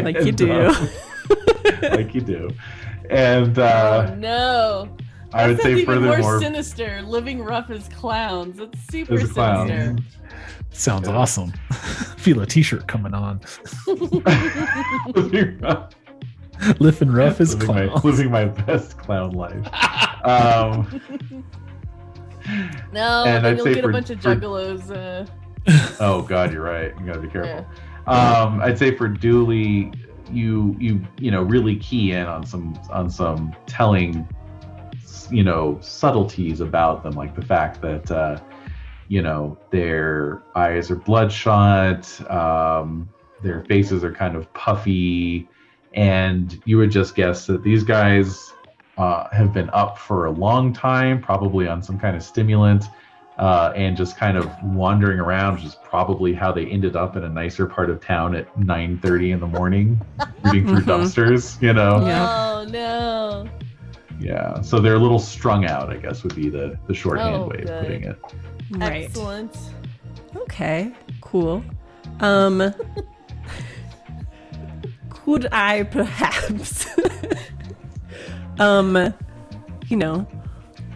[0.00, 0.52] Like you do.
[0.52, 0.88] um,
[1.82, 2.50] like you do,
[3.10, 4.96] and uh, oh no.
[5.34, 7.00] I would say sounds even more sinister.
[7.02, 8.58] Living rough as clowns.
[8.58, 9.66] It's super as a clown.
[9.68, 10.04] sinister.
[10.72, 11.16] Sounds Yeah.
[11.16, 11.52] awesome.
[12.18, 13.40] Feel a t-shirt coming on.
[15.14, 15.94] living rough.
[16.80, 19.66] Living rough as living my, living my best clown life.
[20.24, 21.02] Um,
[22.92, 24.90] No, And then I'd you'll say get for- a bunch of for- juggalos.
[24.90, 25.26] Uh,
[26.00, 26.92] oh God, you're right.
[27.00, 27.66] You gotta be careful.
[28.06, 29.96] Um, I'd say for Dually,
[30.30, 34.28] you you you know really key in on some on some telling,
[35.30, 38.40] you know, subtleties about them, like the fact that uh,
[39.08, 43.08] you know their eyes are bloodshot, um,
[43.42, 45.48] their faces are kind of puffy,
[45.94, 48.52] and you would just guess that these guys
[48.96, 52.84] uh, have been up for a long time, probably on some kind of stimulant
[53.38, 57.24] uh, and just kind of wandering around, which is probably how they ended up in
[57.24, 60.00] a nicer part of town at 9:30 in the morning,
[60.44, 61.02] reading through Mhm.
[61.02, 61.60] dumpsters.
[61.62, 62.28] You know, Yeah.
[62.30, 63.48] Oh no.
[64.20, 64.60] yeah.
[64.60, 67.58] So they're a little strung out, I guess, would be the the shorthand Oh, way
[67.62, 67.68] good.
[67.70, 68.18] of putting it.
[68.70, 69.04] Right.
[69.04, 69.56] Excellent.
[70.36, 71.64] Okay, cool.
[72.20, 72.72] Um
[75.10, 76.86] could I perhaps
[78.58, 79.14] um
[79.88, 80.26] you know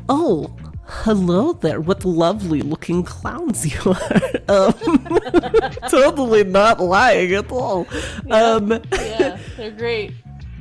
[0.09, 0.51] oh
[0.89, 4.21] hello there what lovely looking clowns you are.
[4.49, 4.73] Um
[5.91, 7.85] totally not lying at all.
[8.31, 10.13] Um Yeah, they're great.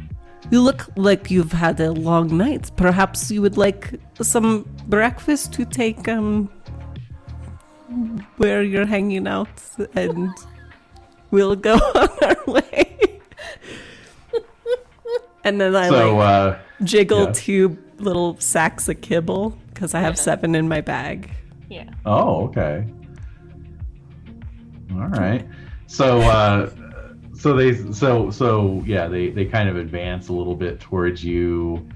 [0.51, 2.71] you look like you've had a long night.
[2.77, 6.49] Perhaps you would like some breakfast to take um
[8.37, 9.61] where you're hanging out
[9.93, 10.31] and
[11.29, 13.21] we'll go on our way.
[15.43, 17.31] And then i so like uh, jiggle yeah.
[17.35, 21.29] two little sacks of kibble because i have seven in my bag
[21.69, 21.89] Yeah.
[22.05, 22.85] oh, okay,
[24.91, 25.45] all right.
[25.87, 26.69] So uh,
[27.33, 31.87] so they so so yeah they they kind of advance a little bit towards you.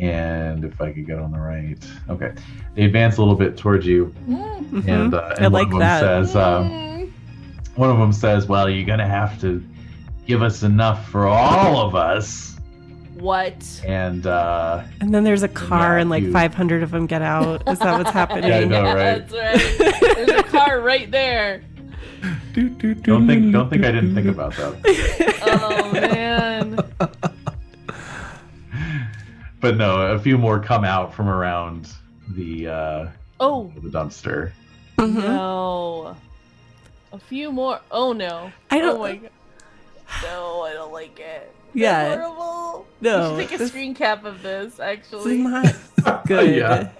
[0.00, 1.76] And if I could get on the right,
[2.08, 2.32] okay,
[2.74, 4.88] they advance a little bit towards you, Mhm.
[4.88, 6.00] and, uh, and I one like of them that.
[6.00, 7.10] says, um, Mm.
[7.76, 9.62] one of them says, "Well, you're gonna have to
[10.26, 12.51] give us enough for all of us."
[13.22, 13.80] What?
[13.86, 17.22] And uh, and then there's a car Yeah, and like you- 500 of them get
[17.22, 19.28] out is that what's happening Yeah, I know, right?
[19.28, 20.16] That's right.
[20.16, 21.62] There's a car right there.
[22.52, 24.74] Do, do, do, don't think don't think I didn't think about that.
[25.46, 26.76] Oh man.
[29.60, 31.88] but no, a few more come out from around
[32.30, 33.06] the uh,
[33.40, 34.50] Oh the dumpster.
[34.98, 35.14] Mhm.
[35.14, 36.16] no.
[37.12, 37.80] A few more.
[37.90, 38.50] Oh no.
[38.70, 39.30] I don't- Oh my god.
[40.24, 41.54] No, I don't like it.
[41.74, 42.08] Yeah.
[42.16, 42.86] That's horrible.
[43.00, 44.64] No, We should take a this- screen cap of this.
[44.64, 45.38] This is Actually.
[45.38, 45.74] not
[46.26, 46.56] good.
[46.56, 46.90] Yeah.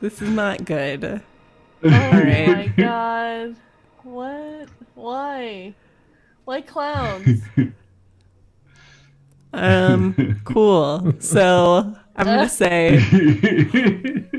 [0.00, 1.22] This is not good.
[1.84, 3.56] Oh my god.
[4.02, 4.68] What?
[4.94, 5.74] Why?
[6.44, 7.40] Why clowns?
[9.54, 11.12] Um, cool.
[11.20, 12.98] So I'm gonna say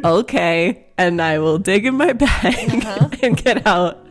[0.04, 3.10] okay, and I will dig in my bag Uh-huh.
[3.22, 4.06] and get out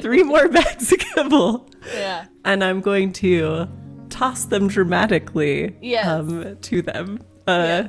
[0.00, 2.26] three more bags of kibble, yeah.
[2.44, 3.68] and I'm going to
[4.10, 6.06] toss them dramatically Yes.
[6.06, 7.50] um, to them, uh,
[7.84, 7.88] Yeah.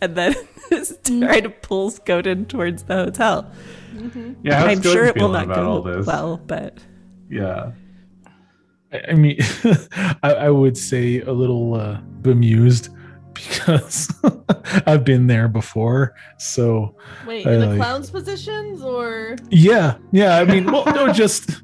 [0.00, 0.34] and then
[1.04, 3.50] try to pull Skoden towards the hotel.
[4.42, 6.78] yeah, I'm sure it will not go all well, but
[7.30, 7.72] Yeah.
[8.92, 9.38] I I mean,
[10.22, 12.88] I, I would say a little uh, bemused
[13.34, 14.08] because
[14.86, 16.14] I've been there before.
[16.38, 16.94] So
[17.26, 20.36] Wait, I in the like- clowns positions or yeah, yeah.
[20.38, 21.62] I mean, well, no, just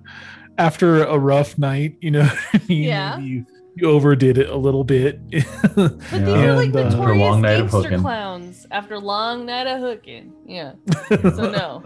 [0.59, 2.82] after a rough night, you know, what I mean?
[2.82, 3.19] Yeah.
[3.19, 5.20] you you overdid it a little bit.
[5.74, 8.01] But these are like And, uh, After a notorious long night of gangster hooking.
[8.01, 10.32] clowns after long night of hooking.
[10.47, 10.73] Yeah.
[11.11, 11.85] So no.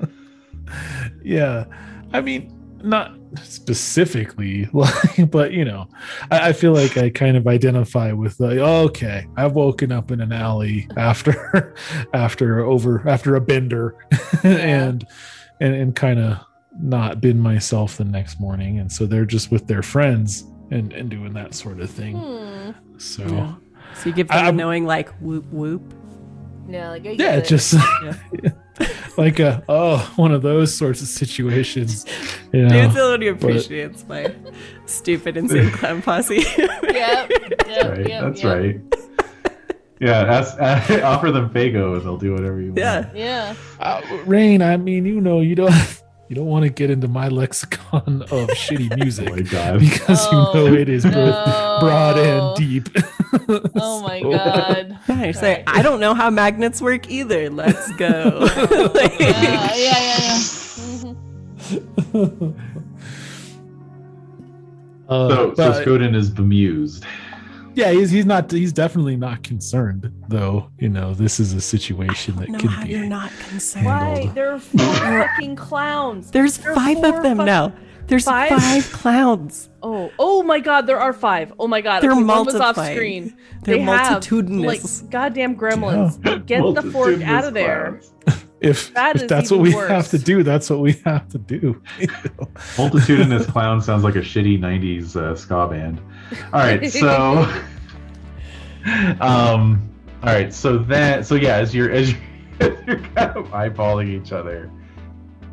[1.22, 1.64] yeah,
[2.12, 2.52] I mean,
[2.82, 5.88] not specifically, like, but you know,
[6.30, 10.10] I, I feel like I kind of identify with like, oh, okay, I've woken up
[10.10, 11.74] in an alley after,
[12.14, 13.96] after over after a bender,
[14.42, 15.06] and
[15.60, 16.38] and and kind of
[16.80, 21.08] not been myself the next morning, and so they're just with their friends and and
[21.10, 22.16] doing that sort of thing.
[22.16, 22.70] Hmm.
[22.98, 23.54] So Yeah.
[23.94, 25.82] so you give them I- a knowing like whoop whoop.
[26.68, 27.44] Yeah, like I yeah, get it.
[27.46, 27.74] just
[29.18, 32.04] like a oh one of those sorts of situations.
[32.52, 32.82] You know?
[32.82, 34.34] Dude Felony appreciates my
[34.86, 36.44] stupid insane clown posse.
[36.56, 36.82] Yep.
[36.82, 37.30] Yep.
[37.68, 38.08] Right.
[38.08, 38.56] yep, That's yep.
[38.56, 38.80] right.
[40.00, 40.58] Yeah, ask,
[41.04, 42.78] offer them Faygo and they'll do whatever you want.
[42.78, 43.12] yeah.
[43.14, 43.54] Yeah.
[43.80, 45.72] Uh, Rain, I mean, you know, you don't
[46.28, 49.80] you don't want to get into my lexicon of shitty Oh music my god.
[49.80, 51.76] because Oh, you know it is both no.
[51.80, 52.88] broad and deep.
[53.76, 54.98] Oh my So- god.
[55.08, 55.64] Yeah, you say, Right.
[55.66, 57.48] I don't know how magnets work either.
[57.50, 58.48] Let's go.
[58.94, 61.14] Like- Yeah, yeah, yeah,
[62.14, 62.50] yeah.
[65.08, 67.04] Uh, So, so Skoden is bemused.
[67.76, 70.70] Yeah, he's he's not he's definitely not concerned though.
[70.78, 72.90] You know, this is a situation that know could how be.
[72.90, 73.86] you're not concerned.
[73.86, 74.30] Why?
[74.34, 76.30] There are four fucking clowns.
[76.32, 77.72] There's There are five of them fuck- now.
[78.08, 78.50] There's Five?
[78.50, 79.68] five, clowns.
[79.82, 80.86] Oh, oh my God!
[80.86, 81.52] There are five.
[81.58, 82.04] Oh my God!
[82.04, 83.36] They're okay, one was off screen.
[83.62, 85.02] They're They have, multitudinous.
[85.02, 86.46] like goddamn gremlins.
[86.46, 88.00] Get the fork out of there.
[88.60, 89.88] if, That if that's what we worse.
[89.90, 91.82] have to do, that's what we have to do.
[91.98, 92.06] you
[92.38, 92.48] know?
[92.78, 96.00] Multitudinous clown sounds like a shitty '90s uh, ska band.
[96.52, 97.48] All right, so,
[99.20, 99.90] um,
[100.22, 102.20] all right, so that, so yeah, as you're as you're,
[102.60, 104.70] as you're kind of eyeballing each other,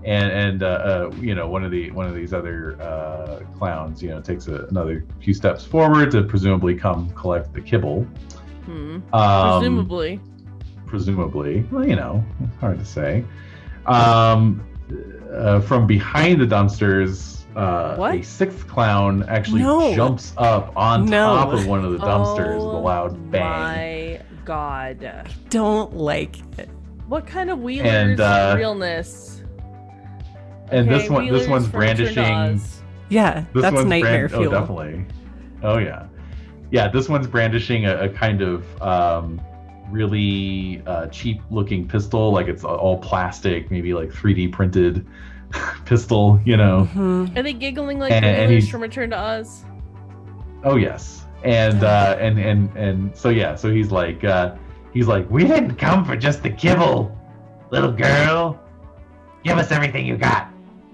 [0.05, 4.01] and and uh, uh, you know one of the one of these other uh, clowns,
[4.01, 8.03] you know, takes a, another few steps forward to presumably come collect the kibble.
[8.65, 8.99] Hmm.
[9.13, 10.19] Um, Presumably.
[10.85, 11.65] presumably.
[11.71, 13.25] Well, you know, it's hard to say.
[13.85, 14.65] Um,
[15.33, 19.93] uh, from behind the dumpsters, uh, a sixth clown actually No.
[19.95, 21.35] jumps up on No.
[21.35, 23.41] top of one of the dumpsters with a Oh loud bang.
[24.13, 25.27] My God.
[25.49, 26.69] Don't like it.
[27.07, 29.41] What kind of wheelers And, uh, realness?
[30.71, 32.61] And this one, this one's from Return to brandishing.
[33.09, 34.55] Yeah, This that's one's nightmare brand- fuel.
[34.55, 35.05] Oh, definitely.
[35.61, 36.07] Oh yeah,
[36.71, 36.87] yeah.
[36.87, 39.39] This one's brandishing a, a kind of um,
[39.91, 45.05] really uh, cheap-looking pistol, like it's all plastic, maybe like 3D printed
[45.85, 46.39] pistol.
[46.45, 46.87] You know.
[46.93, 47.37] Mhm.
[47.37, 49.63] Are they giggling like And- the and wheelers he's- from Return to Oz?
[50.63, 54.55] Oh yes, and uh, and and and so yeah, so he's like uh,
[54.93, 57.17] he's like, we didn't come for just the kibble,
[57.71, 58.59] little girl.
[59.43, 60.47] Give us everything you got.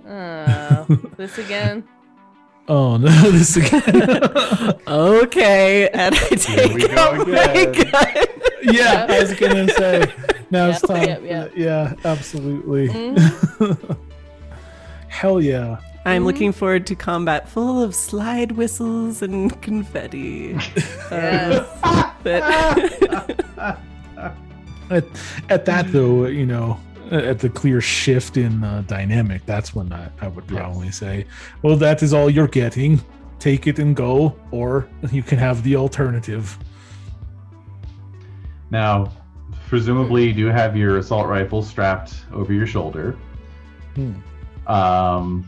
[0.08, 0.86] Uh,
[1.18, 1.84] this again?
[2.72, 4.22] Oh no, this again.
[4.88, 7.90] okay, and I take we go out my again.
[7.92, 8.26] gun.
[8.62, 10.06] yeah, I was gonna say.
[10.52, 11.08] Now it's time.
[11.08, 11.52] yep, yep.
[11.56, 12.90] Yeah, absolutely.
[12.90, 13.98] Mhm.
[15.20, 15.82] Hell yeah.
[16.06, 20.58] I'm looking forward to combat full of slide whistles and confetti.
[21.12, 21.68] Yes.
[22.24, 22.42] But
[24.90, 25.04] At,
[25.50, 26.80] at that though, you know,
[27.12, 30.58] at the clear shift in uh, dynamic, that's when I, I would Yes.
[30.62, 31.26] probably say,
[31.64, 33.02] well, that is all you're getting.
[33.40, 36.58] Take it and go, or you can have the alternative.
[38.72, 39.12] Now,
[39.68, 43.18] presumably, you do have your assault rifle strapped over your shoulder.
[43.96, 44.14] Hmm.
[44.70, 45.46] Um,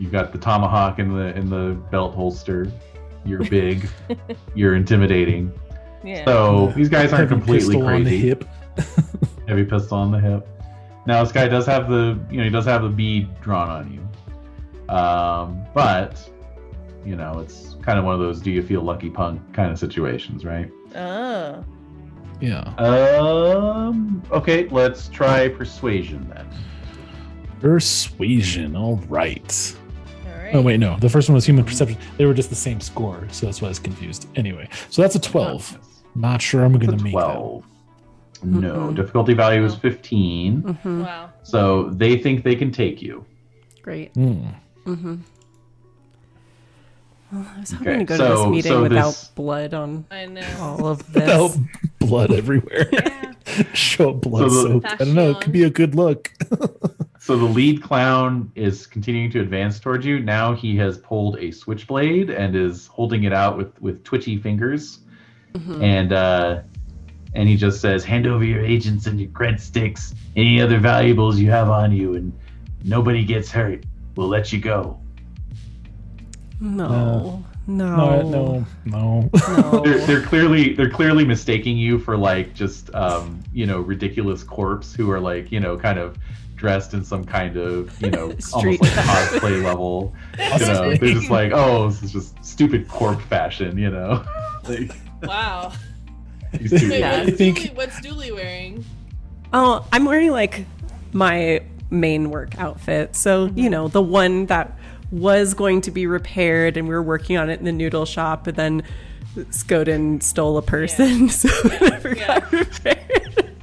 [0.00, 2.70] you've got the tomahawk in the in the belt holster.
[3.24, 3.88] You're big.
[4.54, 5.52] you're intimidating.
[6.04, 6.24] Yeah.
[6.24, 8.28] So these guys aren't Heavy completely pistol on the crazy.
[8.28, 8.44] hip.
[9.48, 10.48] Heavy pistol on the hip.
[11.06, 13.92] Now this guy does have the you know he does have the bead drawn on
[13.92, 16.28] you, um, but
[17.04, 19.78] you know it's kind of one of those do you feel lucky punk kind of
[19.78, 20.70] situations, right?
[20.94, 21.64] Oh.
[22.40, 22.60] Yeah.
[22.76, 24.22] Um.
[24.30, 26.48] Okay, let's try persuasion then.
[27.60, 28.76] Persuasion.
[28.76, 29.76] All right.
[30.26, 30.54] All right.
[30.54, 30.96] Oh wait, no.
[30.98, 31.98] The first one was human perception.
[32.16, 34.28] They were just the same score, so that's why I was confused.
[34.36, 35.78] Anyway, so that's a twelve.
[36.14, 37.10] Not sure I'm gonna a make that.
[37.12, 37.64] twelve.
[38.42, 38.94] No, Mm-mm.
[38.96, 40.62] difficulty value is fifteen.
[40.62, 41.02] Mm-hmm.
[41.02, 41.30] Wow.
[41.42, 43.24] So they think they can take you.
[43.82, 44.12] Great.
[44.14, 44.46] Hmm.
[44.86, 45.16] Mm-hmm.
[47.32, 50.04] Well, I was hoping Okay, to go to this meeting so without this- blood on
[50.10, 50.46] I know.
[50.60, 51.22] all of this.
[51.28, 51.60] Without this.
[51.98, 52.88] blood everywhere.
[52.92, 53.32] Yeah.
[53.74, 54.86] Show up blood So the- soaked.
[54.86, 55.30] I don't know.
[55.30, 56.32] It could be a good look.
[57.20, 60.18] So the lead clown is continuing to advance towards you.
[60.20, 65.00] Now he has pulled a switchblade and is holding it out with with twitchy fingers,
[65.52, 65.82] Mhm.
[65.82, 66.60] and uh,
[67.34, 71.38] and he just says, "Hand over your agents and your cred sticks, any other valuables
[71.38, 72.32] you have on you, and
[72.84, 73.84] nobody gets hurt.
[74.16, 74.98] We'll let you go."
[76.60, 79.30] No, no, No, no, no.
[79.48, 79.80] no.
[79.84, 84.92] They're, they're clearly they're clearly mistaking you for like just um, you know ridiculous corpse
[84.94, 86.16] who are like you know kind of
[86.56, 88.22] dressed in some kind of you know
[88.52, 90.12] almost like cosplay level.
[90.38, 93.78] You know, they're just like, oh, this is just stupid corp fashion.
[93.78, 94.24] You know,
[94.68, 94.90] like
[95.22, 95.72] Wow.
[96.52, 97.18] Wait, Yeah.
[97.24, 98.84] what's, I think- Dually, what's Dually wearing?
[99.52, 100.64] Oh, I'm wearing like
[101.12, 103.14] my main work outfit.
[103.16, 104.77] So, you know, the one that
[105.10, 108.44] was going to be repaired and we were working on it in the noodle shop,
[108.44, 108.82] but then
[109.36, 113.56] Skoden stole a person, so it never got repaired.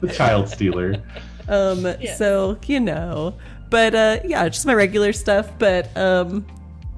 [0.00, 1.02] the child stealer.
[1.48, 2.14] um, Yeah.
[2.16, 3.34] so, you know.
[3.70, 5.50] But uh yeah, just my regular stuff.
[5.58, 6.46] But um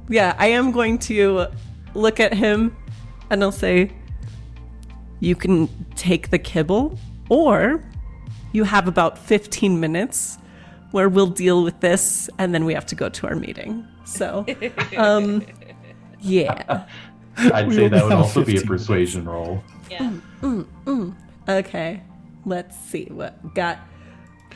[0.09, 1.47] yeah, I am going to
[1.95, 2.77] look at him
[3.31, 3.91] and I'll say,
[5.21, 7.83] You can take the kibble, or
[8.53, 10.39] you have about 15 minutes
[10.91, 13.87] where we'll deal with this and then we have to go to our meeting.
[14.05, 14.47] So,
[14.97, 15.45] um,
[16.21, 16.87] yeah.
[17.37, 19.63] I'd say that would also be a persuasion roll.
[19.91, 19.99] Yeah.
[19.99, 21.15] Mm, mm, mm.
[21.49, 22.03] Okay.
[22.45, 23.79] Let's see what we got.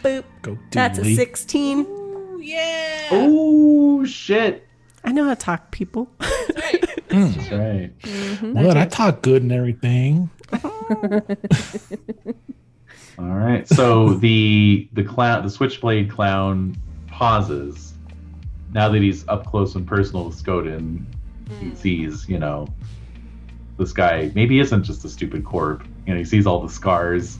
[0.02, 0.24] Boop.
[0.42, 1.80] Go That's a 16.
[1.80, 3.08] Ooh, yeah.
[3.10, 4.66] Oh shit!
[5.04, 6.10] I know how to talk people.
[6.18, 6.84] That's right.
[7.08, 7.54] That's hmm.
[7.54, 7.98] right.
[7.98, 8.64] Mm-hmm.
[8.64, 8.76] What?
[8.76, 10.30] I talk good and everything.
[10.52, 11.22] Oh.
[13.20, 13.68] All right.
[13.68, 16.74] So the the clown, the switchblade clown,
[17.08, 17.92] pauses.
[18.72, 21.04] Now that he's up close and personal with Skoden,
[21.60, 22.68] he sees, you know,
[23.76, 25.84] this guy maybe isn't just a stupid corp.
[26.06, 27.38] You know, he sees all the scars.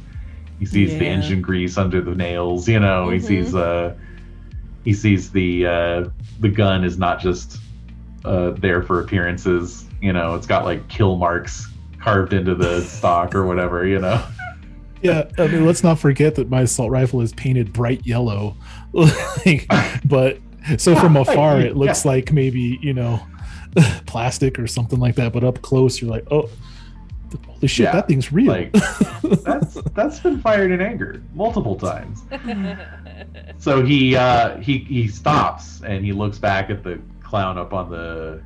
[0.59, 2.69] He sees the engine grease under the nails.
[2.69, 3.97] You know, he sees uh,
[4.85, 6.09] he sees the uh,
[6.41, 7.59] the gun is not just
[8.27, 9.87] uh, there for appearances.
[10.03, 11.67] You know, it's got like kill marks
[12.01, 13.87] carved into the stock or whatever.
[13.87, 14.23] You know.
[15.03, 18.57] Yeah, I mean, let's not forget that my assault rifle is painted bright yellow.
[18.93, 19.67] like,
[20.05, 20.39] but
[20.77, 23.21] so from afar, it looks like maybe you know
[24.07, 25.33] plastic or something like that.
[25.33, 26.51] But up close, you're like, oh,
[27.47, 28.49] holy shit, Yeah, that thing's real.
[28.49, 28.73] Like
[29.43, 32.23] that's that's been fired in anger multiple times.
[33.59, 37.91] So he uh, he he stops and he looks back at the clown up on
[37.91, 38.43] the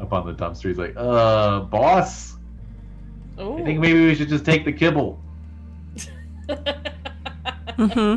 [0.00, 0.68] up on the dumpster.
[0.68, 2.36] He's like, "Uh, boss,
[3.40, 3.56] Oh.
[3.58, 5.20] I think maybe we should just take the kibble."
[6.48, 8.16] Hmm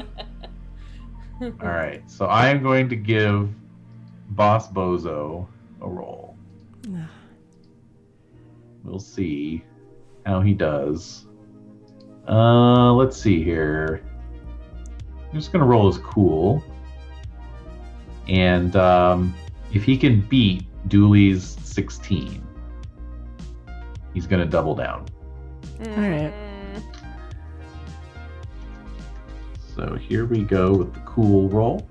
[1.41, 3.49] All right, so I am going to give
[4.29, 5.47] Boss Bozo
[5.81, 6.37] a roll.
[8.83, 9.63] We'll see
[10.25, 11.27] how he does.
[12.27, 14.03] Uh, let's see here.
[15.29, 16.63] I'm just gonna roll as cool,
[18.27, 19.35] and um,
[19.71, 22.43] if he can beat Dually's 16,
[24.15, 25.05] he's gonna double down.
[25.81, 26.33] All right.
[29.75, 31.87] So here we go with the cool roll.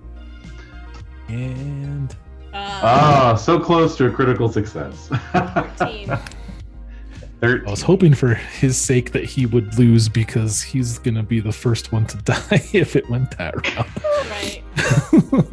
[1.29, 2.11] And
[2.53, 5.09] Uh, Ah, so close to a critical success.
[5.33, 6.09] 14.
[7.41, 11.41] Thir- I was hoping for his sake that he would lose because he's gonna be
[11.41, 13.87] the first one to die if it went that route.
[14.29, 14.63] Right.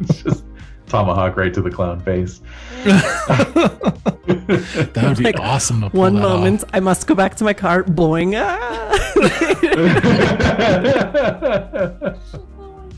[0.24, 0.44] just
[0.88, 2.40] tomahawk right to the clown face.
[2.84, 4.10] that
[5.02, 5.80] would be Like, awesome.
[5.82, 6.38] To pull One that off.
[6.38, 7.82] moment, I must go back to my car.
[7.84, 8.34] Boing.
[8.36, 8.88] Ah.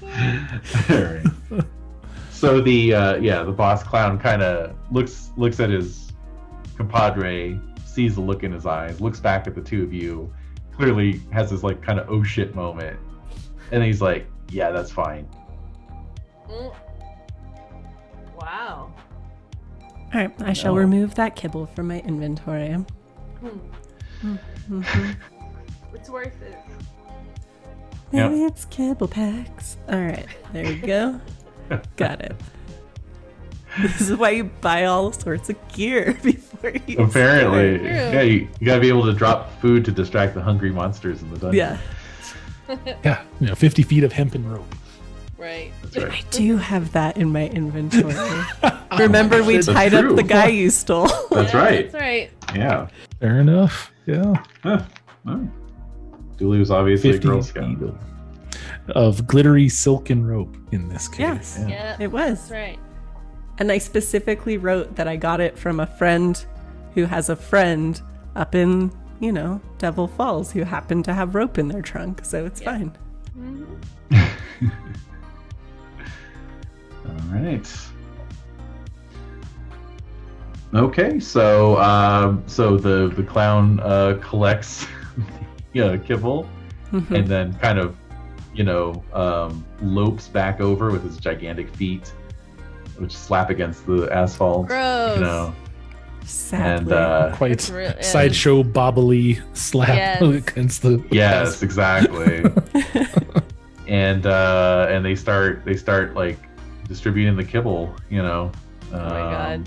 [0.90, 1.26] Alright.
[2.30, 6.12] So the uh, yeah the boss clown kind of looks looks at his
[6.76, 10.32] compadre, sees the look in his eyes, looks back at the two of you,
[10.74, 12.98] clearly has this like kind of oh shit moment,
[13.72, 15.28] and he's like, yeah, that's fine.
[16.48, 16.74] Mm.
[18.50, 18.92] Wow.
[20.12, 20.80] All right, I shall No.
[20.80, 22.84] remove that kibble from my inventory.
[23.42, 24.38] Mhm.
[25.94, 26.56] It's worth it.
[28.12, 28.30] Yep.
[28.30, 29.76] Maybe it's kibble packs.
[29.88, 31.20] All right, there you go.
[31.96, 32.36] Got it.
[33.80, 36.98] This is why you buy all sorts of gear before you.
[36.98, 37.86] Apparently, True.
[37.86, 41.30] yeah, you, you gotta be able to drop food to distract the hungry monsters in
[41.30, 41.78] the dungeon.
[42.68, 44.74] Yeah, Yeah, you know, 50 feet of hempen rope.
[45.40, 45.72] Right.
[45.96, 46.10] right.
[46.12, 48.14] I do have that in my inventory.
[48.98, 50.16] Remember, we That's tied up true.
[50.16, 51.08] the guy you stole.
[51.30, 51.90] That's Yeah, right.
[51.90, 52.30] That's right.
[52.54, 52.88] Yeah.
[53.20, 53.90] Fair enough.
[54.06, 54.34] Yeah.
[54.62, 54.82] Huh.
[55.26, 55.48] Oh.
[56.36, 57.80] Dually was obviously a Girl Scout.
[57.82, 57.98] of,
[58.88, 61.36] of glittery silken rope in this Yeah.
[61.38, 61.56] case.
[61.60, 61.68] Yeah.
[61.68, 61.96] Yeah.
[62.00, 62.40] It was.
[62.40, 62.78] That's right.
[63.58, 66.44] And I specifically wrote that I got it from a friend
[66.94, 68.00] who has a friend
[68.36, 68.90] up in,
[69.20, 72.70] you know, Devil Falls who happened to have rope in their trunk, so it's Yeah.
[72.78, 72.96] fine.
[73.38, 73.74] Mm-hmm.
[77.10, 77.66] All right.
[80.72, 84.86] Okay, so um, so the the clown uh, collects
[85.72, 86.48] yeah kibble
[86.92, 87.18] Mhm.
[87.18, 87.96] and then kind of
[88.54, 92.12] you know um, lopes back over with his gigantic feet,
[92.98, 94.66] which slap against the asphalt.
[94.68, 95.16] Gross.
[95.16, 95.54] You know,
[96.24, 96.68] Sadly.
[96.82, 98.00] and uh, Quite That's yeah.
[98.02, 100.22] sideshow bobbly slap Yes.
[100.48, 101.04] against the.
[101.10, 102.44] yes, exactly.
[103.88, 106.38] and uh, and they start they start like
[106.90, 107.94] distributing the kibble.
[108.10, 108.52] You know.
[108.92, 109.54] Oh my God.
[109.54, 109.64] um,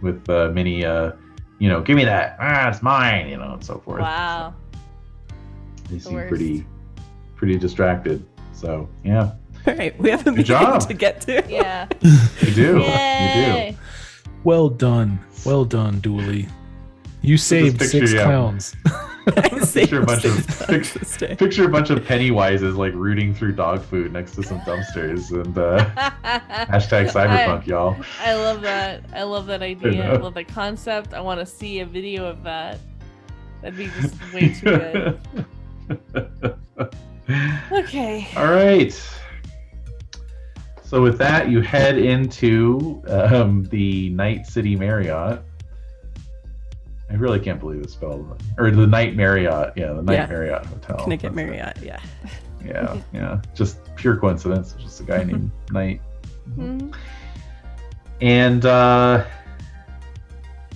[0.00, 1.12] With uh, many, uh,
[1.58, 2.36] you know, give me that.
[2.40, 3.28] Ah, it's mine.
[3.28, 4.00] You know, and so forth.
[4.00, 4.54] Wow.
[5.90, 6.28] They the seem worst.
[6.28, 6.64] pretty,
[7.36, 8.24] pretty distracted.
[8.52, 9.32] So yeah,
[9.66, 10.80] All right, we have a meeting job.
[10.88, 11.42] to get to.
[11.48, 11.86] Yeah.
[12.02, 12.78] you do.
[12.78, 13.78] you do.
[14.44, 15.18] Well done.
[15.44, 16.48] Well done, Dually.
[17.22, 18.24] You saved picture, six yeah.
[18.24, 18.74] clowns.
[19.36, 23.82] I Picture a bunch of bucks picture a bunch of Pennywises like rooting through dog
[23.82, 25.84] food next to some dumpsters and uh,
[26.70, 27.96] hashtag cyberpunk, y'all.
[28.20, 29.04] I love that.
[29.12, 30.12] I love that idea.
[30.12, 31.12] I love the concept.
[31.12, 32.78] I want to see a video of that.
[33.60, 35.20] That'd be just way too
[36.06, 36.56] good.
[37.72, 38.28] Okay.
[38.36, 38.92] All right.
[40.82, 45.42] So with that, you head into um, the Night City Marriott.
[47.10, 49.72] I really can't believe it's spelled or the Night Marriott.
[49.76, 50.26] Yeah, the Night Yeah.
[50.26, 50.96] Marriott Hotel.
[50.98, 51.50] Connecticut That's it.
[51.50, 52.00] Marriott, yeah.
[52.64, 53.40] Yeah, yeah.
[53.54, 54.74] Just pure coincidence.
[54.78, 56.00] Just a guy named Night.
[56.56, 56.94] Mhm.
[58.20, 59.24] And uh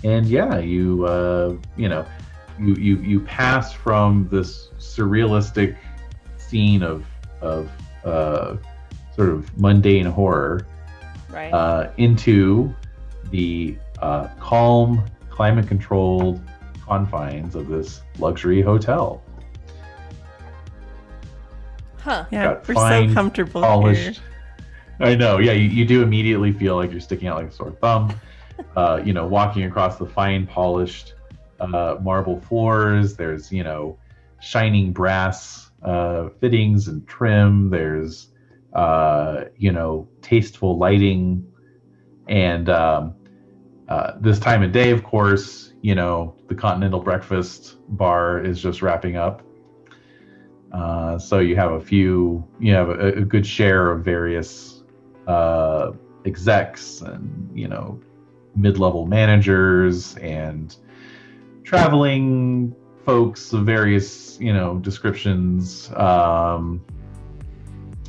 [0.05, 2.07] and yeah, you uh you know,
[2.59, 5.77] you you you pass from this surrealistic
[6.39, 7.05] scene of
[7.41, 7.71] of
[8.05, 8.57] uh
[9.15, 10.67] sort of mundane horror
[11.31, 11.53] Right.
[11.53, 12.75] uh into
[13.31, 16.41] the uh calm, climate controlled
[16.85, 19.23] confines of this luxury hotel.
[21.99, 22.27] huh.
[22.31, 24.13] Yeah, got we're fine, so comfortable here.
[25.01, 27.73] I know, yeah, you, you do immediately feel like you're sticking out like a sore
[27.73, 28.15] thumb.
[28.77, 31.15] uh, you know, walking across the fine polished
[31.61, 33.17] uh, marble floors.
[33.17, 33.99] There's, you know,
[34.41, 37.71] shining brass uh, fittings and trim.
[37.71, 38.29] There's,
[38.75, 41.47] uh, you know, tasteful lighting.
[42.29, 43.15] And um,
[43.93, 48.81] uh, this time of day, of course, you know, the Continental Breakfast Bar is just
[48.81, 49.43] wrapping up.
[50.73, 54.83] Uh, so you have a few, you have a, a good share of various
[55.27, 55.93] uh,
[56.25, 58.01] execs and you know
[58.57, 60.77] mid-level managers and
[61.65, 62.75] traveling
[63.05, 65.91] folks of various you know descriptions.
[65.97, 66.83] Um,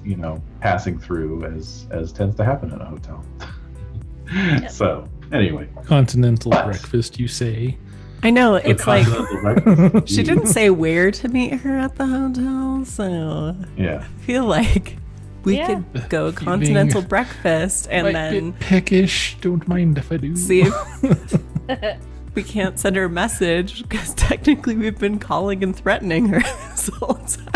[0.05, 3.25] you know, passing through as as tends to happen in a hotel.
[4.69, 6.65] So anyway, Continental What?
[6.65, 7.77] breakfast, you say?
[8.23, 9.05] I know, it's like
[10.07, 14.05] she didn't say where to meet her at the hotel, so Yeah.
[14.05, 14.95] I feel like
[15.43, 15.67] we Yeah.
[15.93, 19.35] could go Keeping- continental breakfast and Might then peckish.
[19.41, 20.37] Don't mind if I do.
[20.37, 21.43] see if
[22.35, 26.39] we can't send her a message because technically we've been calling and threatening her
[26.71, 27.49] this whole time.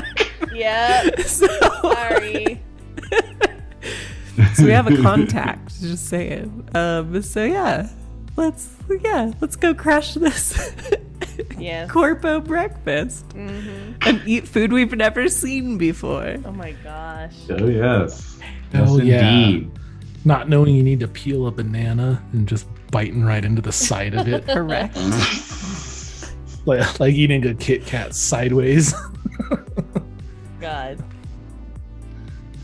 [0.53, 1.09] Yeah.
[1.21, 1.47] So,
[1.81, 2.61] Sorry.
[4.55, 5.79] So we have a contact.
[5.81, 6.69] Just saying.
[6.75, 7.89] Um, so yeah,
[8.35, 10.73] let's yeah let's go crash this
[11.59, 11.89] Yes.
[11.91, 16.37] corpo breakfast hmm and eat food we've never seen before.
[16.45, 17.35] Oh my gosh.
[17.49, 18.37] Oh yes.
[18.73, 19.59] Oh, yes, yeah.
[20.25, 24.13] Not knowing you need to peel a banana and just biting right into the side
[24.13, 24.97] of it, Correct.
[26.65, 28.93] like, like eating a Kit Kat sideways.
[30.59, 31.01] God.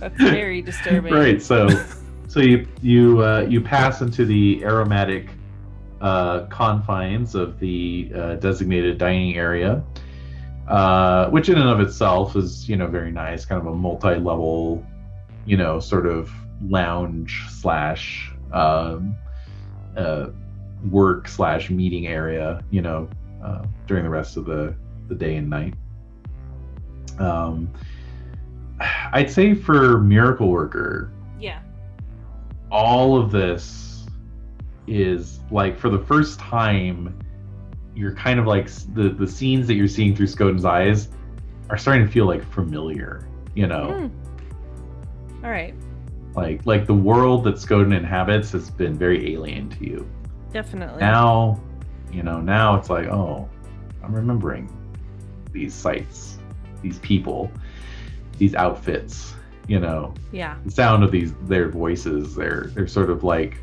[0.04, 1.14] That's very disturbing.
[1.14, 1.42] Right.
[1.42, 1.70] So,
[2.28, 5.30] so you you uh, you pass into the aromatic
[6.02, 9.82] uh, confines of the uh, designated dining area,
[10.68, 14.86] uh, which in and of itself is you know very nice, kind of a multi-level,
[15.46, 16.30] you know, sort of
[16.68, 19.16] lounge slash um,
[19.96, 20.28] uh,
[20.92, 22.62] work slash meeting area.
[22.72, 23.10] You know,
[23.42, 24.76] uh, during the rest of the
[25.08, 25.76] the day and night.
[27.20, 27.72] Um,
[28.80, 31.60] I'd say for miracle worker, Yeah.
[32.72, 34.06] all of this
[34.88, 37.18] is like for the first time
[37.96, 41.10] you're kind of like the the scenes that you're seeing through Skoden's eyes
[41.70, 43.26] are starting to feel like familiar
[43.56, 45.46] you know hmm.
[45.46, 45.74] All right.
[46.36, 50.10] like like the world that Skoden inhabits has been very alien to you
[50.52, 51.00] Definitely.
[51.00, 51.62] now
[52.12, 53.48] you know now it's like oh
[54.04, 54.68] i'm remembering
[55.52, 56.40] these sights
[56.82, 57.50] these people
[58.38, 59.34] these outfits
[59.68, 60.58] you know Yeah.
[60.66, 63.62] the sound of these their voices they're they're sort of like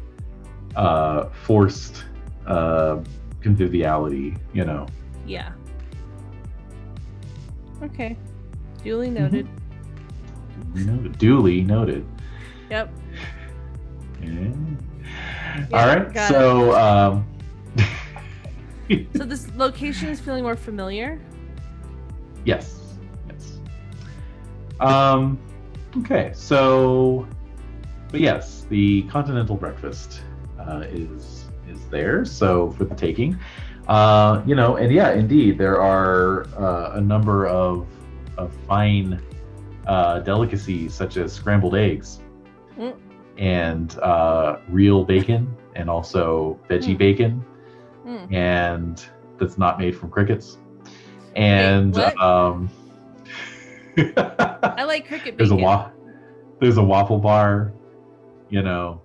[0.77, 2.05] uh forced
[2.47, 2.99] uh
[3.41, 4.87] conviviality you know
[5.27, 5.53] Yeah.
[7.83, 8.17] Okay.
[8.85, 9.23] Duly Mm-hmm.
[9.25, 9.49] noted.
[10.75, 12.07] noted duly noted
[12.71, 12.93] Yep.
[14.23, 14.29] Yeah.
[15.71, 17.27] Yeah, all right so um
[19.17, 21.21] So this location is feeling more familiar.
[22.45, 22.80] Yes.
[24.81, 25.39] Um.
[25.99, 26.33] Okay.
[26.35, 27.29] So,
[28.11, 30.23] but yes, the continental breakfast
[30.59, 32.25] uh, is is there.
[32.25, 33.39] So for the taking,
[33.89, 37.89] uh, you know, and yeah, indeed, there are uh, a number of
[38.37, 39.23] of fine
[39.87, 42.21] uh, delicacies such as scrambled eggs
[42.79, 42.95] Mm.
[43.39, 46.99] and uh, real bacon, and also veggie Mm.
[46.99, 47.45] bacon
[48.07, 48.29] Mm.
[48.31, 49.05] and
[49.39, 50.59] that's not made from crickets.
[51.37, 52.15] And what?
[52.21, 52.71] um,
[53.97, 55.65] I like cricket there's a bacon.
[55.65, 55.91] wa-
[56.61, 57.73] there's a waffle bar,
[58.49, 59.03] you know.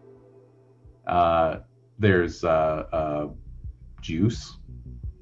[1.07, 1.59] Uh,
[1.99, 2.47] there's uh,
[2.91, 3.27] uh,
[4.01, 4.57] juice,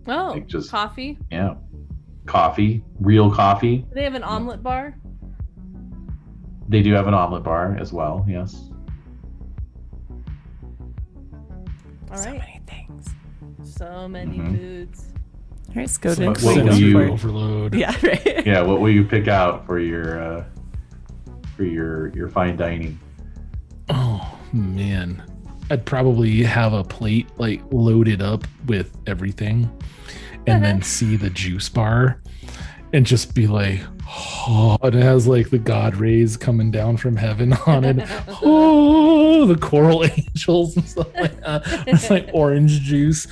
[0.07, 1.17] Oh, like just- coffee.
[1.31, 1.55] yeah,
[2.25, 3.77] coffee, real coffee.
[3.79, 4.95] Do they have an omelet bar?
[6.69, 8.25] They do have an omelet bar as well.
[8.27, 8.69] Yes.
[12.09, 13.09] All so many things.
[13.63, 14.57] So many Mhm.
[14.57, 15.12] foods.
[15.75, 16.15] All right, Skoden.
[16.15, 17.73] So what what will you- overload.
[17.83, 18.45] Yeah, right.
[18.45, 18.61] Yeah.
[18.61, 20.45] What will you pick out for your uh,
[21.55, 22.99] for your your fine dining?
[23.89, 25.23] Oh man,
[25.71, 29.69] I'd probably have a plate like loaded up with everything,
[30.47, 32.21] and then see the juice bar,
[32.93, 37.15] and just be like, oh, and it has like the god rays coming down from
[37.15, 38.07] heaven on it.
[38.45, 41.63] Oh, the coral angels and stuff like that.
[41.87, 43.27] It's like orange juice.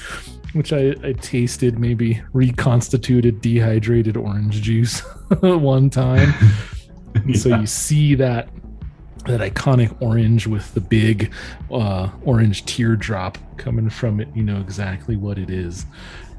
[0.54, 5.00] Which I, I tasted maybe reconstituted dehydrated orange juice
[5.40, 6.34] one time.
[7.16, 8.50] And so you see that
[9.26, 11.32] that iconic orange with the big
[11.72, 14.28] uh, orange teardrop coming from it.
[14.36, 15.86] You know exactly what it is.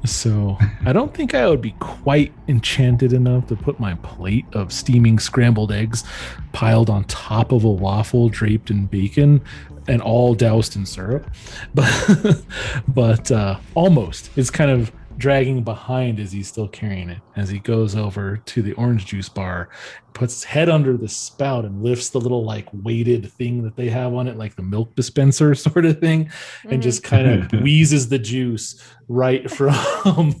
[0.05, 4.73] So I don't think I would be quite enchanted enough to put my plate of
[4.73, 6.03] steaming scrambled eggs
[6.51, 9.41] piled on top of a waffle draped in bacon
[9.87, 11.29] and all doused in syrup.
[11.73, 12.41] But
[12.87, 14.29] but uh, almost.
[14.37, 18.63] It's kind of dragging behind as he's still carrying it as he goes over to
[18.63, 19.69] the orange juice bar
[20.13, 23.89] puts his head under the spout and lifts the little like weighted thing that they
[23.89, 26.31] have on it like the milk dispenser sort of thing
[26.63, 26.83] and Mhm.
[26.83, 30.31] just kind of wheezes the juice right from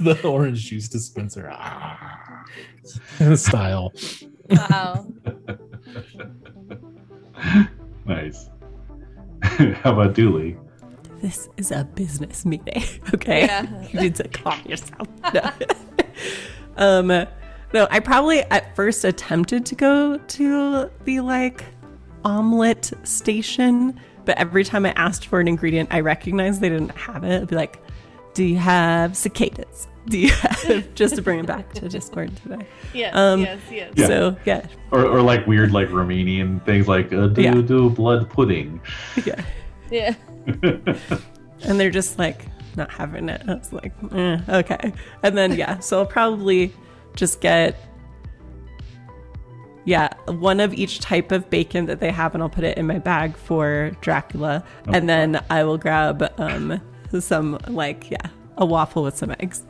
[0.00, 2.42] the orange juice dispenser Ah.
[3.34, 3.92] style
[4.48, 5.06] Wow.
[8.06, 8.48] nice.
[9.82, 10.58] How about Dually?
[11.20, 12.82] This is a business meeting.
[13.14, 13.46] Okay.
[13.46, 13.86] Yeah.
[13.92, 15.08] you need to calm yourself.
[15.32, 15.50] No.
[16.76, 17.26] um
[17.74, 21.64] no, I probably at first attempted to go to the like
[22.24, 27.24] omelet station, but every time I asked for an ingredient I recognized they didn't have
[27.24, 27.42] it.
[27.42, 27.80] I'd be like,
[28.34, 29.88] Do you have cicadas?
[30.10, 32.66] Do you have just to bring it back to Discord today?
[32.94, 33.14] Yes.
[33.16, 33.58] Um, yes.
[33.70, 33.92] Yes.
[33.96, 34.06] Yeah.
[34.06, 34.66] So yeah.
[34.92, 37.54] Or, or like weird like Romanian things like uh, do Yeah.
[37.60, 38.80] do blood pudding.
[39.24, 39.44] Yeah.
[39.90, 40.14] Yeah.
[40.46, 42.46] and they're just like
[42.76, 43.42] not having it.
[43.48, 44.92] I was like, eh, okay.
[45.22, 46.72] And then yeah, so I'll probably
[47.16, 47.76] just get
[49.84, 52.86] yeah one of each type of bacon that they have, and I'll put it in
[52.86, 56.80] my bag for Dracula, and then I will grab um
[57.20, 58.26] some like yeah
[58.56, 59.62] a waffle with some eggs.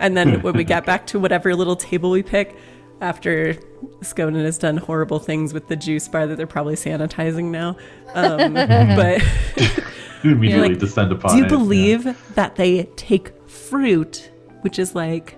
[0.00, 2.56] And then when we get back to whatever little table we pick,
[3.00, 3.54] after
[4.00, 7.76] Skoden has done horrible things with the juice bar that they're probably sanitizing now,
[8.14, 9.22] um, but
[10.24, 15.36] Immediately like, descend upon do you it, believe that they take fruit, which is like,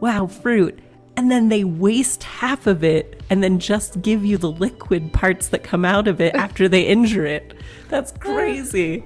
[0.00, 0.78] wow, fruit,
[1.16, 5.48] and then they waste half of it and then just give you the liquid parts
[5.48, 7.54] that come out of it after they injure it?
[7.88, 9.04] That's crazy.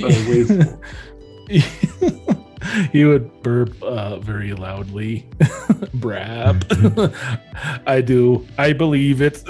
[0.00, 0.80] So wasteful.
[2.92, 5.26] he would burp uh, very loudly
[5.96, 6.64] brab
[7.86, 9.42] i do i believe it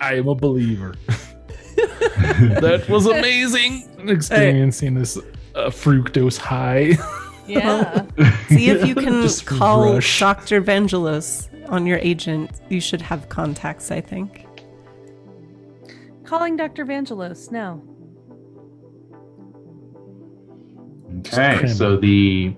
[0.00, 0.94] i am a believer
[2.60, 3.84] that was amazing.
[4.08, 6.96] Experiencing this uh, fructose high.
[7.46, 8.06] Yeah.
[8.48, 10.20] See if you can Just call rush.
[10.20, 10.60] Dr.
[10.62, 12.50] Vangelos on your agent.
[12.68, 14.46] You should have contacts, I think.
[16.24, 16.84] Calling Dr.
[16.84, 17.80] Vangelos now.
[21.18, 22.54] Okay, so the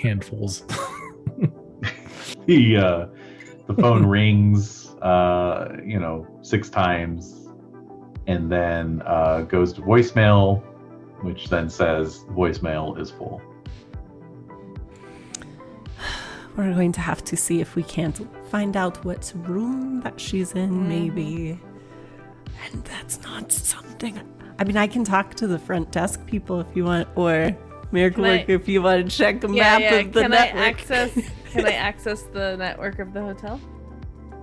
[0.00, 0.62] Handfuls.
[2.46, 3.06] the uh,
[3.66, 7.48] the phone rings, uh, you know, six times,
[8.26, 10.62] and then uh, goes to voicemail,
[11.22, 13.42] which then says voicemail is full.
[16.56, 20.52] We're going to have to see if we can't find out what room that she's
[20.52, 21.60] in, maybe.
[22.64, 24.20] And that's not something.
[24.58, 27.56] I mean, I can talk to the front desk people if you want, or
[27.92, 29.94] Miracle Can I- Work if you want to check the yeah, map yeah.
[29.94, 30.62] of the Can network.
[30.62, 31.12] I access?
[31.52, 33.60] Can I access the network of the hotel?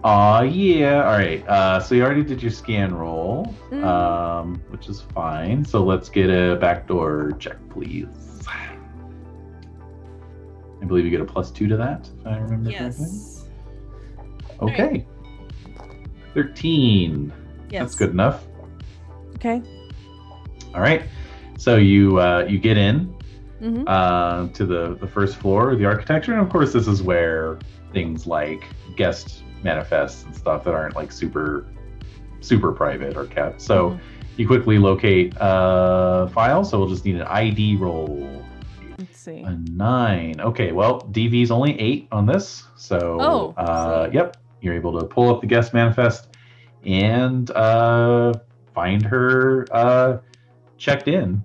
[0.03, 1.03] Aw, yeah.
[1.05, 1.47] All right.
[1.47, 3.83] Uh, so you already did your scan roll, Mhm.
[3.83, 5.63] um, which is fine.
[5.65, 8.07] So let's get a backdoor check, please.
[10.79, 13.05] I believe you get a plus two to that, if I remember correctly.
[13.07, 13.45] Yes.
[14.61, 15.05] Okay.
[16.35, 17.33] 13.
[17.71, 17.81] Yes.
[17.81, 18.45] That's good enough.
[19.35, 19.61] Okay.
[20.75, 21.01] All right.
[21.57, 23.13] So you uh, you get in
[23.61, 23.83] Mm-hmm.
[23.87, 27.57] uh, to the the first floor of the architecture, and of course, this is where
[27.91, 28.63] things like
[28.95, 31.65] guest manifests and stuff that aren't like super
[32.41, 33.61] super private are kept.
[33.61, 33.99] So
[34.37, 36.63] you quickly locate a file.
[36.63, 38.43] So we'll just need an ID roll.
[38.99, 39.39] Let's see.
[39.39, 40.39] A nine.
[40.39, 40.71] Okay.
[40.71, 42.63] Well, DV's only eight on this.
[42.75, 46.29] So Oh, uh, yep, you're able to pull up the guest manifest
[46.83, 48.33] and uh,
[48.73, 50.17] find her uh,
[50.77, 51.43] checked in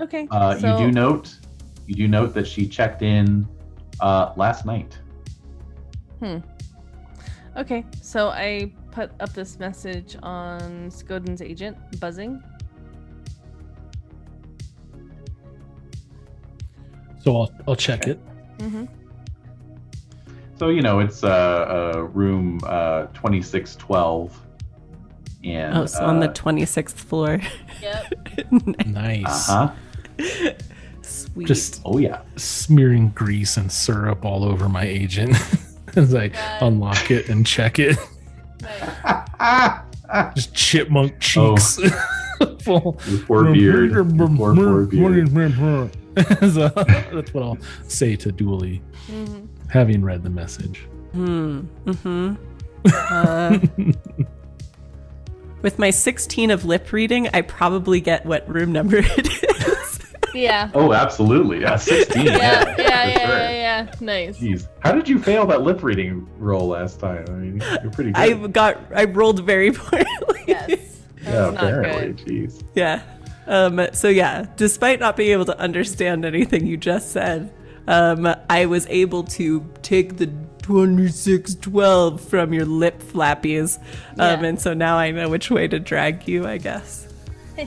[0.00, 0.26] Okay.
[0.30, 1.36] uh, so, You do note,
[1.86, 3.46] you do note that she checked in
[4.00, 4.98] uh, last night.
[6.20, 6.38] Hmm.
[7.56, 7.84] Okay.
[8.00, 12.42] So I put up this message on Skoden's agent, buzzing.
[17.22, 18.18] So I'll, I'll check it.
[18.58, 18.84] Mm-hmm.
[20.56, 24.38] So you know it's uh, uh, room uh, twenty six twelve,
[25.42, 27.40] and Oh, so on the uh, 26th floor.
[27.80, 28.12] Yep.
[28.86, 29.48] Nice.
[29.48, 29.74] uh-huh.
[31.02, 31.46] Sweet.
[31.46, 32.20] Just Oh yeah.
[32.36, 35.36] smearing grease and syrup all over my agent
[35.96, 36.62] as I God.
[36.62, 37.96] unlock it and check it.
[38.62, 39.80] Nice.
[40.34, 41.78] Just chipmunk cheeks.
[42.62, 42.98] Full.
[43.08, 43.90] Your poor beard.
[43.92, 45.30] Your poor, poor beard.
[46.52, 49.46] So, that's what I'll say to Dually, Mhm.
[49.68, 50.80] having read the message.
[51.12, 51.60] Hmm.
[51.86, 52.34] Mm-hmm.
[52.84, 53.58] Uh,
[55.62, 59.89] with my 16 of lip reading, I probably get what room number it is.
[60.34, 60.70] Yeah.
[60.74, 61.60] Oh, absolutely.
[61.60, 62.26] Yeah, sixteen.
[62.26, 62.36] Yeah.
[62.36, 62.74] Yeah.
[62.74, 63.04] for Yeah.
[63.26, 63.38] sure.
[63.38, 63.50] Yeah.
[63.50, 63.92] Yeah.
[64.00, 64.38] Nice.
[64.38, 67.24] Jeez, how did you fail that lip reading roll last time?
[67.28, 68.20] I mean, you're pretty good.
[68.44, 70.04] I got I rolled very poorly.
[70.46, 71.00] Yes.
[71.22, 72.12] Yeah, apparently.
[72.12, 72.26] good.
[72.26, 72.62] Jeez.
[72.74, 73.02] Yeah.
[73.46, 77.52] Um, so yeah, despite not being able to understand anything you just said,
[77.88, 80.26] um, I was able to take the
[80.62, 83.78] 2612 from your lip flappies.
[84.18, 84.44] Um, Yeah.
[84.44, 87.08] and so now I know which way to drag you, I guess.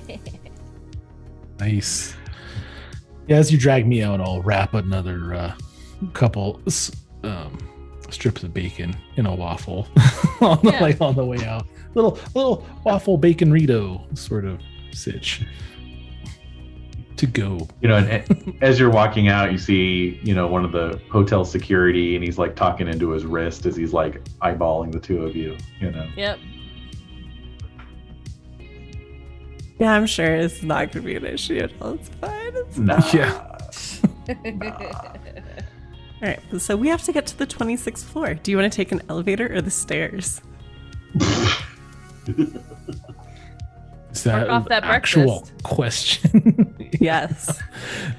[1.59, 2.15] Nice.
[3.27, 5.55] Yeah, as you drag me out, I'll wrap another uh,
[6.13, 6.61] couple
[7.23, 7.57] um,
[8.09, 9.87] strips of bacon in a waffle
[10.41, 10.79] on the, Yeah.
[10.81, 11.65] like on the way out.
[11.95, 14.59] Little little waffle bacon Rito sort of
[14.91, 15.45] sitch
[17.17, 17.67] to go.
[17.81, 21.45] You know, and as you're walking out, you see, you know, one of the hotel
[21.45, 25.35] security, and he's like talking into his wrist as he's like eyeballing the two of
[25.35, 25.55] you.
[25.79, 26.07] You know.
[26.17, 26.39] Yep.
[29.83, 31.95] Yeah, I'm sure it's not going to be an issue at all.
[31.95, 32.53] It's fine.
[32.55, 33.01] It's Nah.
[33.13, 33.49] Yeah.
[36.21, 38.33] All right, so we have to get to the 26th floor.
[38.35, 40.39] Do you want to take an elevator or the stairs?
[44.13, 45.63] Is that off an that actual breakfast.
[45.63, 46.69] question?
[47.01, 47.59] Yes.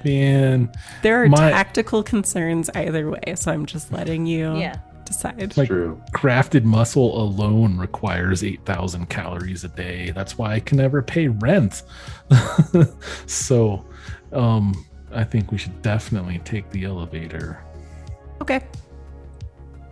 [0.05, 0.71] Man,
[1.03, 4.77] There are My- tactical concerns either way, so I'm just letting you Yeah.
[5.05, 5.57] Decide.
[5.57, 6.01] Like- True.
[6.13, 10.11] crafted muscle alone requires 8,000 calories a day.
[10.11, 11.83] That's why I can never pay rent.
[13.27, 13.85] so,
[14.33, 17.63] um, I think we should definitely take the elevator,
[18.41, 18.65] Okay.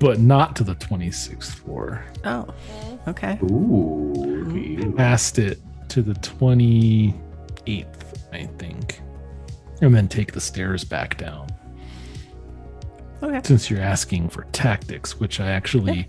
[0.01, 2.05] but not to the 26th floor.
[2.25, 2.47] Oh,
[3.07, 3.39] okay.
[3.45, 4.13] Ooh.
[4.17, 4.93] look at you.
[4.97, 5.61] Past it
[5.91, 7.15] to the 28th,
[8.33, 9.01] I think.
[9.81, 11.49] And then take the stairs back down.
[13.23, 13.41] Okay.
[13.45, 16.09] Since you're asking for tactics, which I actually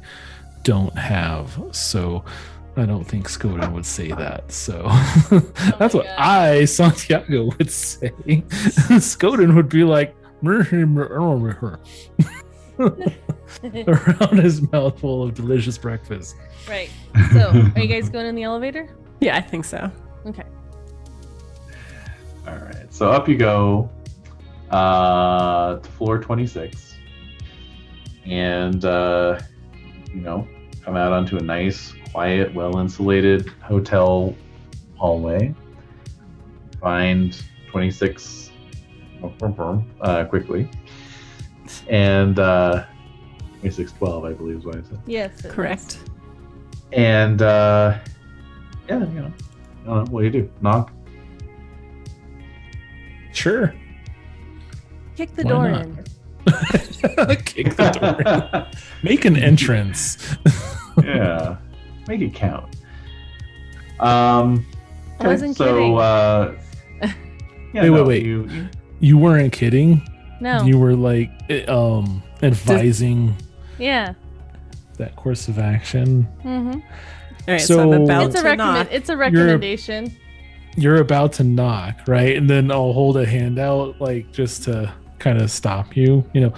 [0.64, 1.62] don't have.
[1.72, 2.24] So
[2.76, 4.52] I don't think Skoda would say that.
[4.52, 4.84] So
[5.80, 6.16] that's what God.
[6.18, 8.10] I, Santiago, would say.
[8.18, 10.16] Skoden would be like,
[12.80, 16.36] around his mouth full of delicious breakfast.
[16.68, 16.90] Right.
[17.32, 18.90] So, are you guys going in the elevator?
[19.22, 19.90] Yeah, I think so.
[20.26, 20.44] Okay.
[22.48, 22.94] All right.
[22.94, 23.90] So up you go
[24.70, 26.93] uh, to floor 26.
[28.26, 29.40] And, uh,
[30.14, 30.48] you know,
[30.84, 34.36] come out onto a nice, quiet, well insulated hotel
[34.96, 35.54] hallway.
[36.80, 38.52] Find 26
[40.02, 40.70] uh, quickly.
[41.90, 42.86] And uh,
[43.62, 45.00] 2612, I believe is what I said.
[45.06, 45.44] Yes.
[45.44, 46.00] it Correct.
[46.92, 48.00] And, uh,
[48.88, 49.34] yeah, you know,
[49.86, 50.52] I know, what do you do?
[50.62, 50.92] Knock?
[53.32, 53.74] Sure.
[55.16, 55.82] Kick the Why door not?
[55.86, 56.03] in.
[57.46, 58.68] Kick the door.
[59.02, 60.36] Make an entrance.
[61.04, 61.58] yeah,
[62.08, 62.76] make it count.
[64.00, 64.66] Um,
[65.20, 65.98] I wasn't so, kidding.
[65.98, 66.54] Uh,
[67.74, 68.26] yeah, Wait, wait, no, wait.
[68.26, 70.02] You, you- You weren't kidding.
[70.42, 70.64] no.
[70.64, 73.36] You were like eh, um advising
[73.78, 74.14] yeah.
[74.98, 76.28] that course of action.
[76.44, 76.80] Mm-hmm.
[76.80, 76.82] All
[77.48, 78.58] right, so, I'm about It's a recommend.
[78.58, 78.88] knock.
[78.92, 80.16] It's a recommendation.
[80.76, 82.36] You're about to knock, right?
[82.36, 84.92] And then I'll hold a hand out like just to
[85.24, 86.24] kind of stop you.
[86.34, 86.54] You know,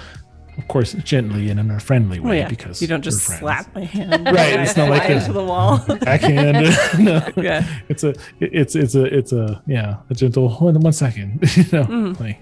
[0.57, 3.73] of course, gently and in a friendly way Well, yeah, because you don't just slap
[3.75, 4.25] my hand.
[4.25, 5.77] Right, it's not like fly a- into the wall.
[6.01, 6.65] backhand.
[7.05, 7.65] no, Yeah.
[7.89, 10.49] it's a, it's, it's a, it's a, yeah, a gentle.
[10.55, 12.19] One, one second, you know, Mhm.
[12.19, 12.39] like.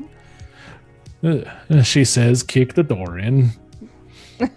[1.69, 3.51] uh, she says, "Kick the door in."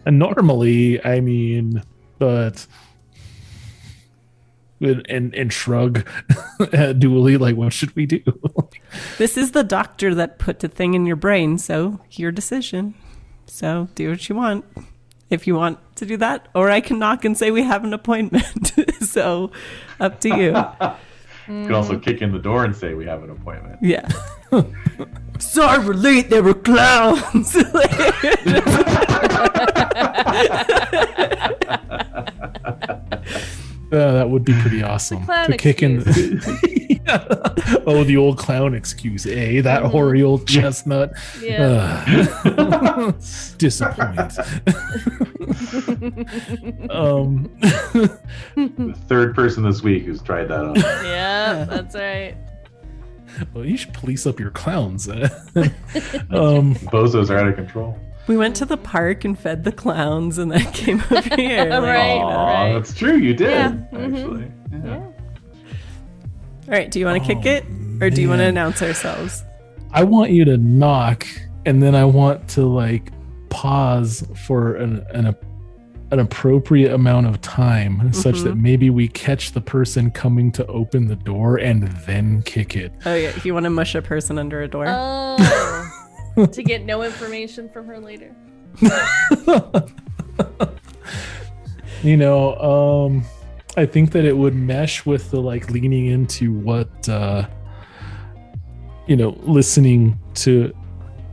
[0.04, 1.82] and normally, I mean,
[2.18, 2.66] but
[4.80, 6.06] and and, and shrug
[6.60, 8.22] Dually, like, what should we do?
[9.18, 12.94] This is the doctor that put the thing in your brain, so your decision.
[13.46, 14.64] So do what you want.
[15.28, 17.92] If you want to do that, or I can knock and say we have an
[17.92, 18.72] appointment.
[19.00, 19.50] so
[19.98, 20.46] up to you.
[20.46, 23.78] you can also kick in the door and say we have an appointment.
[23.82, 24.08] Yeah.
[25.38, 27.56] Sorry we're late, they were clowns.
[33.92, 35.98] Uh, that would be pretty awesome clown to kick in.
[37.86, 39.60] oh, the old clown excuse, eh?
[39.60, 41.12] That hoary old chestnut.
[41.40, 42.04] Yeah.
[42.44, 43.12] Uh,
[43.58, 44.38] disappoint.
[46.90, 50.74] um, The third person this week who's tried that on.
[50.76, 51.64] yeah.
[51.68, 52.34] That's right.
[53.54, 55.08] well, you should police up your clowns.
[55.08, 55.22] um,
[56.90, 57.96] Bozos are out of control.
[58.26, 61.64] We went to the park and fed the clowns and then came over here.
[61.70, 62.72] like- Right, Aw, right.
[62.74, 63.16] that's true.
[63.16, 64.50] You did Yeah, actually.
[64.70, 64.86] Mm-hmm.
[64.86, 64.96] Yeah.
[64.96, 65.12] All
[66.72, 67.64] right, do you want to kick Oh, it?
[68.02, 69.44] Or do you want to announce ourselves?
[69.92, 71.26] I want you to knock,
[71.64, 73.12] and then I want to like
[73.48, 75.34] pause for an an,
[76.10, 78.62] an appropriate amount of time, such that mm-hmm.
[78.62, 82.92] maybe we catch the person coming to open the door and then kick it.
[83.06, 84.84] Oh yeah, if you want to mush a person under a door.
[84.88, 85.85] Oh.
[86.44, 88.34] To get no information from her later.
[92.02, 93.24] you know, um,
[93.76, 97.48] I think that it would mesh with the like leaning into what, uh,
[99.06, 100.72] you know, listening to.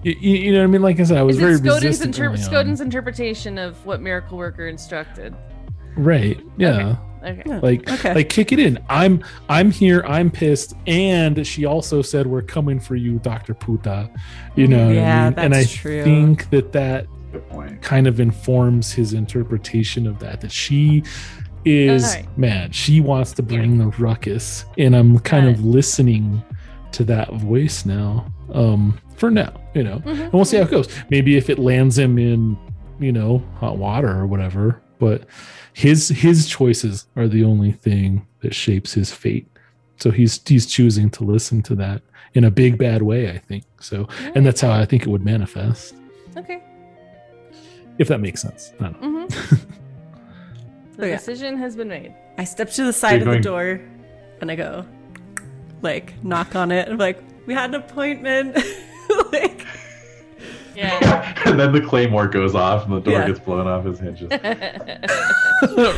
[0.04, 0.82] You, you know what I mean?
[0.82, 2.18] Like I said, I was very Skoden's, resistant.
[2.18, 2.38] inter- early.
[2.38, 5.34] Skoden's interpretation of what Miracle Worker instructed?
[5.96, 6.40] Right?
[6.58, 6.90] Yeah.
[6.90, 7.00] Okay.
[7.24, 7.60] Yeah.
[7.62, 8.14] Like, Okay.
[8.14, 8.80] like kick it in.
[8.90, 10.04] I'm, I'm here.
[10.06, 10.74] I'm pissed.
[10.88, 14.10] And she also said, "We're coming for you, Doctor Puta."
[14.56, 14.88] You know.
[14.88, 15.40] what I Yeah, mean?
[15.40, 16.04] and I true.
[16.04, 17.08] think that that
[17.82, 21.02] kind of informs his interpretation of that that she
[21.66, 22.38] is Alright.
[22.38, 26.44] mad she wants to bring the ruckus and i'm kind Got of listening
[26.92, 30.26] to that voice now um for now you know Mhm.
[30.26, 32.56] and we'll see how it goes maybe if it lands him in
[33.00, 35.20] you know hot water or whatever but
[35.86, 38.10] his his choices are the only thing
[38.42, 39.48] that shapes his fate
[40.02, 42.00] so he's he's choosing to listen to that
[42.38, 43.98] in a big bad way i think so
[44.36, 45.96] and that's how i think it would manifest
[46.42, 46.60] Okay.
[48.04, 49.28] if that makes sense I don't know.
[49.28, 49.56] Mm-hmm.
[50.98, 51.18] The Oh, yeah.
[51.18, 52.12] decision has been made.
[52.38, 53.82] I step to the side You're of the door
[54.42, 54.86] and I go,
[55.82, 56.88] like, knock on it.
[56.88, 57.18] I'm like,
[57.48, 58.56] we had an appointment.
[59.32, 59.66] like,
[60.76, 61.42] Yeah.
[61.46, 63.28] and then the claymore goes off and the door Yeah.
[63.28, 64.30] gets blown off his hinges.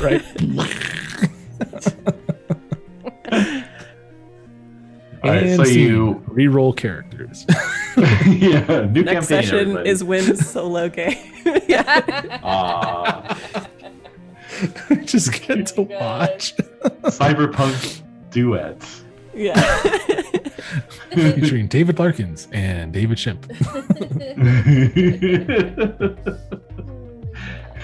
[0.02, 0.24] right.
[5.24, 7.46] All right, And so you re-roll characters.
[8.28, 9.44] yeah, new next campaign.
[9.44, 9.90] session everybody.
[9.90, 11.18] is Wim's solo game.
[11.68, 12.40] yeah.
[12.44, 13.38] Aw,
[15.06, 16.56] Just get to watch.
[17.06, 18.84] cyberpunk duet.
[19.36, 19.60] Yeah.
[21.14, 23.46] Featuring David Larkins and David Shemp.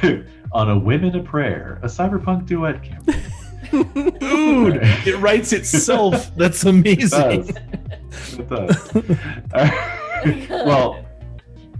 [0.53, 3.23] On a whim and a prayer, a cyberpunk duet campaign.
[3.71, 6.35] Dude, it writes itself.
[6.35, 7.47] That's amazing.
[7.47, 8.93] It does.
[8.93, 10.49] It does.
[10.49, 11.05] well,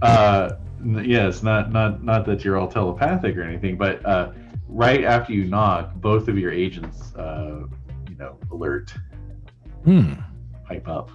[0.00, 0.52] uh,
[1.02, 4.32] yes, not not not that you're all telepathic or anything, but uh,
[4.68, 7.64] right after you knock, both of your agents uh,
[8.08, 8.94] you know, alert,
[9.84, 10.12] Hmm.
[10.66, 11.10] hype up.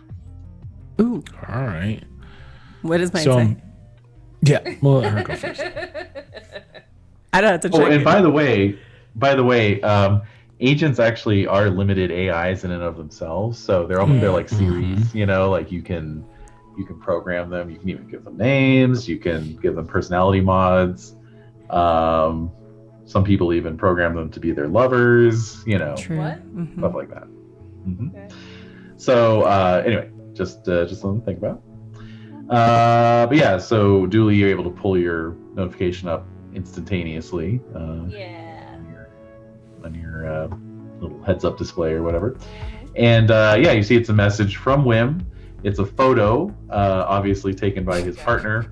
[1.00, 2.02] Ooh, All right.
[2.82, 3.58] what does mine So, say?
[4.42, 4.76] yeah.
[4.82, 5.62] Well, let her go first.
[7.34, 7.80] I don't have to check.
[7.82, 8.04] Oh, and it.
[8.06, 8.80] by the way,
[9.16, 10.22] by the way, um,
[10.60, 13.60] agents actually are limited AIs in and of themselves.
[13.60, 15.14] So they're almost they're like series.
[15.14, 16.26] You know, like you can
[16.78, 17.70] you can program them.
[17.70, 19.08] You can even give them names.
[19.08, 21.16] You can give them personality mods.
[21.70, 22.52] Um,
[23.06, 25.64] some people even program them to be their lovers.
[25.68, 26.18] You know, True.
[26.18, 26.56] What?
[26.56, 26.78] Mhm.
[26.80, 27.28] stuff like that.
[27.88, 28.10] Mhm.
[28.16, 28.28] Okay.
[28.98, 31.62] So uh, anyway, just uh, just something to think about.
[32.50, 37.60] Uh, but yeah, so Dually, you're able to pull your notification up instantaneously.
[37.76, 38.74] Uh, Yeah.
[38.74, 39.10] on your,
[39.84, 40.48] on your uh,
[41.02, 42.38] little heads up display or whatever.
[42.96, 45.24] And uh, yeah, you see it's a message from Wim.
[45.64, 48.72] It's a photo, uh, obviously taken by his partner.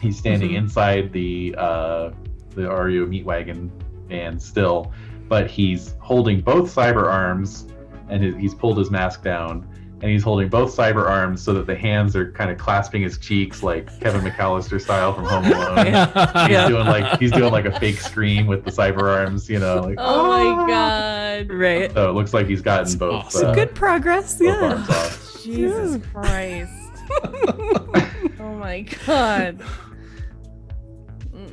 [0.00, 0.56] He's standing Mhm.
[0.58, 2.10] inside the uh,
[2.54, 3.70] the REO meat wagon
[4.08, 4.92] van still,
[5.28, 7.68] but he's holding both cyber arms,
[8.10, 9.66] and his, he's pulled his mask down,
[10.02, 13.18] and he's holding both cyber arms so that the hands are kind of clasping his
[13.18, 15.86] cheeks like Kevin McCallister style from Home Alone.
[15.86, 15.94] He's
[16.50, 16.68] Yeah.
[16.68, 19.80] doing like he's doing like a fake scream with the cyber arms, you know.
[19.82, 21.50] Like, Oh my god.
[21.50, 21.92] Right.
[21.92, 23.48] so it looks like he's gotten That's both, awesome.
[23.48, 24.38] uh, Good progress.
[24.38, 24.68] both Yeah.
[24.70, 25.40] arms off.
[25.44, 26.72] Jesus Christ.
[28.40, 29.60] oh my god.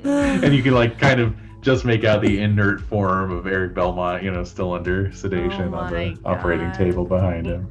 [0.03, 1.35] And you can like kind of
[1.67, 5.77] just make out the inert form of Eric Belmont, you know, still under sedation Oh
[5.77, 7.69] on my the operating table behind him.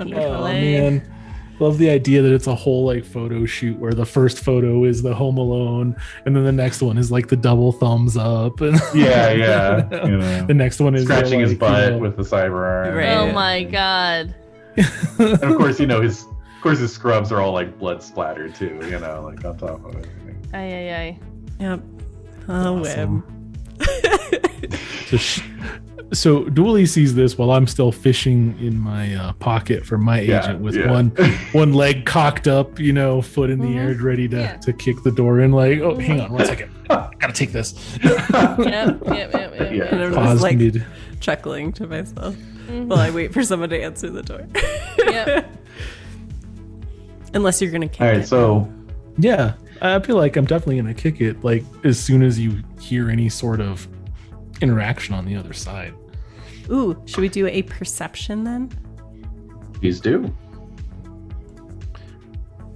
[0.00, 0.52] Oh Chick-fil-A.
[0.52, 1.12] man.
[1.60, 5.00] Love the idea that it's a whole like photo shoot where the first photo is
[5.02, 5.96] the home alone
[6.26, 10.04] and then the next one is like the double thumbs up and Yeah, yeah.
[10.06, 12.66] You know, the next one is scratching like, his you butt know- with the cyber
[12.66, 12.94] arm.
[12.96, 13.08] Right.
[13.16, 14.34] Oh my god.
[14.76, 16.24] And of course, you know his.
[16.24, 18.78] Of course, his scrubs are all like blood splattered too.
[18.90, 20.44] You know, like on top of everything.
[20.52, 20.58] Ay
[20.90, 21.20] ay ay.
[21.60, 21.80] Yep.
[22.48, 23.24] Oh, Awesome.
[23.78, 25.06] Wim.
[25.08, 25.42] so, sh-
[26.12, 30.42] so Dually sees this while I'm still fishing in my uh, pocket for my Yeah,
[30.44, 30.90] agent with yeah.
[30.90, 31.08] one
[31.52, 33.76] one leg cocked up, you know, foot in the Mhm.
[33.76, 34.56] air, ready to, Yeah.
[34.58, 35.52] to kick the door in.
[35.52, 37.74] Like, oh, hang on one second, I gotta take this.
[38.02, 39.54] Yep, yep, yep, yep.
[39.60, 39.70] Yeah.
[39.72, 39.92] yep.
[39.92, 40.84] And I'm just like mid.
[41.20, 42.36] chuckling to myself
[42.68, 42.86] Mhm.
[42.86, 44.46] while I wait for someone to answer the door.
[44.98, 45.52] Yep.
[47.34, 48.26] Unless you're gonna kick All right, it.
[48.28, 48.68] so
[49.18, 51.42] Yeah, I feel like I'm definitely gonna kick it.
[51.44, 53.86] Like as soon as you hear any sort of
[54.60, 55.94] interaction on the other side.
[56.70, 58.70] Ooh, should we do a perception then?
[59.74, 60.34] please do.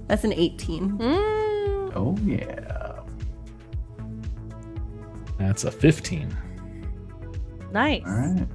[0.07, 0.97] That's an 18.
[0.97, 1.91] Mm.
[1.95, 2.99] Oh yeah.
[5.37, 6.37] That's a 15.
[7.71, 8.03] Nice.
[8.05, 8.47] All right.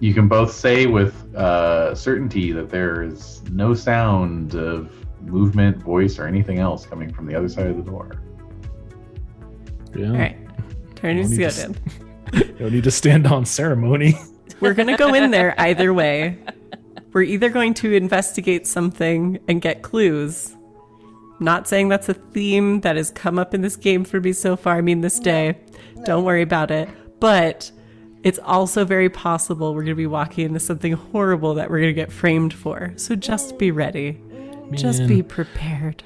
[0.00, 6.18] You can both say with uh, certainty that there is no sound of movement, voice,
[6.18, 8.22] or anything else coming from the other side of the door.
[9.94, 10.10] Yeah.
[10.10, 10.36] All right.
[10.96, 11.74] Turn Don't your need scout
[12.32, 12.56] to in.
[12.60, 14.14] No need to stand on ceremony.
[14.60, 16.38] We're going to go in there either way.
[17.12, 20.56] We're either going to investigate something and get clues.
[21.38, 24.56] Not saying that's a theme that has come up in this game for me so
[24.56, 24.76] far.
[24.76, 25.58] I mean, this day.
[26.04, 26.88] Don't worry about it.
[27.20, 27.70] But
[28.22, 31.90] it's also very possible we're going to be walking into something horrible that we're going
[31.90, 32.92] to get framed for.
[32.96, 34.20] So just be ready.
[34.72, 36.02] Just be prepared.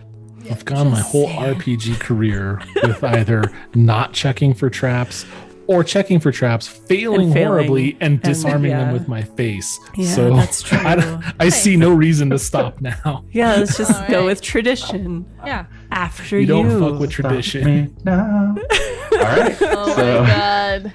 [0.50, 5.24] I've gone my whole RPG career with either not checking for traps
[5.66, 7.46] or checking for traps, failing, And failing.
[7.48, 9.78] horribly, and And, disarming them with my face.
[9.96, 10.78] Yeah, so that's true.
[10.78, 13.24] I, don't- I see no reason to stop now.
[13.32, 14.24] Yeah, let's just All go right.
[14.26, 15.26] with tradition.
[15.46, 15.66] Yeah.
[15.92, 16.46] After You you.
[16.46, 17.96] don't fuck with tradition.
[18.04, 18.56] No.
[19.12, 19.56] All right.
[19.62, 20.92] Oh so, my god.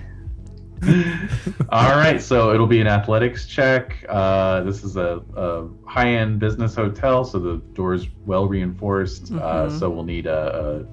[1.70, 2.22] All right.
[2.22, 4.06] So it'll be an athletics check.
[4.10, 9.32] Uh, this is a, a high-end business hotel, so the door's well reinforced.
[9.32, 9.80] Uh, Mhm.
[9.80, 10.86] so we'll need a,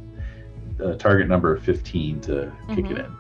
[0.81, 3.17] a, a target number of 15 to kick it in.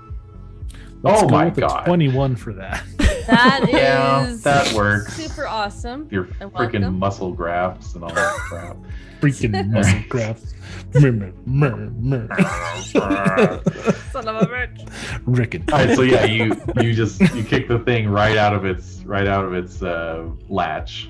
[1.02, 1.84] Let's Oh go my with God.
[1.84, 2.84] 21 for that.
[3.26, 5.14] That is Yeah, that works.
[5.14, 6.06] super awesome.
[6.10, 8.76] Your freaking muscle grafts and all that crap.
[9.22, 10.52] Freaking muscle crafts.
[10.94, 12.36] Murmur, murmur, murmur.
[12.84, 15.22] Son of a bitch.
[15.24, 15.64] Rickon.
[15.72, 19.02] All right, so yeah, you you just you kick the thing right out of its
[19.04, 21.08] right out of its uh, latch,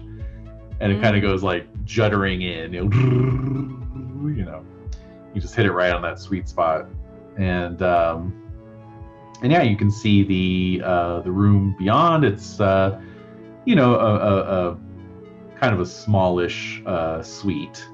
[0.80, 2.74] and it kind of goes like juddering in.
[2.74, 2.92] It'll,
[4.36, 4.64] you know,
[5.34, 6.86] you just hit it right on that sweet spot,
[7.38, 8.38] and um,
[9.42, 12.24] and yeah, you can see the uh, the room beyond.
[12.24, 13.00] It's uh,
[13.64, 14.78] you know a, a, a
[15.58, 17.84] kind of a smallish uh, suite,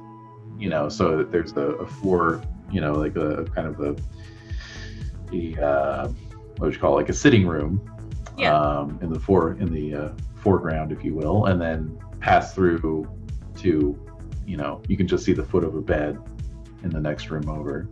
[0.58, 3.96] you know, so that there's a, a floor, you know, like a kind of a
[5.30, 6.08] the uh,
[6.56, 7.80] what would you call it, like a sitting room
[8.36, 8.54] Yeah.
[8.58, 13.08] um, in the fore in the uh, foreground, if you will, and then pass through
[13.56, 13.98] to
[14.46, 16.18] you know you can just see the foot of a bed
[16.82, 17.88] in the next room over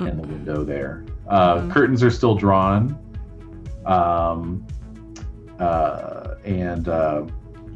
[0.00, 1.04] and the window there.
[1.28, 1.70] Uh, Mhm.
[1.70, 2.98] Curtains are still drawn.
[3.86, 4.66] Um,
[5.60, 7.24] uh, and uh,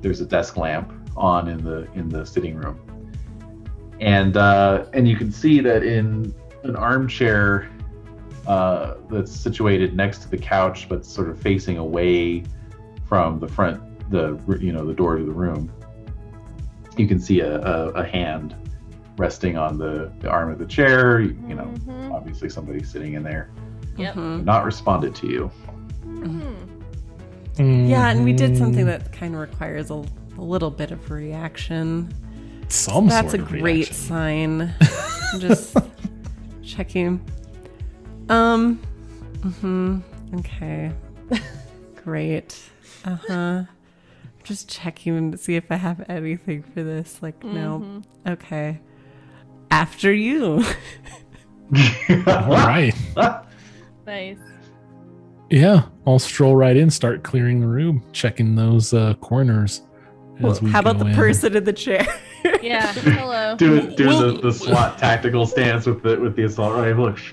[0.01, 2.78] there's a desk lamp on in the in the sitting room,
[4.00, 6.34] and uh, and you can see that in
[6.64, 7.68] an armchair
[8.46, 12.44] uh, that's situated next to the couch, but sort of facing away
[13.06, 13.80] from the front,
[14.10, 15.70] the you know the door to the room.
[16.96, 18.54] You can see a, a, a hand
[19.18, 21.20] resting on the, the arm of the chair.
[21.20, 22.12] You, you know, Mhm.
[22.12, 23.50] obviously somebody sitting in there.
[23.96, 24.14] Yep.
[24.14, 24.44] Mhm.
[24.44, 25.50] Not responded to you.
[26.06, 26.54] Mhm.
[27.58, 29.94] Yeah, and we did something that kind of requires a,
[30.36, 32.12] a little bit of reaction.
[32.68, 33.94] Some That's a sort of great reaction.
[33.94, 34.74] sign.
[35.32, 35.76] I'm just
[36.62, 37.20] checking.
[38.28, 38.80] Um.
[39.40, 40.00] mm-hmm.
[40.38, 40.92] Okay.
[42.04, 42.58] Great.
[43.04, 43.62] Uh huh.
[44.44, 47.18] Just checking to see if I have anything for this.
[47.22, 47.80] Like, no.
[47.80, 48.28] Mm-hmm.
[48.32, 48.80] Okay.
[49.70, 50.64] After you.
[52.26, 52.94] All right.
[54.06, 54.38] Nice.
[55.50, 59.82] Yeah, I'll stroll right in, start clearing the room, checking those uh, corners.
[60.40, 61.14] as we How about the in.
[61.14, 62.06] person in the chair?
[62.62, 62.93] Yeah.
[62.93, 63.56] Hello.
[63.56, 67.15] doing doing Well- the, the SWAT tactical stance with the with the assault rifle.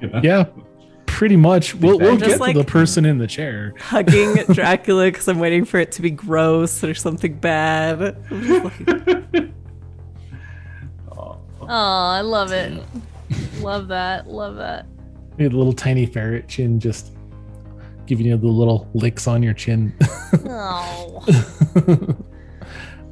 [0.00, 0.20] You know?
[0.24, 0.44] Yeah,
[1.06, 1.74] pretty much.
[1.76, 3.72] We'll, we'll get like- to the person in the chair.
[3.78, 8.02] Hugging Dracula because I'm waiting for it to be gross or something bad.
[8.30, 9.50] I'm just like,
[11.12, 12.82] Oh, Oh, I love it.
[13.60, 14.26] love that.
[14.28, 14.86] Love that.
[15.38, 17.12] You had a little tiny ferret chin just
[18.06, 19.94] giving you the little licks on your chin.
[20.46, 21.24] Oh.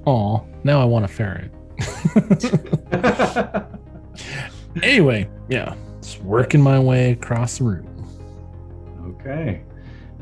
[0.06, 1.50] Aw, now I want a ferret.
[4.82, 7.86] Anyway, yeah, just working my way across the room.
[9.20, 9.60] okay.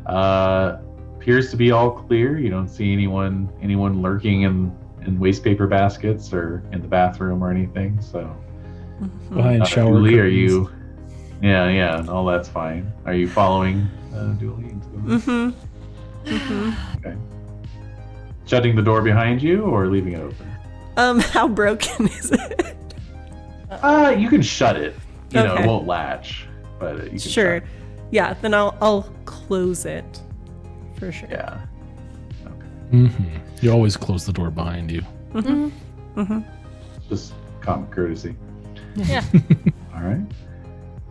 [0.06, 0.78] Uh,
[1.16, 2.36] appears to be all clear.
[2.38, 4.76] You don't see anyone anyone lurking in
[5.06, 8.00] in waste paper baskets or in the bathroom or anything.
[8.00, 8.28] So,
[9.32, 9.92] Behind uh, shower.
[9.92, 10.68] Dually, are you?
[11.40, 12.04] Yeah, yeah.
[12.08, 12.92] All that's fine.
[13.06, 13.82] Are you following
[14.12, 14.72] uh, Dually?
[14.72, 16.28] into the- mm-hmm.
[16.28, 16.96] Mm-hmm.
[17.06, 17.16] Okay.
[18.50, 20.50] Shutting the door behind you or leaving it open?
[20.96, 22.74] Um, how broken is it?
[23.70, 24.96] Uh, you can shut it.
[25.30, 26.46] You know, it won't latch,
[26.80, 27.60] but you can Sure.
[27.60, 27.68] shut
[28.10, 30.20] Yeah, then I'll I'll close it
[30.98, 31.28] for sure.
[31.28, 31.34] it.
[31.34, 31.58] Yeah.
[32.90, 33.12] Mhm.
[33.62, 35.02] You always close the door behind you.
[35.32, 36.20] Mm-hmm.
[36.20, 36.40] Mm-hmm.
[37.08, 38.34] Just common courtesy.
[38.96, 39.22] Yeah.
[39.94, 40.26] All right.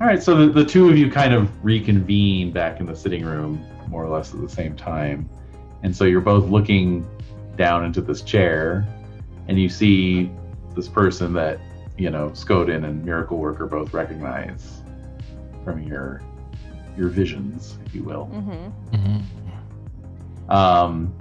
[0.01, 0.21] All right.
[0.21, 4.03] So the, the two of you kind of reconvene back in the sitting room more
[4.03, 5.29] or less at the same time.
[5.83, 7.07] And so you're both looking
[7.59, 8.87] down into this chair
[9.49, 10.31] and you see
[10.75, 11.59] this person that,
[11.97, 14.81] you know, Skoden and Miracle Worker both recognize
[15.65, 16.21] from your
[16.97, 18.29] your visions, if you will.
[18.33, 18.95] Mm-hmm.
[18.95, 20.53] Mhm.
[20.53, 21.13] Um,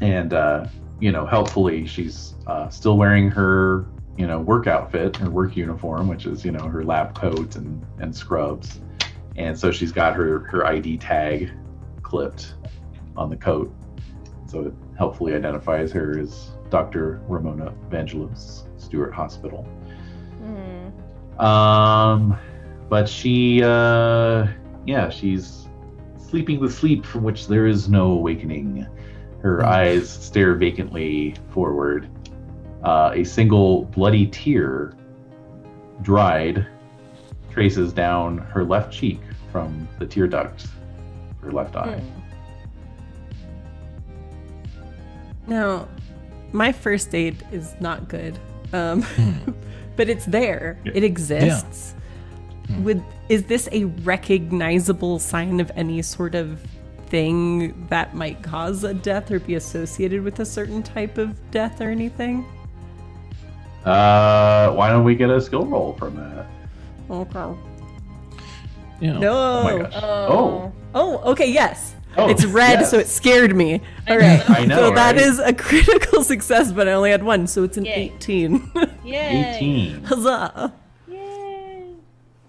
[0.00, 0.66] and uh,
[1.00, 3.86] you know, helpfully, she's uh, still wearing her
[4.16, 7.84] you know work outfit, her work uniform, which is you know her lab coat and
[8.00, 8.80] and scrubs,
[9.36, 11.50] and so she's got her her ID tag
[12.02, 12.54] clipped
[13.16, 13.74] on the coat,
[14.46, 17.20] so it helpfully identifies her as Dr.
[17.28, 19.66] Ramona Vangelos, Stewart Hospital.
[20.42, 21.40] Mm.
[21.42, 22.38] Um,
[22.88, 24.46] but she, uh,
[24.86, 25.68] yeah, she's
[26.18, 28.86] sleeping the sleep from which there is no awakening.
[29.40, 32.08] Her eyes stare vacantly forward.
[32.82, 34.94] Uh, a single bloody tear,
[36.02, 36.66] dried,
[37.50, 39.20] traces down her left cheek
[39.52, 40.66] from the tear duct,
[41.40, 42.00] her left eye.
[45.46, 45.88] Now,
[46.52, 48.38] my first date is not good,
[48.72, 49.04] um,
[49.96, 50.78] but it's there.
[50.84, 50.92] Yeah.
[50.94, 51.94] It exists.
[52.80, 56.60] Would is this a recognizable sign of any sort of
[57.06, 61.80] thing that might cause a death or be associated with a certain type of death
[61.80, 62.44] or anything?
[63.84, 66.46] Uh, why don't we get a skill roll from that?
[67.10, 67.58] Okay.
[69.00, 69.18] Yeah.
[69.18, 69.32] No.
[69.34, 69.92] Oh my gosh.
[69.96, 70.72] Oh.
[70.94, 71.50] Oh, okay.
[71.50, 71.94] Yes.
[72.16, 72.90] Oh, it's red, yes.
[72.90, 73.80] so it scared me.
[74.06, 74.38] I All know, right.
[74.38, 75.24] that was- I know, so that right?
[75.24, 78.12] is a critical success, but I only had one, so it's an Yay.
[78.16, 78.72] 18.
[79.04, 79.54] Yay.
[79.56, 80.04] 18.
[80.04, 80.72] Huzzah.
[81.08, 81.84] Yay.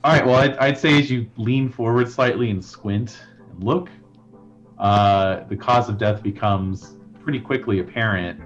[0.04, 0.26] All right.
[0.26, 3.18] Well, I'd, I'd say as you lean forward slightly and squint
[3.52, 3.90] and look,
[4.78, 8.40] uh, the cause of death becomes pretty quickly apparent.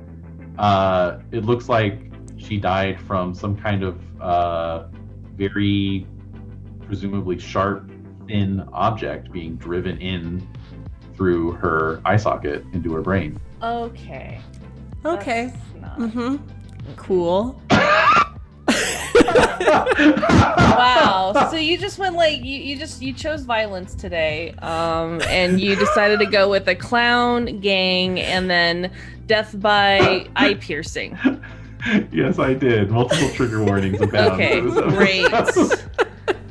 [0.58, 2.00] Uh, it looks like
[2.38, 4.88] she died from some kind of uh,
[5.36, 6.06] very
[6.86, 7.90] presumably sharp,
[8.28, 10.48] thin object being driven in
[11.20, 13.38] through her eye socket into her brain.
[13.62, 14.40] Okay.
[15.06, 15.54] Okay.
[15.82, 16.38] Not- Mm-hmm.
[16.96, 17.62] Cool.
[19.68, 21.48] wow.
[21.52, 24.54] So you just went like you, you just you chose violence today.
[24.62, 28.92] Um and you decided to go with a clown gang and then
[29.28, 31.18] death by eye piercing.
[32.14, 32.92] yes, I did.
[32.92, 34.34] Multiple trigger warnings abound.
[34.34, 36.09] Okay, for this great.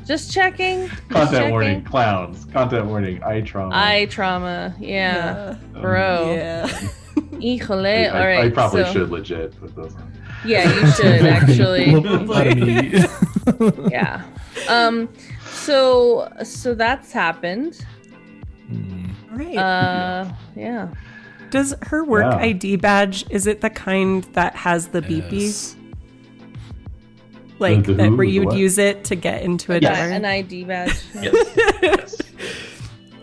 [0.09, 0.23] Episode.
[0.23, 0.87] Just checking.
[0.87, 1.51] Just Content checking.
[1.51, 2.45] warning, clowns.
[2.45, 3.75] Content warning, eye trauma.
[3.75, 4.75] Eye trauma.
[4.79, 5.55] Yeah.
[5.75, 6.33] Um, Bro.
[6.35, 6.67] Yeah.
[7.39, 8.05] Híjole.
[8.05, 8.45] I, All right.
[8.45, 10.11] I probably so- should legit put those on.
[10.45, 11.91] Yeah, you should actually.
[13.91, 14.23] Yeah.
[14.69, 15.09] Um.
[15.51, 17.83] So so that's happened.
[18.71, 19.09] Mm.
[19.31, 19.57] Right.
[19.57, 20.31] Uh.
[20.55, 20.89] Yeah.
[21.49, 22.37] Does her work Yeah.
[22.37, 25.41] ID badge is it the kind that has the beepy?
[25.47, 25.75] Yes.
[27.59, 28.15] Like The- the that who?
[28.17, 29.97] where you'd use it to get into a Yes.
[29.97, 30.09] door?
[30.09, 30.93] An ID badge.
[31.21, 31.35] Yes.
[31.81, 32.17] yes.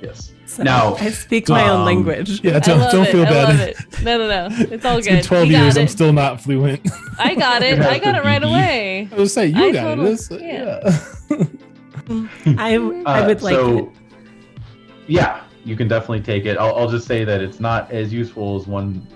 [0.02, 0.32] Yes.
[0.46, 2.40] So Now- I speak my own Um, language.
[2.44, 3.12] Yeah, don't, love don't it.
[3.12, 3.48] feel I bad.
[3.48, 3.76] love it.
[4.04, 4.56] No, no, no.
[4.70, 5.14] It's all It's good.
[5.14, 5.76] been 12 You got years.
[5.76, 5.80] it.
[5.80, 6.80] I'm still not fluent.
[7.18, 7.78] I got it.
[7.78, 8.48] It I got it right BB.
[8.48, 9.08] away.
[9.12, 10.10] I was saying, you I got totally- it.
[10.16, 11.00] This, yeah.
[11.30, 12.56] yeah.
[12.58, 12.74] I
[13.06, 13.88] I Uh, would like so, it.
[15.08, 16.56] Yeah, you can definitely take it.
[16.58, 19.06] I'll, I'll just say that it's not as useful as one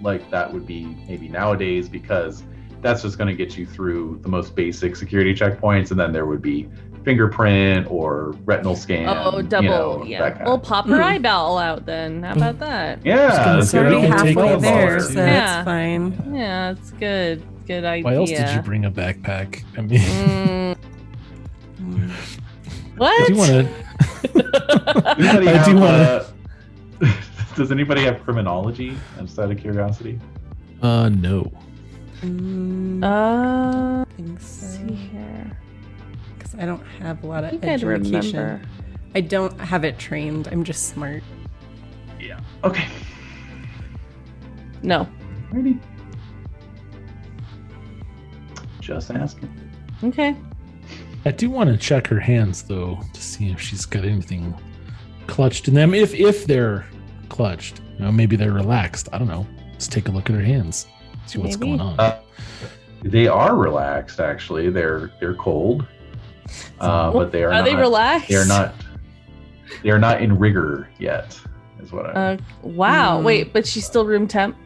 [0.00, 2.44] like that would be maybe nowadays because
[2.80, 6.26] that's just going to get you through the most basic security checkpoints, and then there
[6.26, 6.68] would be
[7.04, 9.08] fingerprint or retinal scan.
[9.08, 9.64] Oh, you double.
[9.68, 10.20] know, yeah.
[10.20, 11.02] that kind Well, of- pop her Mm.
[11.04, 12.22] eyeball out then.
[12.22, 13.00] How about that?
[13.04, 15.26] yeah, gonna It's already take halfway all there, bars, so yeah.
[15.26, 15.40] Yeah.
[15.46, 16.32] that's fine.
[16.34, 17.42] Yeah, it's good.
[17.66, 18.04] Good idea.
[18.04, 19.62] Why else did you bring a backpack?
[19.76, 20.76] I mean,
[21.80, 22.10] Mm.
[22.96, 23.22] What?
[23.22, 23.68] I do want to.
[25.06, 26.24] I do wanna-
[27.02, 27.12] uh,
[27.56, 28.96] does anybody have criminology?
[29.20, 30.18] Just out of curiosity.
[30.82, 31.50] Uh, no.
[32.22, 34.66] Mm, Uh, I think so.
[34.66, 35.50] let's see here.
[36.36, 38.60] Because I don't have a lot of I'd education.
[39.14, 40.48] I don't have it trained.
[40.48, 41.22] I'm just smart.
[42.20, 42.40] Yeah.
[42.64, 42.86] Okay.
[44.82, 45.08] No.
[45.52, 45.78] Ready.
[48.80, 49.48] Just asking.
[50.04, 50.34] Okay.
[51.24, 54.54] I do want to check her hands though to see if she's got anything
[55.26, 55.94] clutched in them.
[55.94, 56.86] If if they're
[57.28, 59.08] clutched, you know, maybe they're relaxed.
[59.12, 59.46] I don't know.
[59.72, 60.86] Let's take a look at her hands.
[61.28, 61.76] See what's Maybe.
[61.76, 62.00] going on.
[62.00, 62.20] Uh,
[63.02, 64.70] They are relaxed, actually.
[64.70, 65.86] They're they're cold,
[66.80, 67.48] uh, but they are.
[67.52, 68.28] Are not, they relaxed?
[68.28, 68.74] They are not.
[69.82, 71.38] They are not in rigor yet.
[71.80, 72.10] Is what I.
[72.32, 73.18] Uh, wow.
[73.18, 73.24] Hmm.
[73.24, 74.56] Wait, but she's still room temp.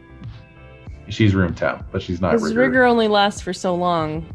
[1.09, 2.59] she's room temp, but she's not rigor.
[2.59, 4.25] rigor only lasts for so long.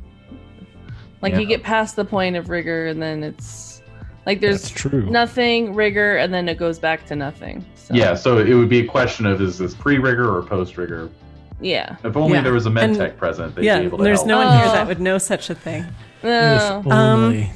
[1.23, 1.41] Like Yeah.
[1.41, 3.83] you get past the point of rigor, and then it's
[4.27, 5.11] like there's true.
[5.11, 7.65] nothing rigor, and then it goes back to nothing.
[7.75, 10.77] So, Yeah, so it would be a question of is this pre rigor or post
[10.77, 11.09] rigor?
[11.61, 11.97] Yeah.
[12.05, 14.05] If only Yeah, there was a med and- tech present, they'd yeah, be able to
[14.05, 14.29] there's help.
[14.29, 14.73] no one here Oh.
[14.73, 15.85] that would know such a thing.
[16.23, 16.83] No.
[16.85, 17.51] If Um, only.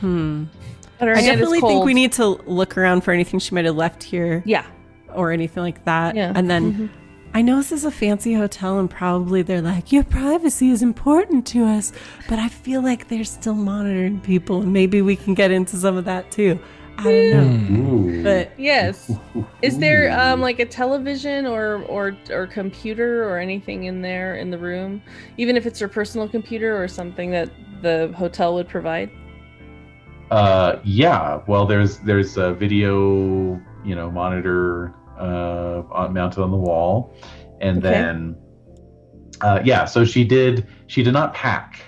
[0.00, 0.44] Hmm.
[0.98, 3.76] But her I definitely think we need to look around for anything she might have
[3.76, 4.64] left here Yeah.
[5.14, 6.14] or anything like that.
[6.14, 6.32] Yeah.
[6.34, 6.88] And then Mhm.
[7.34, 11.46] I know this is a fancy hotel and probably they're like, your privacy is important
[11.48, 11.92] to us,
[12.28, 15.96] but I feel like they're still monitoring people and maybe we can get into some
[15.96, 16.58] of that too.
[16.98, 17.48] I don't know.
[17.50, 17.76] Hmm.
[17.76, 18.22] Ooh.
[18.22, 19.10] But Yes.
[19.62, 24.50] Is there um like a television or or or computer or anything in there in
[24.50, 25.02] the room,
[25.36, 27.50] even if it's her personal computer or something that
[27.82, 29.10] the hotel would provide?
[30.30, 31.40] Uh, yeah.
[31.46, 37.14] Well, there's there's a video, you know, monitor uh, on, mounted on the wall,
[37.60, 37.90] and Okay.
[37.90, 38.36] then
[39.40, 39.84] uh, yeah.
[39.84, 41.80] So she did she did not pack.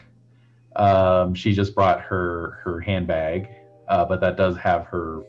[0.77, 3.49] Um, she just brought her her handbag,
[3.89, 5.23] uh, but that does have her,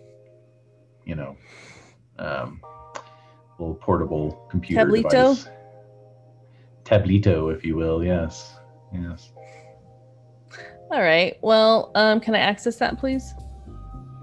[1.05, 1.35] you know,
[2.19, 2.61] um,
[3.59, 5.09] little portable computer Tablito?
[5.09, 5.49] device.
[6.83, 8.03] Tablito, if you will.
[8.03, 8.55] Yes.
[8.93, 9.31] Yes.
[10.89, 11.37] All right.
[11.41, 13.33] Well, um, can I access that, please?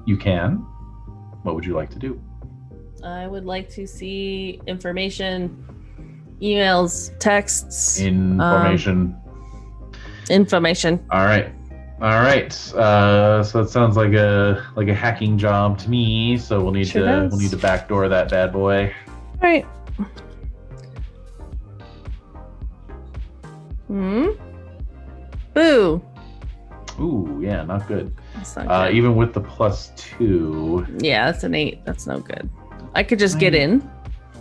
[0.07, 0.57] You can.
[1.43, 2.21] What would you like to do?
[3.03, 5.67] I would like to see information,
[6.41, 9.15] emails, texts, Information.
[10.31, 11.05] information.
[11.11, 11.53] All right.
[12.01, 12.53] All right.
[12.75, 16.37] Uh, so it sounds like a like a hacking job to me.
[16.37, 17.31] So we'll need Sure to does.
[17.33, 18.93] we'll need to backdoor that bad boy.
[19.43, 19.65] All right.
[23.89, 24.29] Hmm.
[25.53, 26.03] Boo.
[27.01, 28.13] Ooh, yeah, not good.
[28.35, 28.97] That's not Uh, good.
[28.97, 31.85] even with the plus two, yeah, that's an eight.
[31.85, 32.49] That's no good.
[32.95, 33.89] I could just get in.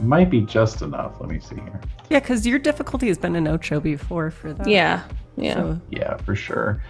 [0.01, 1.19] might be just enough.
[1.19, 1.79] Let me see here.
[2.09, 4.67] yeah, because your difficulty has been an Ocho before for that.
[4.67, 5.01] Yeah.
[5.37, 5.53] Yeah.
[5.55, 6.81] So, Yeah, for sure.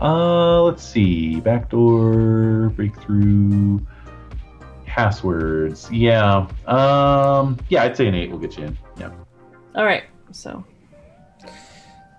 [0.00, 1.40] Uh, let's see.
[1.40, 3.80] Backdoor, breakthrough,
[4.86, 5.90] passwords.
[5.90, 6.48] Yeah.
[6.66, 7.58] Um.
[7.68, 8.78] Yeah, I'd say an eight will get you in.
[8.98, 9.10] Yeah.
[9.74, 10.04] All right.
[10.32, 10.64] So.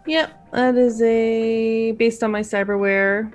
[0.07, 3.31] Yep, that is a based on my cyberware,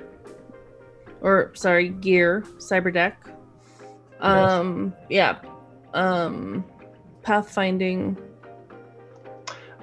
[1.20, 3.26] or sorry, gear cyber deck.
[4.20, 4.94] Um.
[5.08, 5.38] Yeah.
[5.92, 6.64] Um.
[7.22, 8.16] Pathfinding.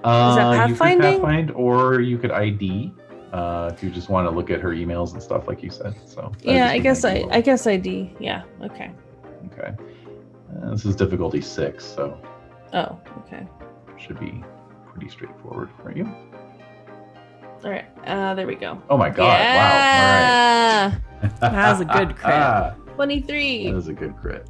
[0.03, 0.69] Uh, is that pathfinding?
[0.69, 2.93] You could pathfind, or you could ID.
[3.33, 5.95] Uh, if you just want to look at her emails and stuff, like you said.
[6.05, 6.31] So.
[6.43, 7.13] Yeah, I guess my I.
[7.15, 7.29] deal.
[7.31, 8.15] I guess ID.
[8.19, 8.43] Yeah.
[8.61, 8.91] Okay.
[9.47, 9.73] Okay.
[10.61, 12.15] Uh, this is difficulty six, so
[12.73, 12.99] Oh.
[13.25, 13.47] Okay.
[13.97, 14.43] should be
[14.87, 16.05] pretty straightforward for you.
[17.63, 17.85] All right.
[18.05, 18.79] Uh, there we go.
[18.89, 19.39] Oh my god!
[19.39, 20.89] yeah.
[20.91, 21.29] Wow.
[21.39, 22.95] That was a good crit.
[22.95, 23.67] Twenty-three.
[23.67, 24.47] that was a good crit.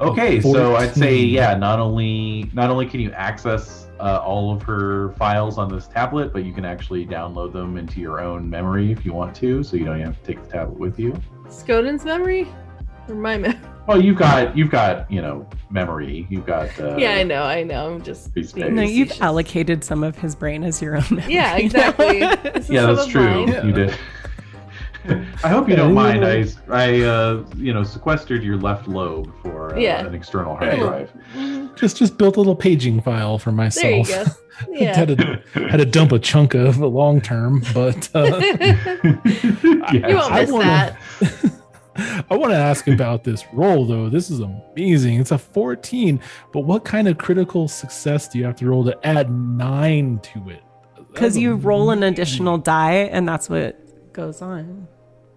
[0.00, 1.54] Okay, so I'd say yeah.
[1.54, 6.32] Not only not only can you access uh, all of her files on this tablet,
[6.32, 9.62] but you can actually download them into your own memory if you want to.
[9.62, 11.12] So you don't even have to take the tablet with you.
[11.44, 12.48] Skoden's memory?
[13.08, 13.58] Or my memory?
[13.84, 16.24] Well, you've got you've got you know memory.
[16.30, 17.92] You've got uh, yeah, I know, I know.
[17.92, 18.76] I'm just Free being.
[18.76, 21.02] No, you've allocated some of his brain as your own.
[21.10, 22.18] memory Yeah, exactly.
[22.72, 23.46] Yeah, that's true.
[23.46, 23.66] mine.
[23.66, 23.98] You did.
[25.44, 26.24] I hope you don't mind.
[26.24, 30.06] I, I, uh, you know, sequestered your left lobe for uh, Yeah.
[30.06, 31.12] an external hard drive.
[31.34, 31.74] Mhm.
[31.76, 34.08] Just just built a little paging file for myself.
[34.08, 34.30] There you go.
[34.70, 34.94] Yeah.
[34.94, 40.08] had to had to dump a chunk of a long term, but uh, Yeah.
[40.08, 40.96] you won't I miss wanna- that.
[42.30, 44.08] I want to ask about this roll though.
[44.08, 45.20] This is amazing.
[45.20, 46.20] It's a 14,
[46.52, 50.48] but what kind of critical success do you have to roll to add nine to
[50.50, 50.62] it?
[50.96, 53.78] Because That's you roll an additional die, and that's what
[54.14, 54.86] goes on.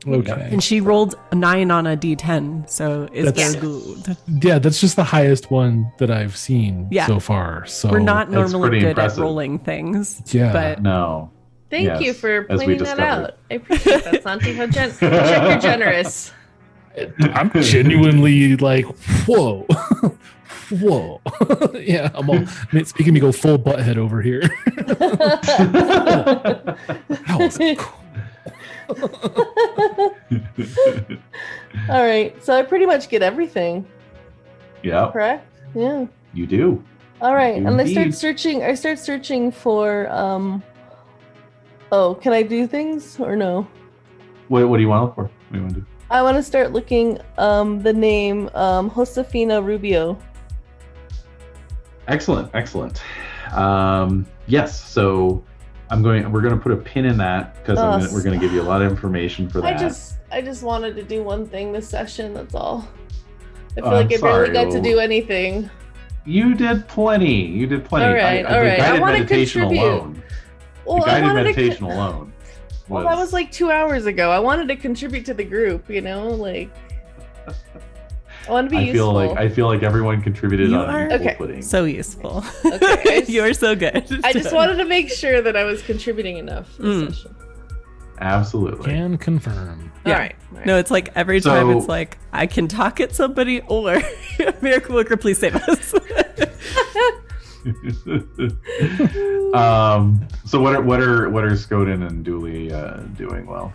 [0.08, 0.50] Okay.
[0.52, 4.18] And she rolled a nine on a d10, so is That's- very good.
[4.44, 7.08] Yeah, that's just the highest one that I've seen Yeah.
[7.08, 7.66] so far.
[7.66, 9.18] So We're not normally good impressive.
[9.20, 10.22] at rolling things.
[10.34, 10.52] Yeah.
[10.54, 11.32] But No.
[11.72, 13.02] Thank Yes, you for as pointing that discovered.
[13.04, 13.38] out.
[13.50, 14.54] I appreciate that, Santi.
[14.54, 16.32] How gen- Check you're generous.
[17.34, 18.86] I'm genuinely like,
[19.26, 19.64] whoa,
[20.70, 21.20] whoa.
[21.82, 24.42] yeah, I'm all it's making me go full butthead over here.
[26.06, 27.94] That was cool.
[31.90, 32.36] All right.
[32.44, 33.86] So I pretty much get everything,
[34.84, 35.48] yeah, correct?
[35.74, 36.06] Yeah.
[36.34, 36.84] you do.
[37.22, 37.56] All right.
[37.56, 40.64] And I start searching I start searching for um
[41.92, 43.68] Oh, can I do things or no?
[44.48, 45.24] What, what do you want to look for?
[45.24, 45.86] What do you want to do?
[46.10, 50.18] I want to start looking um the name um Josefina Rubio.
[52.08, 53.02] Excellent, excellent.
[53.54, 55.44] Um, yes, so
[55.90, 56.32] I'm going.
[56.32, 58.62] We're going to put a pin in that because Oh, we're going to give you
[58.62, 59.76] a lot of information for that.
[59.76, 62.88] I just I just wanted to do one thing this session, that's all.
[63.78, 65.70] I feel Oh, like I'm I barely sorry, got to do anything.
[66.26, 67.46] You did plenty.
[67.46, 68.06] You did plenty.
[68.08, 68.74] All right, I, all the right.
[68.74, 69.84] I guided wanna meditation contribute.
[69.88, 70.24] alone.
[70.86, 72.34] Well, the I guided to meditation alone.
[72.88, 74.32] Well, that was like two hours ago.
[74.32, 76.70] I wanted to contribute to the group, you know, like
[78.48, 78.94] I want to be I useful.
[78.94, 81.36] feel like I feel like everyone contributed You on are- equal Okay.
[81.38, 81.62] footing.
[81.62, 82.44] So useful.
[82.66, 84.06] Okay, just- you are so good.
[84.24, 87.08] I just wanted to make sure that I was contributing enough for the Mm.
[87.14, 87.36] session.
[88.22, 88.92] Absolutely.
[88.92, 89.92] Can confirm.
[90.06, 90.14] Yeah.
[90.14, 90.36] All right.
[90.52, 90.66] all right.
[90.66, 94.02] No, it's like every time it's like I can talk at somebody or
[94.62, 95.94] miracle worker, please save us.
[99.54, 100.28] um.
[100.46, 103.46] So what are what are what are Skoden and Dually uh, doing?
[103.46, 103.74] Well,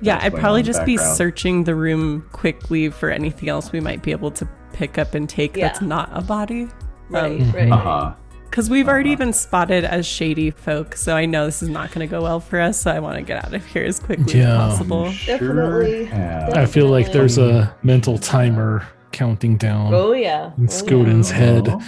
[0.00, 3.80] yeah, I'd probably on in just be searching the room quickly for anything else we
[3.80, 5.68] might be able to pick up and take Yeah.
[5.68, 6.68] that's not a body.
[7.08, 7.70] right, Um, right.
[7.72, 8.12] uh huh.
[8.50, 9.18] Because we've already Uh-huh.
[9.18, 12.40] been spotted as shady folk, so I know this is not going to go well
[12.40, 12.80] for us.
[12.80, 14.66] So I want to get out of here as quickly Yeah.
[14.68, 15.12] as possible.
[15.26, 16.04] Definitely.
[16.06, 16.54] have.
[16.54, 18.82] I feel like there's a mental timer
[19.12, 20.52] counting down Oh yeah.
[20.58, 21.36] in Oh, Skoden's yeah.
[21.36, 21.68] head.
[21.68, 21.80] Oh,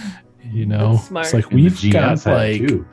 [0.51, 2.85] You know, it's like and we've got like too.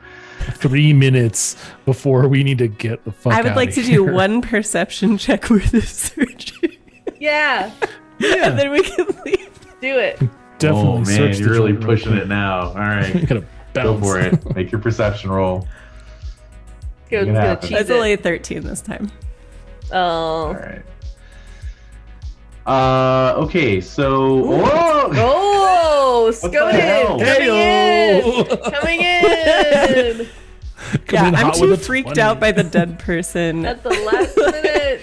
[0.53, 1.55] Three minutes
[1.85, 3.33] before we need to get the fuck.
[3.33, 6.71] I would outta like to do one perception check with this surgeon,
[7.19, 7.71] Yeah.
[8.19, 9.49] Yeah, and then we can leave.
[9.81, 10.19] Do it.
[10.57, 10.89] definitely.
[10.89, 12.23] Oh man, search you're really pushing quick.
[12.23, 12.69] it now.
[12.69, 13.43] All right, Gotta
[13.73, 14.55] go for it.
[14.55, 15.67] Make your perception roll.
[17.11, 17.93] Go, Make go cheese That's it.
[17.93, 19.11] only a 13 this time.
[19.91, 20.53] Oh.
[20.53, 20.81] right.
[22.67, 23.33] Uh.
[23.37, 23.79] Okay.
[23.81, 24.35] So.
[24.43, 25.09] Whoa!
[25.13, 27.19] Oh, the Skoden hell?
[27.19, 28.99] coming in, coming
[30.29, 30.29] in
[31.07, 32.21] Come yeah, I'm too freaked 20.
[32.21, 33.65] out by the dead person.
[33.65, 35.01] at the last minute.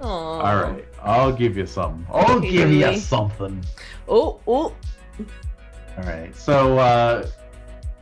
[0.00, 0.06] Oh.
[0.08, 0.84] All right.
[1.02, 2.06] I'll give you some.
[2.10, 3.64] I'll Okay, give you something.
[4.08, 4.74] Oh, oh.
[5.96, 6.34] All right.
[6.36, 7.26] So, uh,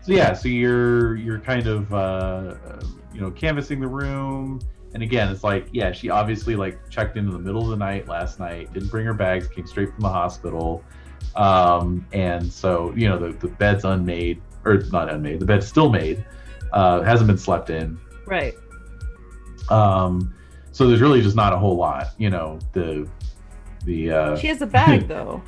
[0.02, 0.32] so yeah.
[0.32, 2.80] So you're you're kind of uh, uh,
[3.12, 4.60] you know canvassing the room,
[4.96, 8.08] and again, it's like yeah, she obviously like checked into the middle of the night
[8.08, 10.82] last night, didn't bring her bags, came straight from the hospital,
[11.34, 15.90] um, and so you know the the bed's unmade or not unmade, the bed's still
[15.90, 16.24] made,
[16.72, 18.00] uh, hasn't been slept in.
[18.24, 18.54] Right.
[19.68, 20.34] Um,
[20.72, 22.58] so there's really just not a whole lot, you know.
[22.72, 23.06] The
[23.84, 25.42] the uh, She has a bag though.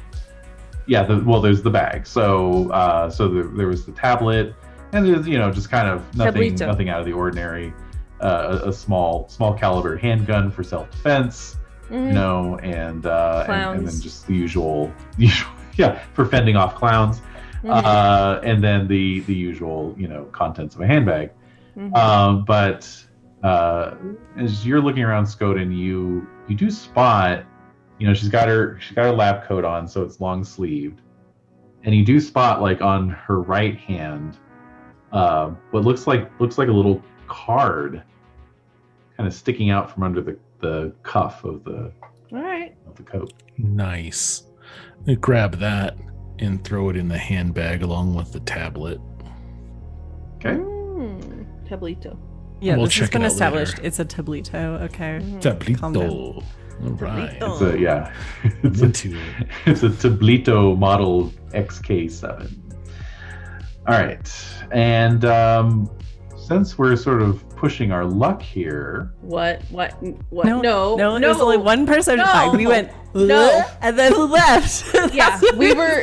[0.87, 4.55] yeah the, well there's the bag so uh so the, there was the tablet
[4.93, 6.67] and there's you know just kind of nothing Tablito.
[6.67, 7.73] nothing out of the ordinary
[8.21, 11.57] uh, a, a small small caliber handgun for self-defense
[11.91, 12.13] you Mhm.
[12.13, 17.23] know and uh and, and then just the usual usual yeah for fending off clowns
[17.65, 17.83] Mhm.
[17.85, 21.31] uh and then the the usual you know contents of a handbag
[21.77, 21.97] Mhm.
[21.97, 22.81] um, but
[23.45, 23.95] uh,
[24.37, 27.45] as you're looking around Skoden, you you do spot,
[27.99, 31.01] you know, she's got her she's got her lab coat on, so it's long sleeved,
[31.85, 34.39] and you do spot like on her right hand,
[35.13, 38.03] uh, what looks like looks like a little card,
[39.17, 41.93] kind of sticking out from under the, the cuff of the
[42.33, 42.75] All right.
[42.87, 43.33] of the coat.
[43.59, 44.45] Nice.
[45.07, 45.97] I grab that
[46.39, 49.01] and throw it in the handbag along with the tablet.
[50.37, 50.55] Okay.
[50.55, 52.17] Mm, tablito.
[52.61, 53.77] Yeah, We'll this has check it been established.
[53.79, 53.87] later.
[53.87, 54.83] It's a tablito.
[54.83, 55.19] Okay.
[55.77, 56.45] Calm Tablito.
[56.85, 57.37] All right.
[57.41, 58.13] It's a yeah.
[58.63, 59.05] It's a, it.
[59.67, 62.57] it's a Tablito model XK7.
[63.87, 64.31] All right,
[64.71, 65.91] and um,
[66.49, 69.61] since we're sort of pushing our luck here, What?
[69.71, 69.93] What?
[70.31, 70.47] What?
[70.47, 70.97] No, No.
[70.97, 72.17] no, there was only one person.
[72.17, 72.25] No.
[72.25, 72.57] Fine.
[72.57, 73.63] We went No.
[73.83, 74.95] And then left.
[75.15, 76.03] Yeah, we were-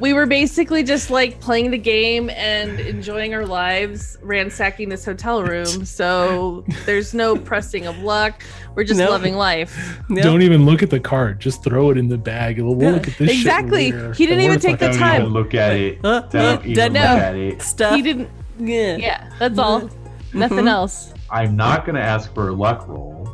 [0.00, 5.42] We were basically just like playing the game and enjoying our lives, ransacking this hotel
[5.42, 5.84] room.
[5.84, 8.44] So there's no pressing of luck.
[8.76, 9.10] We're just No.
[9.10, 9.98] loving life.
[10.08, 10.22] No.
[10.22, 11.40] Don't even look at the card.
[11.40, 12.60] Just throw it in the bag.
[12.60, 13.90] We'll Yeah, look at this shit exactly.
[13.90, 14.12] later.
[14.12, 15.20] He didn't even take the about don't time.
[15.22, 15.98] even look at it.
[16.04, 17.00] Uh, Don't uh, even no.
[17.00, 17.62] look at it.
[17.62, 17.96] stuff.
[17.96, 18.28] He didn't.
[18.58, 18.96] Yeah.
[18.96, 19.88] Yeah, that's all.
[20.34, 20.68] Nothing Mhm.
[20.68, 21.14] else.
[21.30, 23.28] I'm not going to ask for a luck roll,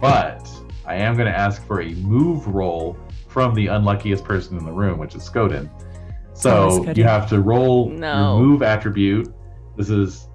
[0.00, 0.48] but
[0.86, 2.96] I am going to ask for a move roll
[3.28, 5.70] from the unluckiest person in the room, which is Skoden.
[5.72, 6.96] Oh, So Skoden.
[6.96, 8.36] you have to roll No.
[8.36, 9.32] your move attribute.
[9.76, 10.28] This is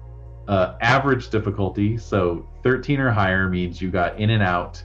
[0.48, 4.82] uh, average difficulty, so 13 or higher means you got in and out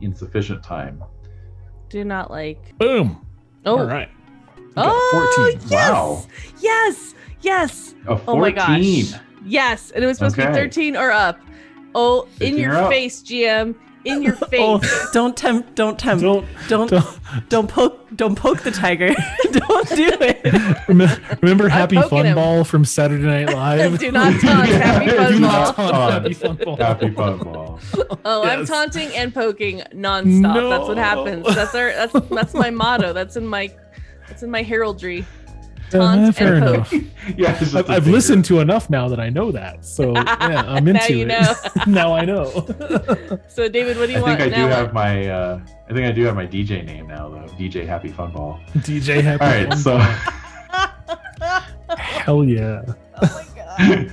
[0.00, 1.02] in sufficient time.
[1.88, 2.76] Do not like.
[2.78, 3.24] Boom.
[3.64, 3.78] Oh.
[3.78, 4.08] All right.
[4.58, 5.60] You Oh, 14.
[5.70, 5.90] yes.
[5.92, 6.22] Wow.
[6.58, 7.14] Yes.
[7.44, 7.94] Yes.
[8.06, 8.24] A 14.
[8.26, 9.20] Oh my gosh.
[9.44, 9.90] Yes.
[9.90, 11.38] And it was supposed to be 13 or up.
[11.94, 12.90] Oh, in your up.
[12.90, 13.74] face, GM.
[14.04, 14.60] In your oh, face.
[14.60, 15.74] Oh, don't tempt!
[15.76, 16.22] Don't tempt!
[16.22, 17.18] Don't Don't don't,
[17.48, 18.06] don't poke!
[18.16, 19.08] Don't poke the tiger!
[19.50, 20.88] don't do it!
[20.88, 22.34] remember, remember Happy Fun him.
[22.34, 23.98] Ball from Saturday Night Live.
[23.98, 25.50] Do not taunt Happy Fun Do Ball.
[25.50, 26.12] not taunt Taunt.
[26.12, 26.76] Happy Fun Ball.
[26.76, 27.80] Happy fun ball.
[28.26, 30.70] Oh, I'm taunting and poking nonstop.
[30.70, 31.46] That's what happens.
[31.54, 33.12] That's our that's that's my motto.
[33.14, 33.72] That's in my
[34.28, 35.24] that's in my heraldry.
[35.94, 36.92] Uh, Taunt fair and enough.
[37.36, 38.10] yeah, I've, a I've finger.
[38.10, 39.84] listened to enough now that I know that.
[39.84, 41.28] So yeah, I'm Now into you it.
[41.28, 41.54] know.
[41.86, 42.50] now I know.
[43.48, 45.28] So David, what do you I want think I do have my.
[45.28, 47.46] Uh, I think I do have my DJ name now, though.
[47.54, 48.58] DJ Happy Fun Ball.
[48.78, 51.96] DJ Happy All right, Fun so Ball.
[51.98, 52.82] Hell yeah.
[53.22, 54.12] oh my god.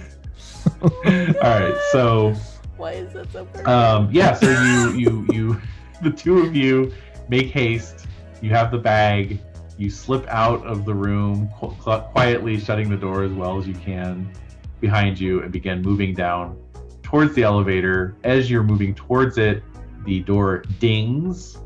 [1.41, 2.33] all right, so
[2.77, 3.67] Why is that so perfect?
[3.67, 5.61] um, yeah, so you you you
[6.01, 6.93] the two of you
[7.29, 8.05] make haste.
[8.41, 9.39] You have the bag.
[9.81, 13.67] You slip out of the room qu- qu- quietly, shutting the door as well as
[13.67, 14.29] you can
[14.79, 16.55] behind you, and begin moving down
[17.01, 18.15] towards the elevator.
[18.23, 19.63] As you're moving towards it,
[20.05, 21.57] the door dings,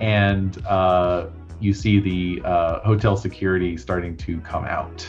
[0.00, 1.26] and uh,
[1.60, 5.06] you see the uh, hotel security starting to come out.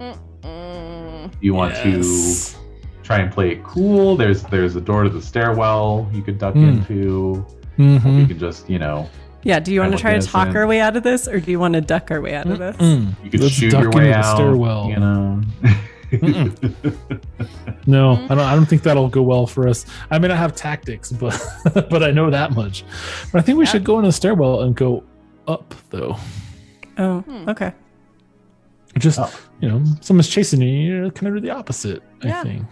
[0.00, 2.54] Mm, You want Yes.
[2.54, 4.16] to try and play it cool.
[4.16, 6.64] There's there's a door to the stairwell you could duck Hmm.
[6.64, 7.44] into.
[7.76, 8.20] Mhm.
[8.20, 9.06] You can just you know
[9.42, 9.58] Yeah.
[9.60, 11.50] Do you want to try to talk at our way out of this, or do
[11.50, 12.76] you want to duck our way out of this?
[12.76, 13.14] Mm.
[13.24, 14.88] you could Let's shoot duck your way into the stairwell.
[14.90, 15.42] You know.
[17.86, 18.38] No, I don't.
[18.40, 19.86] I don't think that'll go well for us.
[20.10, 21.40] I may not have tactics, but
[21.74, 22.84] but I know that much.
[23.32, 23.70] But I think we Yeah.
[23.70, 25.02] should go in the stairwell and go
[25.48, 26.16] up, though.
[26.98, 27.48] Oh, Hmm.
[27.48, 27.72] okay.
[28.98, 29.32] Just Up.
[29.60, 30.68] you know, someone's chasing you.
[30.68, 32.02] You're kind of do the opposite.
[32.22, 32.40] Yeah.
[32.40, 32.66] I think.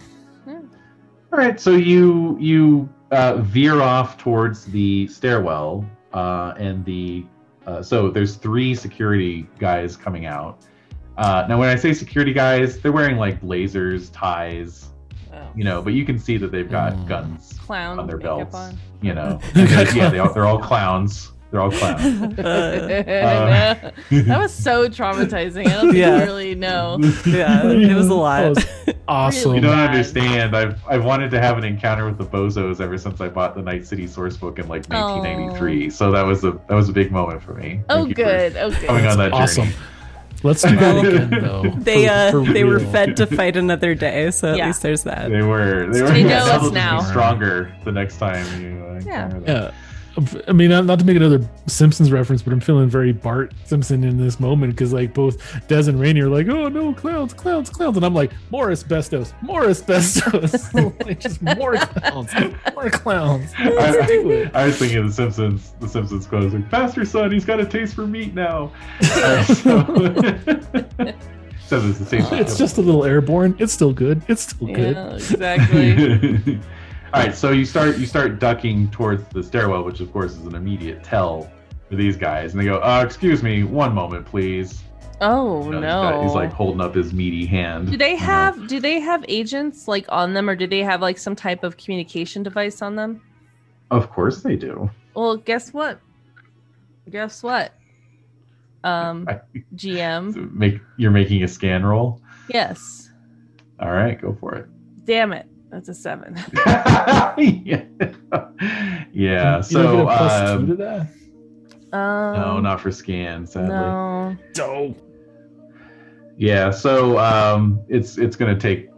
[0.46, 7.24] All right, so you you uh, veer off towards the stairwell, uh, and the
[7.66, 10.58] uh, so there's three security guys coming out.
[11.18, 14.88] Uh, now, when I say security guys, they're wearing like blazers, ties,
[15.34, 15.46] oh.
[15.54, 17.08] you know, but you can see that they've got Mm.
[17.08, 18.54] guns Clown on their belts.
[18.54, 18.78] on.
[19.02, 21.32] You know, they're- yeah, they all, they're all clowns.
[21.50, 22.38] They're all clowns.
[22.38, 25.66] Uh, that was so traumatizing.
[25.66, 26.18] I don't think Yeah.
[26.18, 26.98] you really know.
[27.26, 28.48] yeah, it was a That lot.
[28.50, 28.66] was
[29.08, 29.54] awesome.
[29.54, 29.90] You don't bad.
[29.90, 30.56] understand.
[30.56, 33.62] I've I've wanted to have an encounter with the bozos ever since I bought the
[33.62, 35.90] Night City source book in like 1993.
[35.90, 37.80] So that was a that was a big moment for me.
[37.88, 38.56] Oh, Thank you for good.
[38.56, 39.10] Oh, Coming good.
[39.10, 39.64] on that awesome.
[39.64, 39.76] journey.
[40.44, 41.62] Let's do that again, though.
[41.78, 45.30] They uh for they were fed to fight another day, so at least there's that.
[45.30, 47.00] They were they were They know us now.
[47.00, 49.38] stronger the next time you uh, Yeah.
[49.46, 49.70] Yeah.
[50.48, 54.02] I mean, not, not to make another Simpsons reference, but I'm feeling very Bart Simpson
[54.02, 57.70] in this moment because, like, both Des and Rainy are like, "Oh no, clowns, clowns,
[57.70, 62.32] clowns," and I'm like, "More asbestos, more asbestos, like, just more clowns,
[62.74, 64.54] more clowns." Let's do it.
[64.54, 65.72] I was thinking of the Simpsons.
[65.80, 67.30] The Simpsons quote like, "Faster, son.
[67.30, 68.72] He's got a taste for meat now."
[69.18, 69.54] Uh, so,
[71.66, 72.24] so it's the same.
[72.32, 73.56] It's just a little airborne.
[73.58, 74.22] It's still good.
[74.28, 74.96] It's still good.
[75.14, 76.60] Exactly.
[77.14, 80.44] All right, so you start you start ducking towards the stairwell, which of course is
[80.46, 81.50] an immediate tell
[81.88, 84.82] for these guys, and they go, uh, "Excuse me, one moment, please."
[85.20, 85.86] Oh You know, no.
[86.02, 87.90] He's, got- he's like holding up his meaty hand.
[87.90, 88.24] do they you know.
[88.26, 91.64] have do they have agents like on them or do they have like some type
[91.64, 93.20] of communication device on them?
[93.90, 94.90] Of course they do.
[95.14, 95.98] Well, guess what?
[97.10, 97.72] Guess what?
[98.84, 99.26] Um
[99.74, 100.34] GM.
[100.34, 102.20] So make you're making a scan roll.
[102.52, 103.10] Yes.
[103.80, 104.66] All right, go for it.
[105.04, 105.48] Damn it.
[105.70, 106.36] That's a seven.
[106.56, 107.84] yeah.
[109.12, 109.56] yeah.
[109.58, 111.00] You So get a plus uh, two to that.
[111.96, 113.68] Um, no, not for scan, sadly.
[113.68, 114.36] No.
[114.60, 114.94] Oh,
[116.36, 118.88] Yeah, so um, it's it's gonna take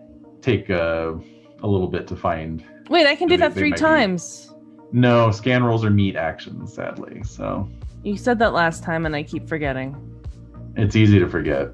[0.42, 1.12] take uh,
[1.62, 2.64] a little bit to find.
[2.88, 4.47] Wait, I can do They- that three might be- times.
[4.92, 7.22] No, scan rolls are meat actions, sadly.
[7.24, 7.68] So
[8.02, 9.94] You said that last time, and I keep forgetting.
[10.76, 11.68] it's easy to forget.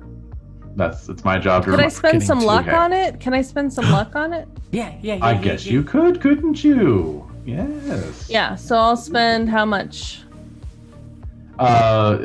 [0.77, 1.70] That's it's my job to.
[1.70, 3.19] Could I spend some luck on it?
[3.19, 4.47] Can I spend some luck on it?
[4.70, 5.24] Yeah, yeah, yeah.
[5.24, 5.73] I yeah, guess yeah.
[5.73, 7.28] you could, couldn't you?
[7.47, 8.28] Yes.
[8.28, 8.55] Yeah.
[8.57, 10.23] So I'll spend how much?
[11.59, 12.19] Uh,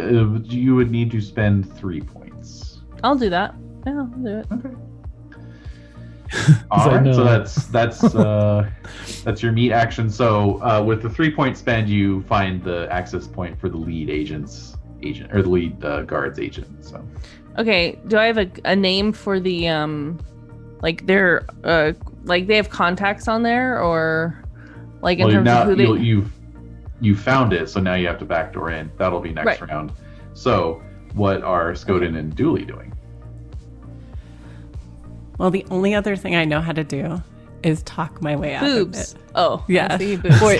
[0.44, 2.82] you would need to spend three points.
[3.04, 3.56] I'll do that.
[3.88, 4.48] Yeah, I'll do it.
[4.52, 4.76] Okay.
[6.34, 8.70] I All right, so that's that's uh,
[9.24, 10.10] that's your meat action.
[10.10, 14.10] So uh, with the three point spend, you find the access point for the lead
[14.10, 16.84] agent's agent or the lead uh, guard's agent.
[16.84, 17.06] So
[17.58, 18.00] Okay.
[18.08, 20.20] Do I have a, a name for the um,
[20.82, 24.44] like their uh, like they have contacts on there or
[25.02, 25.84] like in well, terms now of who they?
[25.84, 26.32] you'll, you've
[27.02, 28.92] you found it, so now you have to backdoor in.
[28.98, 29.70] That'll be next Right.
[29.70, 29.92] round.
[30.34, 30.82] So
[31.14, 32.94] what are Skoden and Dually doing?
[35.38, 37.22] Well, the only other thing I know how to do
[37.64, 39.14] is talk my way out boobs.
[39.14, 39.24] of it.
[39.36, 40.42] Oh, Yeah, I see boobs.
[40.42, 40.56] or,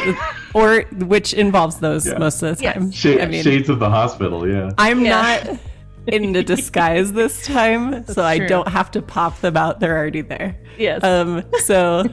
[0.54, 2.18] or which involves those Yeah.
[2.18, 2.74] most of the Yes.
[2.76, 2.92] time.
[2.92, 4.72] Sh- I mean, Shades of the hospital, yeah.
[4.78, 5.44] I'm Yeah.
[5.48, 5.60] not
[6.08, 9.80] in the disguise this time, so I don't have to pop them out.
[9.80, 10.56] They're already there.
[10.78, 11.04] yes.
[11.04, 12.04] Um, so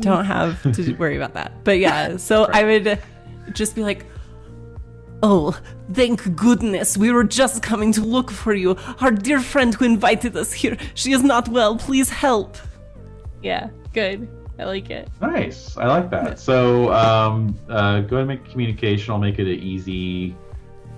[0.00, 1.64] don't have to worry about that.
[1.64, 2.98] But yeah, so I would
[3.52, 4.04] just be like,
[5.22, 5.58] Oh,
[5.92, 6.98] thank goodness.
[6.98, 8.76] We were just coming to look for you.
[9.00, 10.76] Our dear friend who invited us here.
[10.94, 11.76] She is not well.
[11.76, 12.56] Please help.
[13.42, 13.70] yeah.
[13.94, 14.28] Good.
[14.58, 15.08] I like it.
[15.20, 15.76] Nice.
[15.76, 16.38] I like that.
[16.38, 19.12] So um, uh, go ahead and make communication.
[19.12, 20.34] I'll make it an easy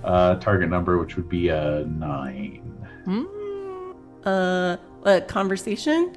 [0.05, 2.62] uh, target number, which would be a nine.
[4.24, 6.16] Uh, a conversation?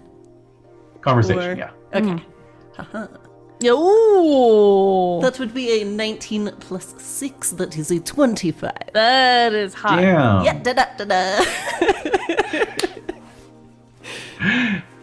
[1.02, 1.72] Conversation, Or- yeah.
[1.94, 2.24] Okay.
[3.70, 7.52] Ooh, That would be a 19 plus 6.
[7.52, 8.72] That is a 25.
[8.94, 9.98] that is hot.
[10.02, 10.44] Damn.
[10.46, 11.46] Yeah, da da da da.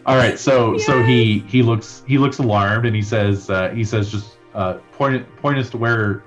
[0.08, 0.38] All right.
[0.38, 4.38] So so he he looks he looks alarmed and he says uh, he says just
[4.54, 6.24] uh, point us to where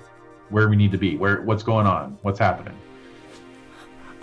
[0.50, 1.16] where we need to be.
[1.16, 2.16] Where what's going on?
[2.22, 2.78] What's happening?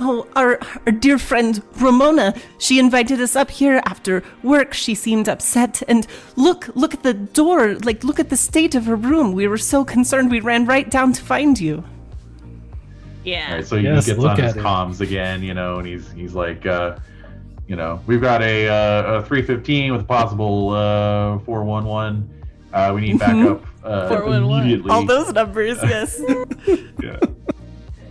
[0.01, 4.73] Oh, our, our dear friend Ramona, she invited us up here after work.
[4.73, 5.83] She seemed upset.
[5.89, 6.07] And
[6.37, 7.75] look, look at the door.
[7.79, 9.33] Like, look at the state of her room.
[9.33, 11.83] We were so concerned we ran right down to find you.
[13.25, 13.47] Yeah.
[13.49, 13.67] All right.
[13.67, 14.63] So he gets on his it.
[14.63, 16.95] comms again, you know, and he's he's like, uh,
[17.69, 21.85] you know, we've got a uh, a three fifteen with a possible uh, four one
[21.85, 22.27] one.
[22.73, 24.89] Uh, we need backup uh, immediately.
[24.89, 26.19] All those numbers, yes.
[27.01, 27.19] Yeah.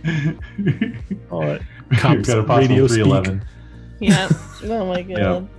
[1.29, 1.61] all right.
[1.89, 3.03] We've Cops got a possible radio speak.
[3.03, 3.45] 311.
[3.99, 4.29] Yeah.
[4.63, 5.49] Oh my god.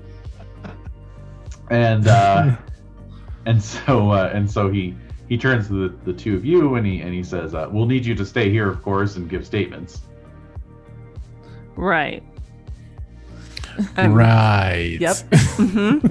[1.71, 2.57] and uh,
[3.45, 4.97] and so uh, and so he
[5.29, 7.87] he turns to the, the two of you and he and he says, uh, "We'll
[7.87, 10.01] need you to stay here, of course, and give statements."
[11.77, 12.23] Right.
[13.97, 14.99] Um, right.
[15.01, 15.17] Yep.
[15.61, 16.07] Mm-hmm.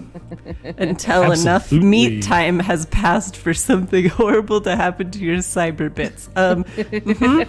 [0.77, 6.30] Until enough meat time has passed for something horrible to happen to your cyber bits.
[6.35, 7.48] Um, mhm.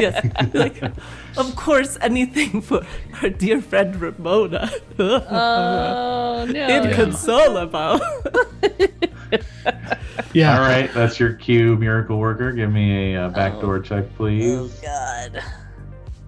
[0.00, 0.54] Yes.
[0.54, 0.80] Like,
[1.36, 2.86] of course, anything for
[3.22, 4.70] our dear friend Ramona.
[4.98, 6.68] Oh no.
[6.68, 8.00] Inconsolable.
[10.32, 10.56] Yeah.
[10.58, 12.52] All right, that's your cue, miracle worker.
[12.52, 14.58] Give me a uh, backdoor check, please.
[14.58, 15.42] Oh, God.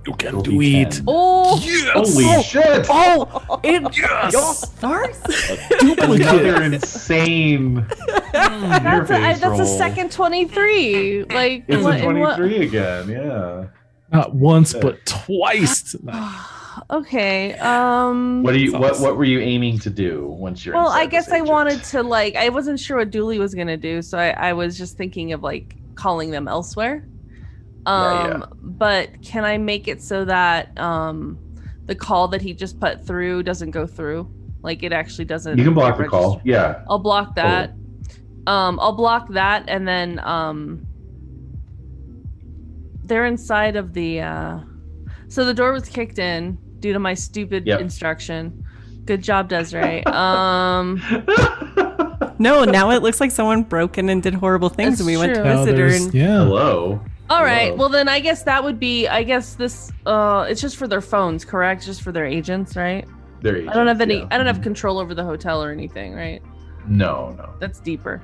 [0.07, 0.87] You can do D10.
[0.87, 1.03] it.
[1.07, 1.57] Oh.
[1.95, 2.87] Holy shit!
[2.91, 4.33] Oh, in Yes.
[4.33, 5.21] your farce?
[5.81, 6.75] Another Duplicate.
[6.75, 7.75] insane
[8.33, 11.25] That's a, I, interface that's a second twenty-three.
[11.25, 13.09] Like It's what- a in what- twenty-three again.
[13.09, 13.67] Yeah.
[14.13, 15.97] Not once, but twice.
[16.91, 17.55] Okay.
[17.55, 18.43] Um.
[18.43, 18.73] What do you?
[18.73, 18.99] What.
[19.01, 20.75] What were you aiming to do once you're?
[20.75, 22.35] Well, I guess I wanted to like.
[22.35, 25.43] I wasn't sure what Dually was gonna do, so I, I was just thinking of
[25.43, 27.07] like calling them elsewhere.
[27.87, 28.03] Um.
[28.27, 28.45] Yeah, yeah.
[28.63, 31.39] But can I make it so that um,
[31.87, 34.29] the call that he just put through doesn't go through?
[34.63, 35.59] Like it actually doesn't.
[35.59, 36.19] You can block the register?
[36.19, 36.41] call.
[36.45, 36.83] Yeah.
[36.89, 37.71] I'll block that.
[38.47, 40.87] Um, I'll block that, and then um,
[43.05, 44.21] they're inside of the.
[44.21, 44.61] Uh,
[45.29, 47.81] so the door was kicked in due to my stupid Yep.
[47.81, 48.65] instruction.
[49.05, 50.05] Good job, Desiree.
[50.07, 51.03] Um,
[52.39, 55.35] No, now it looks like someone broke in and did horrible things, and we went
[55.37, 55.87] to visit her.
[55.87, 56.39] And yeah.
[56.45, 57.01] Hello.
[57.31, 57.67] All right.
[57.67, 57.77] Hello.
[57.77, 59.09] Well, then I guess that would be.
[59.09, 59.93] I guess this.
[60.07, 61.85] Uh, it's just for their phones, correct?
[61.85, 63.07] Just for their agents, right?
[63.41, 64.19] There you I don't have any.
[64.19, 64.29] yeah.
[64.31, 66.43] I don't have control over the hotel or anything, right?
[66.87, 67.55] No, no.
[67.61, 68.23] That's deeper.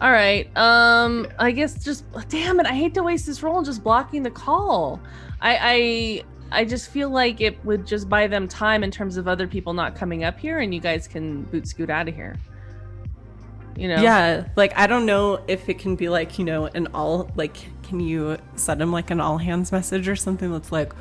[0.00, 0.54] All right.
[0.56, 2.66] Um, I guess just damn it.
[2.66, 5.00] I hate to waste this roll just blocking the call.
[5.40, 9.46] I I just feel like it would just buy them time in terms of other
[9.46, 12.36] people not coming up here, and you guys can boot scoot out of here.
[13.76, 14.02] You know?
[14.02, 17.56] Yeah, like I don't know if it can be like, you know, an all like
[17.92, 20.94] can you send him like an all hands message or something that's like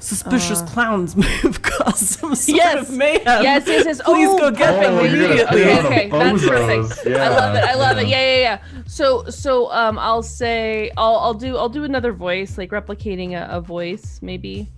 [0.00, 1.14] suspicious clowns
[1.44, 2.88] move cause some sort Yes.
[2.88, 3.42] of mayhem.
[3.44, 4.02] Yes, yes, yes.
[4.02, 4.82] Please oh, go get perfect.
[4.82, 5.60] them Oh, immediately.
[5.60, 6.48] you're Okay, that's Bozos,
[6.88, 7.06] perfect.
[7.08, 7.64] yeah, I love it.
[7.64, 8.02] I love yeah.
[8.02, 8.08] it.
[8.08, 8.82] Yeah, yeah, yeah.
[8.88, 13.46] So, so um, I'll say I'll I'll do I'll do another voice, like replicating a,
[13.58, 14.68] a voice maybe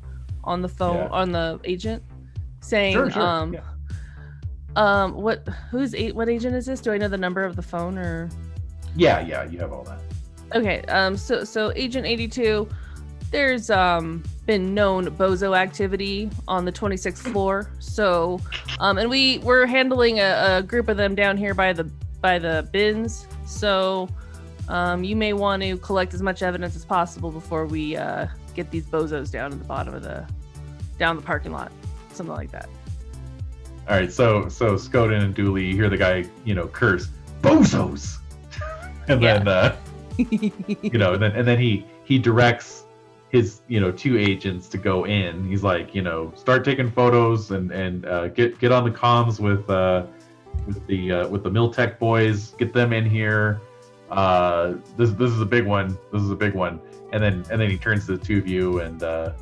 [0.44, 1.08] on the phone Yeah.
[1.08, 2.02] on the agent,
[2.60, 3.22] saying Sure, sure.
[3.22, 3.60] um yeah.
[4.76, 6.80] um what who's eight what agent is this?
[6.82, 8.28] Do I know the number of the phone or?
[8.96, 10.00] yeah, yeah, you have all that.
[10.54, 12.68] Okay, um, so so Agent 82,
[13.30, 17.70] there's um been known bozo activity on the 26th floor.
[17.78, 18.40] So,
[18.80, 21.84] um, and we we're handling a, a group of them down here by the
[22.20, 23.26] by the bins.
[23.46, 24.08] So,
[24.68, 28.70] um, you may want to collect as much evidence as possible before we uh get
[28.70, 30.26] these bozos down at the bottom of the
[30.98, 31.72] down the parking lot,
[32.12, 32.68] something like that.
[33.88, 37.08] All right, so so Skoden and Dually, you hear the guy, you know, curse
[37.40, 38.18] bozos,
[39.08, 39.76] and then uh,
[40.18, 42.84] you know, and then and then he he directs
[43.30, 45.48] his you know two agents to go in.
[45.48, 49.40] He's like, you know, start taking photos and and uh, get get on the comms
[49.40, 50.06] with uh,
[50.66, 52.50] with the uh, with the Militech boys.
[52.58, 53.60] Get them in here.
[54.10, 55.98] Uh, this this is a big one.
[56.12, 56.80] This is a big one.
[57.12, 59.02] And then and then he turns to the two of you and.
[59.02, 59.32] Uh,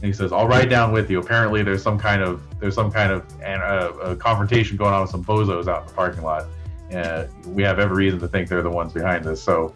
[0.00, 2.92] and he says, "I'll ride down with you." Apparently, there's some kind of there's some
[2.92, 6.22] kind of an, uh, a confrontation going on with some bozos out in the parking
[6.22, 6.46] lot.
[6.94, 9.42] Uh, we have every reason to think they're the ones behind this.
[9.42, 9.74] So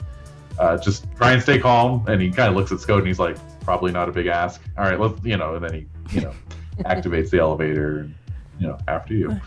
[0.58, 2.05] uh, just try and stay calm.
[2.08, 4.60] And he kind of looks at Scott and he's like, "Probably not a big ask."
[4.78, 5.55] All right, let's you know.
[5.55, 6.32] And then he you know
[6.81, 8.00] activates the elevator.
[8.00, 8.14] And,
[8.60, 9.40] you know, after you.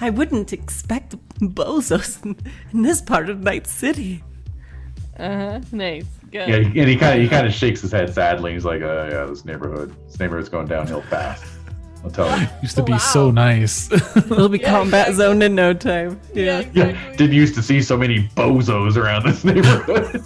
[0.00, 2.36] I wouldn't expect bozos in,
[2.72, 4.22] in this part of Night City.
[5.18, 5.60] Uh huh.
[5.72, 6.06] Nice.
[6.30, 6.48] Good.
[6.48, 8.52] Yeah, and he kind of he kind of shakes his head sadly.
[8.52, 11.44] He's like, uh, "Yeah, this neighborhood, this neighborhood's going downhill fast."
[12.04, 12.46] I'll tell you.
[12.62, 13.90] Used to be so nice.
[14.16, 15.14] It'll be Yeah, combat exactly.
[15.32, 16.20] zone in no time.
[16.34, 16.64] Yeah.
[16.72, 20.22] Yeah, didn't used to see so many bozos around this neighborhood.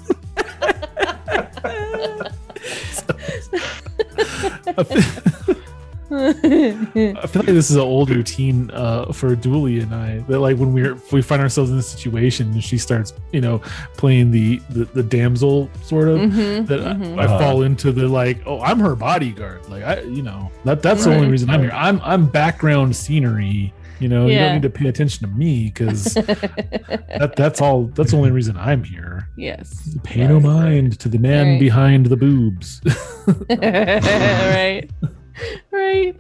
[6.11, 10.19] I feel like this is an old routine uh, for Dually and I.
[10.29, 13.59] That like when we're we find ourselves in this situation, and she starts, you know,
[13.97, 16.19] playing the the, the damsel sort of.
[16.21, 17.19] Mhm, That I- mhm.
[17.19, 17.39] I, Uh-huh.
[17.39, 19.69] fall into the like, oh, I'm her bodyguard.
[19.69, 21.73] Like I, you know, that that's the only reason I'm here.
[21.73, 23.73] I'm I'm background scenery.
[24.01, 27.85] You know, you don't need to pay attention to me because that that's all.
[27.87, 29.29] That's the only reason I'm here.
[29.37, 29.97] yes.
[30.03, 31.61] Pay no mind to the man Right.
[31.61, 32.81] behind the boobs.
[33.49, 34.89] right.
[35.71, 36.17] Right.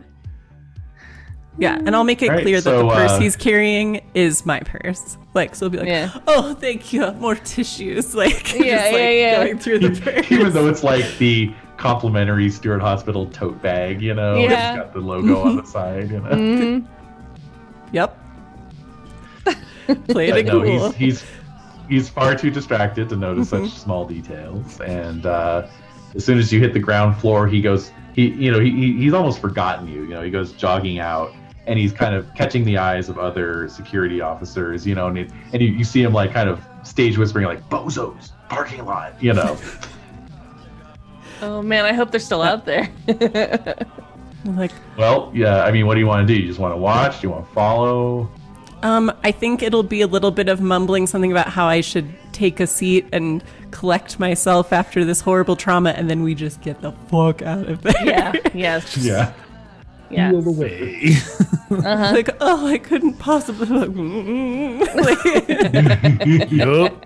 [1.56, 4.58] Yeah, and I'll make it Alright, clear that the purse uh, he's carrying is my
[4.60, 5.16] purse.
[5.34, 6.18] Like, so he'll be like, Yeah.
[6.26, 9.44] "Oh, thank you, more tissues." Like, Yeah, just, like, yeah, yeah.
[9.44, 10.32] going through the purse.
[10.32, 14.72] Even though it's like the complimentary Stewart Hospital tote bag, you know, Yeah.
[14.74, 16.30] it's got the logo on the side, you know.
[16.30, 16.86] Mhm.
[17.92, 18.18] Yep.
[20.08, 20.90] Play But it no, cool.
[20.90, 21.24] he's he's
[21.88, 24.80] he's far too distracted to notice such small details.
[24.80, 25.66] And uh,
[26.14, 27.92] as soon as you hit the ground floor, he goes.
[28.14, 30.02] He you know he, he he's almost forgotten you.
[30.02, 31.32] You know he goes jogging out.
[31.66, 35.30] And he's kind of catching the eyes of other security officers, you know, and, it,
[35.54, 39.32] and you, you see him like kind of stage whispering like "bozos parking lot," you
[39.32, 39.56] know.
[41.42, 42.88] Oh man, I hope they're still out there.
[44.44, 45.64] like, well, yeah.
[45.64, 46.40] I mean, what do you want to do?
[46.40, 47.20] You just want to watch?
[47.20, 48.30] Do you want to follow?
[48.84, 52.14] um, I think it'll be a little bit of mumbling something about how I should
[52.32, 53.42] take a seat and
[53.74, 57.82] collect myself after this horrible trauma, and then we just get the fuck out of
[57.82, 57.92] there.
[58.04, 58.32] yeah.
[58.54, 58.96] Yes.
[58.96, 59.32] Yeah.
[60.10, 60.32] Yes.
[60.34, 61.16] All the way.
[61.70, 62.12] Uh-huh.
[62.14, 63.66] like, oh, I couldn't possibly.
[63.66, 63.88] like,
[66.52, 67.04] yup.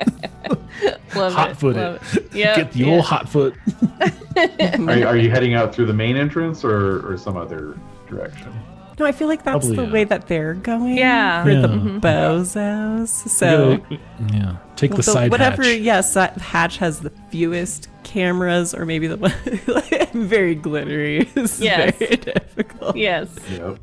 [1.16, 1.56] Love Hot it.
[1.56, 2.26] foot love it.
[2.26, 2.34] it.
[2.34, 2.92] Yep, Get the yeah.
[2.92, 3.54] old hot foot.
[4.36, 7.76] Are you, are you heading out through the main entrance or, or some other
[8.08, 8.52] direction?
[8.98, 9.92] No, I feel like that's Probably, the yeah.
[9.92, 10.96] way that they're going.
[10.98, 11.44] Yeah.
[11.44, 11.66] For the Yeah.
[11.66, 12.00] Mhm.
[12.00, 13.08] bozos.
[13.08, 13.70] So.
[13.70, 13.98] You gotta-
[14.36, 14.56] yeah.
[14.76, 15.78] Take the Well, side whatever, hatch.
[15.80, 19.32] yes, that hatch has the fewest cameras, or maybe the one
[20.28, 21.28] very glittery.
[21.34, 21.96] It's Yes.
[21.98, 22.96] very difficult.
[22.96, 23.28] Yes.
[23.50, 23.78] Yep.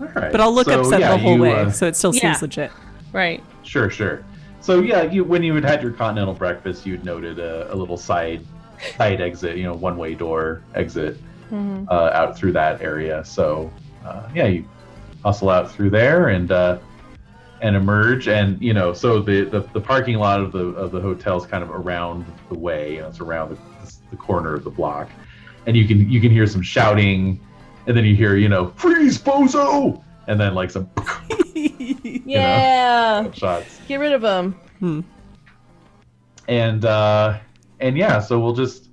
[0.00, 0.32] All right.
[0.32, 2.20] But I'll look So, upset yeah, the whole you, way, uh, so it still Yeah.
[2.32, 2.70] seems legit.
[3.12, 3.42] Right.
[3.62, 4.24] Sure, sure.
[4.60, 7.96] So yeah, you when you had had your continental breakfast, you'd noted a, a little
[7.96, 8.40] side
[8.96, 11.18] side exit, you know, one way door exit
[11.50, 11.86] Mhm.
[11.90, 13.24] uh, out through that area.
[13.24, 13.70] So
[14.04, 14.64] uh, yeah, you
[15.24, 16.78] hustle out through there and uh,
[17.60, 21.00] and emerge, and you know, so the, the the parking lot of the of the
[21.00, 24.70] hotel's kind of around the way, you know, it's around the, the corner of the
[24.70, 25.08] block,
[25.66, 27.38] and you can you can hear some shouting,
[27.86, 30.88] and then you hear you know freeze bozo, and then like some
[32.24, 33.30] Yeah.
[33.32, 33.80] shots.
[33.88, 34.52] Get rid of them.
[34.78, 35.00] Hmm.
[36.48, 37.38] and uh
[37.80, 38.88] and yeah so we'll just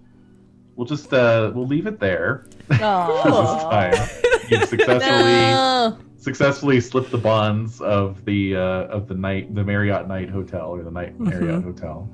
[0.78, 3.24] we'll just uh, we'll leave it there Aw.
[3.24, 3.64] this
[4.00, 4.48] time.
[4.50, 5.98] You've successfully No.
[6.18, 10.84] successfully slipped the bonds of the uh, of the night the Marriott Night Hotel or
[10.84, 12.10] the Night Marriott Hotel,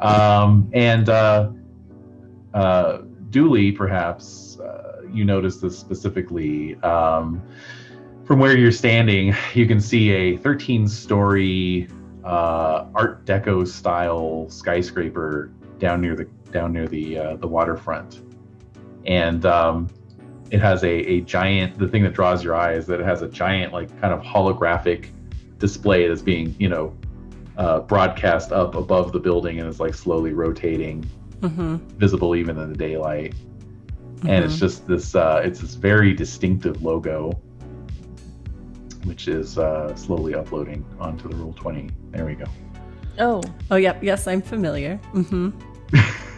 [0.00, 1.50] um, and uh,
[2.54, 2.98] uh,
[3.30, 7.42] Dually perhaps uh, you notice this specifically um,
[8.24, 9.34] from where you're standing.
[9.54, 11.88] You can see a 13 story
[12.24, 16.24] uh, Art Deco style skyscraper down near the
[16.56, 18.20] down near the uh, the waterfront,
[19.04, 19.88] and um,
[20.50, 23.20] it has a, a giant the thing that draws your eye is that it has
[23.22, 25.10] a giant like kind of holographic
[25.58, 26.96] display that's being you know
[27.58, 31.04] uh, broadcast up above the building and is like slowly rotating
[31.42, 31.76] Mm-hmm.
[31.98, 33.34] visible even in the daylight
[34.22, 37.32] and it's just this uh, it's this very distinctive logo
[39.04, 42.46] which is uh, slowly uploading onto the Roll20 there we go
[43.18, 44.02] Oh, Oh, yep.
[44.02, 44.98] Yes, I'm familiar.
[45.14, 45.50] Mm-hmm.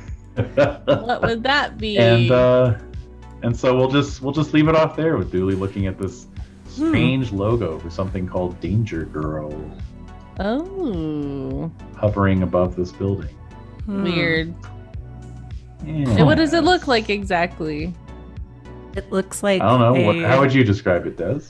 [0.85, 1.99] what would that be?
[1.99, 2.79] and uh
[3.43, 6.27] and so we'll just we'll just leave it off there with Dually looking at this
[6.67, 9.53] strange logo for something called Danger Girl
[10.41, 13.35] oh, hovering above this building.
[13.85, 14.05] Hmm.
[14.05, 14.55] weird.
[15.85, 16.11] Yeah.
[16.11, 17.95] And what does it look like exactly?
[18.97, 20.07] It looks like I don't know.
[20.07, 21.41] What, how would you describe it, Des?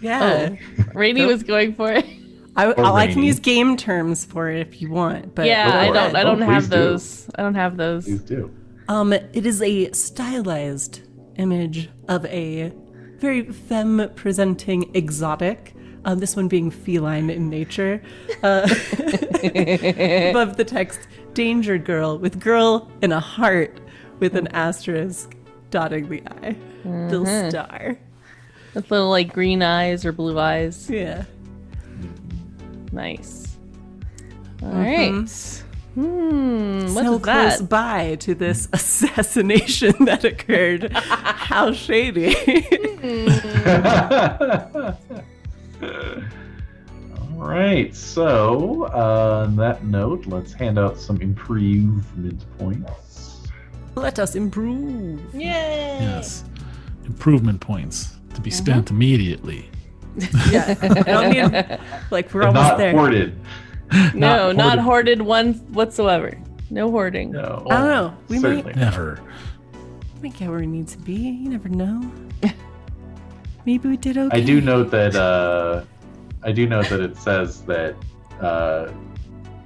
[0.00, 0.54] Yeah.
[0.94, 2.06] Rainy was going for it.
[2.54, 5.86] I, I, I can use game terms for it if you want, but yeah, I
[5.90, 6.14] don't.
[6.14, 6.76] I don't Oh, have please do.
[6.76, 7.30] those.
[7.36, 8.04] I don't have those.
[8.04, 8.54] Please do.
[8.88, 11.00] Um, it is a stylized
[11.36, 12.72] image of a
[13.18, 15.74] very femme presenting exotic.
[16.04, 18.02] Um, this one being feline in nature.
[18.42, 18.62] Uh,
[19.44, 21.00] above the text,
[21.32, 23.80] Danger Girl, with girl in a heart
[24.18, 25.36] with an asterisk
[25.70, 26.56] dotting the eye.
[26.84, 27.98] Little star.
[28.74, 30.90] With little like green eyes or blue eyes.
[30.90, 31.24] Yeah.
[32.92, 33.58] Nice.
[34.62, 35.28] All right.
[35.94, 36.94] Hmm.
[36.94, 37.58] What so is that?
[37.58, 40.92] close by to this assassination that occurred.
[40.92, 42.34] How shady.
[45.82, 47.94] All right.
[47.94, 53.40] So, uh, on that note, let's hand out some improvement points.
[53.94, 55.20] Let us improve.
[55.34, 55.98] Yay!
[56.00, 56.44] Yes.
[57.04, 59.68] Improvement points to be spent immediately.
[60.50, 60.74] Yeah.
[60.82, 61.78] I don't need,
[62.10, 62.92] like, we're And almost not there.
[62.92, 63.38] hoarded.
[64.14, 65.18] No, not hoarded.
[65.18, 66.36] hoarded one whatsoever.
[66.70, 67.32] No hoarding.
[67.32, 67.66] No.
[67.70, 68.16] I don't know.
[68.28, 68.62] We certainly.
[68.64, 69.20] might, Never.
[70.22, 71.14] might get where we need to be.
[71.14, 72.10] You never know.
[73.66, 74.36] Maybe we did okay.
[74.38, 75.84] I do note that uh,
[76.42, 77.94] I do note that it says that
[78.40, 78.90] uh,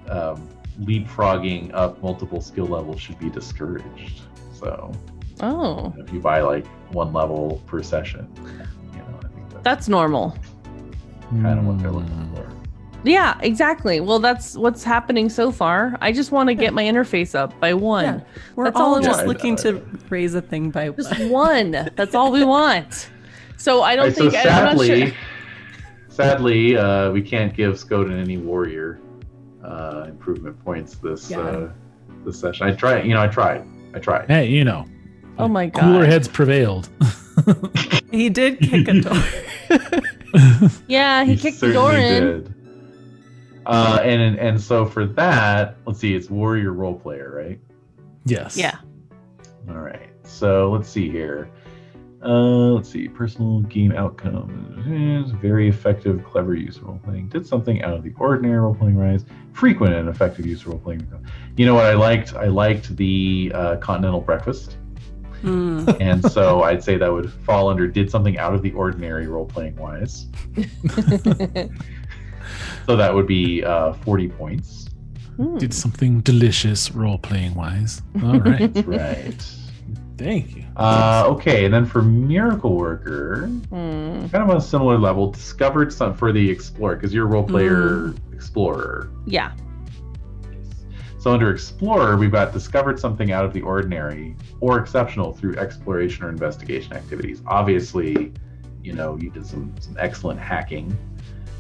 [0.08, 0.49] um,
[0.81, 4.23] leapfrogging up multiple skill levels should be discouraged.
[4.52, 4.92] So
[5.41, 8.28] Oh, if you buy like one level per session,
[9.67, 10.36] that's that's normal.
[11.43, 12.47] kind of what they're looking for.
[13.03, 14.01] Yeah, exactly.
[14.01, 15.97] Well, that's what's happening so far.
[16.01, 18.05] I just want to get my interface up by one.
[18.05, 18.20] Yeah.
[18.57, 19.28] We're That's all all just want.
[19.28, 21.73] looking to raise a thing by Just one.
[21.73, 21.91] one.
[21.97, 23.11] That's all we want.
[23.59, 25.17] So I don't Right, so think I'm not sadly, sure.
[26.09, 29.01] sadly, uh, we can't give Skoden any warrior
[29.65, 31.39] uh, improvement points this Yeah.
[31.41, 31.70] uh,
[32.25, 32.67] this session.
[32.69, 33.65] I tried, you know, I tried,
[33.95, 34.28] I tried.
[34.28, 34.85] Hey, you know,
[35.39, 35.81] Oh my god.
[35.83, 36.89] cooler heads prevailed.
[38.17, 39.23] He did kick a door.
[40.86, 42.23] Yeah, he, kicked the door certainly in.
[42.45, 42.55] did.
[43.65, 47.59] Uh, and and so for that, let's see, it's warrior role player, right?
[48.27, 48.57] yes.
[48.57, 48.78] Yeah.
[49.69, 50.11] All right.
[50.25, 51.49] So let's see here.
[52.23, 53.09] Uh, let's see.
[53.09, 55.31] Personal game outcomes.
[55.41, 57.28] Very effective, clever use of role playing.
[57.28, 59.25] Did something out of the ordinary role playing rise.
[59.53, 61.07] Frequent and effective use of role playing.
[61.57, 62.35] You know what I liked?
[62.35, 64.77] I liked the uh, continental breakfast,
[65.43, 65.89] Hmm.
[66.01, 69.47] and so I'd say that would fall under did something out of the ordinary role
[69.47, 70.27] playing wise.
[72.87, 74.87] So that would be uh, forty points.
[75.37, 75.59] Hmm.
[75.59, 78.01] Did something delicious role playing wise.
[78.23, 78.71] All right.
[78.87, 79.53] Right.
[80.17, 80.65] Thank you.
[80.77, 84.29] Uh, okay, and then for Miracle Worker, Hmm.
[84.29, 87.45] kind of on a similar level, discovered some for the Explorer because you're a role
[87.45, 89.11] player explorer.
[89.27, 89.53] Yeah.
[91.27, 96.23] So under Explorer, we've got discovered something out of the ordinary or exceptional through exploration
[96.23, 97.43] or investigation activities.
[97.49, 98.33] Obviously,
[98.81, 100.97] you know you did some some excellent hacking.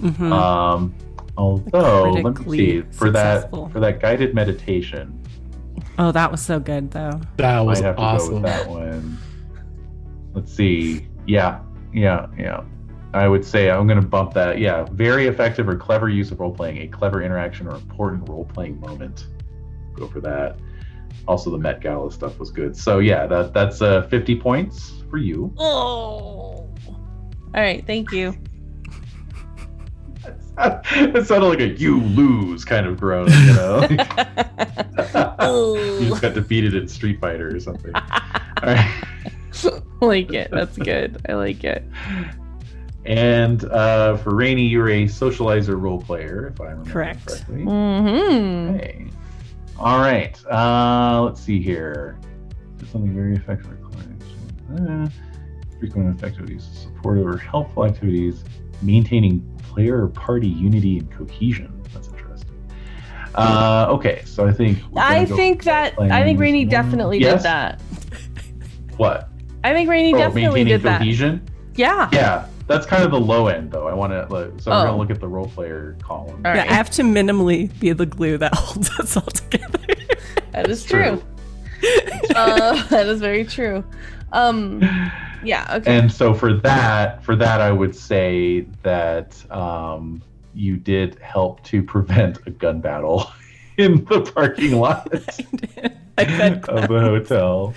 [0.00, 0.32] Mm-hmm.
[0.32, 0.94] Um,
[1.36, 3.64] although let me see for successful.
[3.64, 5.20] that for that guided meditation,
[5.98, 7.20] oh, that was so good, though.
[7.36, 8.34] That was might have to go awesome.
[8.34, 9.18] with that one.
[10.32, 11.08] Let's see.
[11.26, 11.58] Yeah,
[11.92, 12.62] yeah, yeah.
[13.14, 14.60] I would say I'm going to bump that.
[14.60, 18.44] Yeah, very effective or clever use of role playing, a clever interaction or important role
[18.44, 19.26] playing moment.
[19.96, 20.58] Go for that.
[21.26, 22.76] Also, the Met Gala stuff was good.
[22.76, 25.52] So yeah, that that's uh, 50 points for you.
[25.58, 26.68] Oh.
[26.86, 27.02] All
[27.54, 27.84] right.
[27.86, 28.36] Thank you.
[30.58, 33.80] it sounded like a "you lose" kind of groan, you know.
[36.00, 37.94] you just got defeated in Street Fighter or something.
[37.94, 38.02] All
[38.62, 39.04] right.
[40.00, 40.50] Like it.
[40.50, 41.20] That's good.
[41.28, 41.84] I like it.
[43.04, 47.26] And uh, for Rainy, you're a socializer role player, if I remember Correct.
[47.26, 47.62] correctly.
[47.62, 48.74] Mm-hmm.
[48.74, 49.06] Okay.
[49.78, 50.36] All right.
[50.46, 52.18] Uh, let's see here.
[52.78, 53.72] Do something very effective.
[54.78, 55.08] Uh,
[55.78, 58.42] frequent activities, supportive or helpful activities,
[58.82, 61.82] maintaining player or party unity and cohesion.
[61.94, 62.50] That's interesting.
[63.34, 64.78] Uh, okay, so I think.
[64.96, 66.70] I think that I think Rainy one.
[66.70, 67.42] definitely Yes?
[67.42, 67.80] did that.
[68.96, 69.28] What?
[69.62, 70.98] I think Rainy Oh, definitely did that.
[70.98, 71.46] cohesion.
[71.74, 72.08] Yeah.
[72.12, 73.86] Yeah, that's kind of the low end, though.
[73.86, 74.26] I want to.
[74.32, 74.84] Like, so we're Oh.
[74.86, 76.42] gonna look at the role player column.
[76.44, 76.62] All Yeah.
[76.68, 79.78] I have to minimally be the glue that holds us all together.
[80.52, 81.22] That is true.
[82.34, 83.84] uh, that is very true.
[84.32, 84.80] Um,
[85.44, 85.66] yeah.
[85.76, 85.98] Okay.
[85.98, 90.22] And so for that, for that, I would say that um,
[90.54, 93.30] you did help to prevent a gun battle
[93.76, 95.08] in the parking lot
[96.18, 97.28] I fed of the clowns.
[97.28, 97.74] hotel.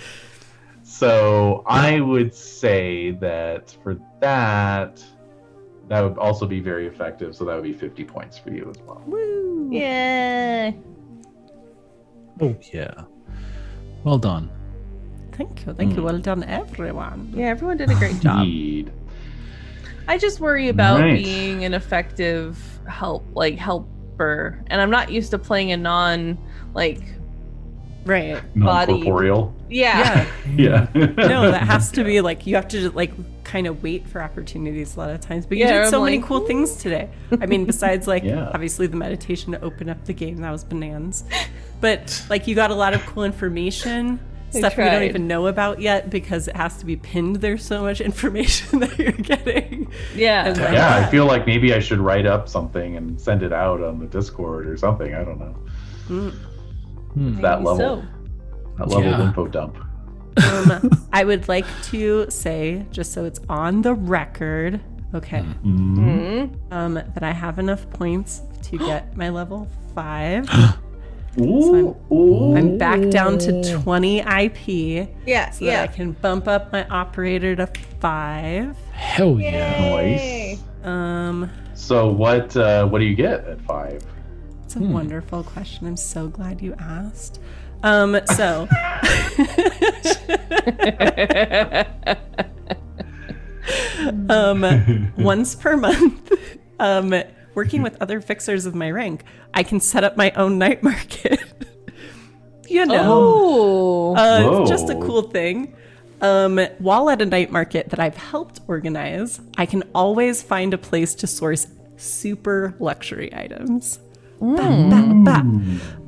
[1.00, 5.02] So I would say that for that,
[5.88, 7.34] that would also be very effective.
[7.34, 9.02] So that would be 50 points for you as well.
[9.06, 9.70] Woo!
[9.72, 10.72] Yeah.
[12.42, 13.04] Oh yeah.
[14.04, 14.50] Well done.
[15.32, 16.00] Thank you, thank you.
[16.00, 16.04] Hmm.
[16.04, 17.32] Well done, everyone.
[17.34, 17.46] Yeah.
[17.46, 18.40] Everyone did a great job.
[18.40, 18.92] Indeed.
[20.06, 21.14] I just worry about Right.
[21.24, 26.36] being an effective help, like helper, and I'm not used to playing a non,
[26.74, 27.00] like,
[28.04, 28.34] Right.
[28.54, 28.92] Body.
[28.92, 29.54] Non-corporeal.
[29.70, 30.26] Yeah.
[30.56, 30.88] Yeah.
[30.96, 31.06] Yeah.
[31.16, 33.12] no, that has to be like you have to like
[33.44, 35.46] kind of wait for opportunities a lot of times.
[35.46, 37.08] But you Yeah, did I'm so many like, cool things today.
[37.40, 38.50] I mean, besides like Yeah.
[38.52, 41.24] obviously the meditation to open up the game, that was bananas.
[41.80, 44.20] But like you got a lot of cool information.
[44.50, 47.36] Stuff we don't even know about yet because it has to be pinned.
[47.36, 49.88] There's so much information that you're getting.
[50.16, 50.48] Yeah.
[50.48, 53.80] Like, yeah, I feel like maybe I should write up something and send it out
[53.80, 55.14] on the Discord or something.
[55.14, 55.54] I don't know.
[56.08, 56.32] mm.
[57.14, 57.40] Hmm.
[57.42, 57.76] that level.
[57.76, 58.02] so.
[58.80, 59.26] That level of Yeah.
[59.28, 59.76] info dump.
[60.52, 64.80] um, I would like to say, just so it's on the record,
[65.14, 65.96] okay, Mhm.
[65.96, 66.50] Mhm.
[66.72, 70.48] um, that I have enough points to get my level five.
[71.40, 72.56] Ooh, ooh.
[72.56, 75.50] I'm back down to 20 IP Yeah.
[75.50, 77.68] so that I can bump up my operator to
[78.00, 78.76] five.
[78.92, 79.90] Hell yeah.
[79.90, 80.60] Nice.
[80.84, 84.02] Um, So what uh, what do you get at five?
[84.64, 85.86] it's a wonderful question.
[85.86, 87.40] I'm so glad you asked.
[87.82, 88.68] Um, so
[94.28, 96.32] um, once per month,
[96.78, 97.14] um,
[97.54, 101.40] working with other fixers of my rank, I can set up my own night market.
[102.68, 104.14] you know.
[104.14, 104.16] Oh.
[104.16, 105.74] Uh, it's just a cool thing.
[106.20, 110.78] Um, while at a night market that I've helped organize, I can always find a
[110.78, 114.00] place to source super luxury items.
[114.40, 115.44] Ba, ba, ba.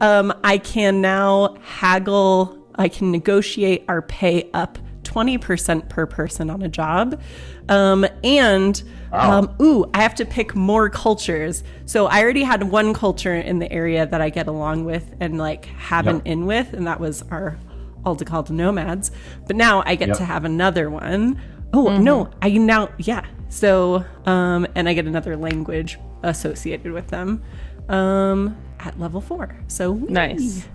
[0.00, 6.62] Um, I can now haggle, I can negotiate our pay up 20% per person on
[6.62, 7.20] a job.
[7.68, 11.62] Um, and um, ooh, I have to pick more cultures.
[11.84, 15.36] So I already had one culture in the area that I get along with and
[15.36, 17.58] like have an in with, and that was our
[18.04, 19.10] Aldecaldo nomads.
[19.46, 20.16] But now I get Yep.
[20.18, 21.38] to have another one.
[21.74, 23.24] Oh no, I now yeah.
[23.50, 27.42] So um, and I get another language associated with them
[27.88, 29.56] um, at level four.
[29.68, 30.12] So whee.
[30.12, 30.66] Nice.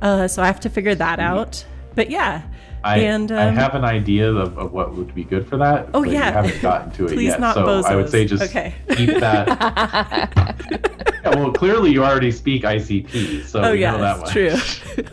[0.00, 1.64] Uh, so I have to figure that out.
[1.94, 2.42] But yeah,
[2.84, 5.88] I, and I um, have an idea of, of what would be good for that.
[5.94, 6.28] Oh, but yeah.
[6.28, 7.38] you haven't gotten to it yet.
[7.40, 8.74] not so I would say just Okay.
[8.96, 9.46] keep that.
[11.24, 14.30] yeah, well, clearly you already speak ICP, so oh we yeah, know that one.
[14.32, 14.56] true.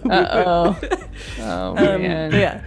[0.10, 0.80] Uh oh.
[1.40, 2.32] Oh um, man.
[2.32, 2.64] but yeah,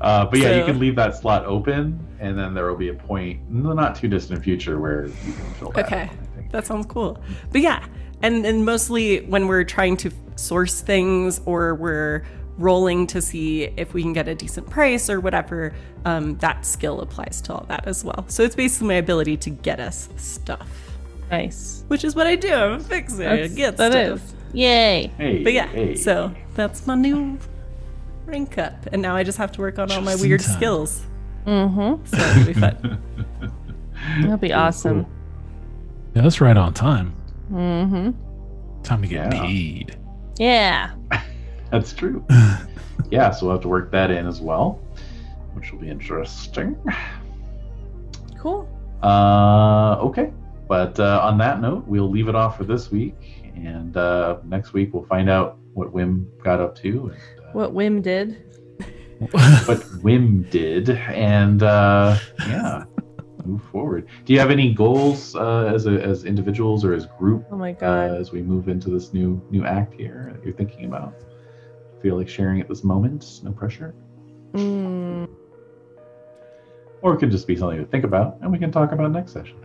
[0.00, 2.94] Uh, but yeah, you can leave that slot open, and then there will be a
[2.94, 5.86] point in the not too distant future where you can fill that.
[5.86, 7.20] Okay, out, that sounds cool.
[7.50, 7.84] But yeah,
[8.24, 12.24] and and mostly when we're trying to source things or we're
[12.58, 15.72] rolling to see if we can get a decent price or whatever,
[16.04, 18.24] um, that skill applies to all that as well.
[18.28, 20.68] So it's basically my ability to get us stuff,
[21.30, 21.84] Nice.
[21.88, 22.52] which is what I do.
[22.54, 23.28] I'm a fixer.
[23.28, 24.18] I That's, get that stuff.
[24.24, 24.34] is.
[24.52, 25.10] Yay.
[25.18, 25.96] Hey, But yeah, hey.
[25.96, 27.38] so that's my new
[28.24, 30.56] rank up, and now I just have to work on all my weird time.
[30.56, 31.02] skills.
[31.46, 32.04] Mm-hmm.
[32.06, 33.02] So it'll be fun.
[34.20, 35.06] That'll be awesome.
[36.14, 37.14] Yeah, that's right on time.
[37.52, 38.82] Mm-hmm.
[38.82, 39.42] Time to get Yeah.
[39.42, 39.96] paid.
[40.38, 40.90] Yeah.
[41.70, 42.24] That's true.
[43.10, 44.80] yeah, so we'll have to work that in as well,
[45.54, 46.76] which will be interesting.
[48.38, 48.68] Cool.
[49.02, 50.32] Uh, okay.
[50.68, 53.14] But uh, on that note, we'll leave it off for this week.
[53.54, 57.72] And uh, next week, we'll find out what Wim got up to and uh, What
[57.74, 58.42] Wim did.
[59.30, 60.90] what Wim did.
[60.90, 62.84] And uh, yeah,
[63.46, 64.06] move forward.
[64.24, 67.72] Do you have any goals uh, as, a, as individuals or as group Oh my
[67.72, 68.10] uh, god.
[68.20, 71.14] as we move into this new new act here that you're thinking about?
[72.02, 73.94] feel like sharing at this moment, no pressure.
[74.52, 75.26] Mm,
[77.00, 79.32] Or it could just be something to think about, and we can talk about next
[79.32, 79.56] session.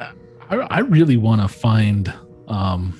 [0.49, 2.13] I, I really want to find
[2.47, 2.97] um,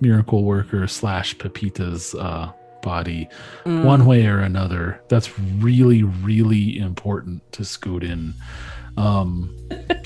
[0.00, 3.28] Miracle Worker slash Pepita's uh, body
[3.64, 3.84] Mm.
[3.84, 5.00] one way or another.
[5.08, 8.34] That's really, really important to Skoden
[8.96, 9.55] um,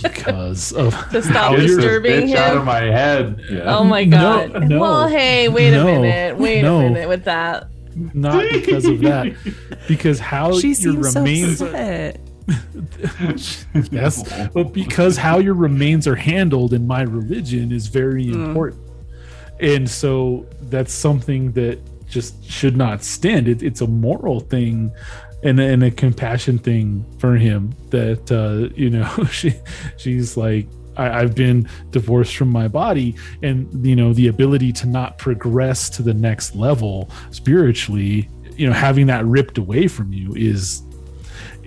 [0.03, 3.41] because of To stop how Get you're- this disturbing bitch out of my head.
[3.51, 3.77] Yeah.
[3.77, 4.69] oh my god.
[4.69, 4.81] no.
[4.81, 6.39] well, hey, wait No, a minute.
[6.39, 6.81] Wait no.
[6.81, 7.69] a minute with that.
[7.95, 9.35] not because of that,
[9.89, 12.21] because how She your seems so remains upset.
[13.91, 18.47] yes, but because how your remains are handled in my religion is very Mm.
[18.49, 18.81] important,
[19.61, 23.47] and so that's something that just should not stand.
[23.49, 24.91] It, it's a moral thing.
[25.43, 29.55] And, and a compassion thing for him that uh, you know she
[29.97, 34.87] she's like I, I've been divorced from my body and you know the ability to
[34.87, 40.35] not progress to the next level spiritually you know having that ripped away from you
[40.35, 40.83] is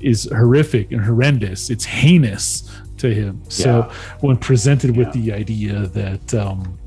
[0.03, 1.69] is horrific and horrendous.
[1.69, 3.42] It's heinous to him.
[3.50, 6.77] So when presented with the idea that um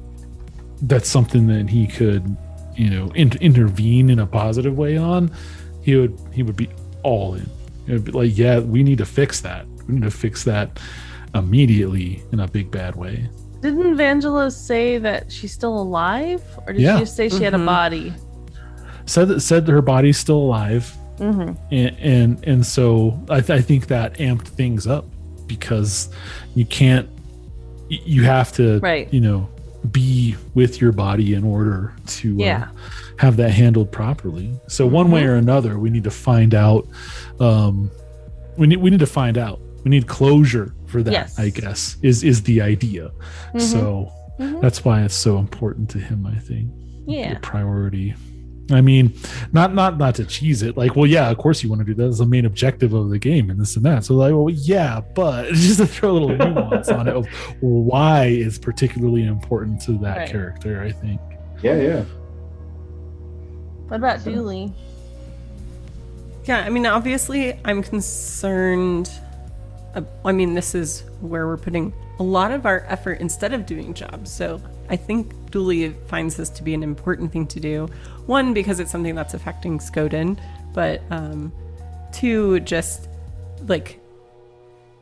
[0.82, 2.36] that's something that he could
[2.76, 5.34] you know in- intervene in a positive way on
[5.86, 6.68] he would he would be
[7.04, 7.48] all in
[7.86, 10.80] it would be like yeah we need to fix that we need to fix that
[11.34, 13.28] immediately in a big bad way
[13.62, 16.96] Didn't Vangelos say that she's still alive, or did Yeah.
[16.96, 17.66] she just say she had a Mhm.
[17.66, 18.12] body?
[19.06, 20.84] said that said that her body's still alive
[21.18, 21.52] Mm-hmm.
[21.72, 25.06] and and, and so I, th- I think that amped things up
[25.46, 26.10] because
[26.56, 27.08] you can't
[27.88, 29.06] you have to Right.
[29.14, 29.48] you know
[29.92, 32.66] be with your body in order to uh, Yeah.
[33.18, 36.86] Have that handled properly so one way or another we need to find out
[37.40, 37.90] um
[38.58, 41.38] we need we need to find out we need closure for that Yes.
[41.38, 43.10] i guess is is the idea
[43.58, 44.60] so Mhm.
[44.60, 46.70] that's why it's so important to him i think
[47.06, 47.34] Yeah.
[47.34, 48.14] the priority.
[48.72, 49.14] I mean,
[49.52, 50.76] not not not to cheese it.
[50.76, 53.10] Like, well, yeah, of course you want to do that as the main objective of
[53.10, 54.02] the game and this and that.
[54.04, 57.26] So like, well, yeah, but just to throw a little nuance on it of
[57.60, 60.28] why it's particularly important to that Right.
[60.28, 60.82] character.
[60.82, 61.20] I think.
[61.62, 62.04] Yeah, yeah.
[63.88, 64.72] What about Dually?
[66.44, 69.10] Yeah, I mean, obviously, I'm concerned.
[70.24, 73.94] I mean, this is where we're putting a lot of our effort instead of doing
[73.94, 74.30] jobs.
[74.30, 77.88] So I think Dually finds this to be an important thing to do.
[78.26, 80.38] One, because it's something that's affecting Skoden,
[80.72, 81.52] but um,
[82.12, 83.08] two, just
[83.66, 84.00] like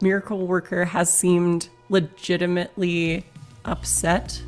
[0.01, 3.25] Miracle Worker has seemed legitimately
[3.65, 4.41] upset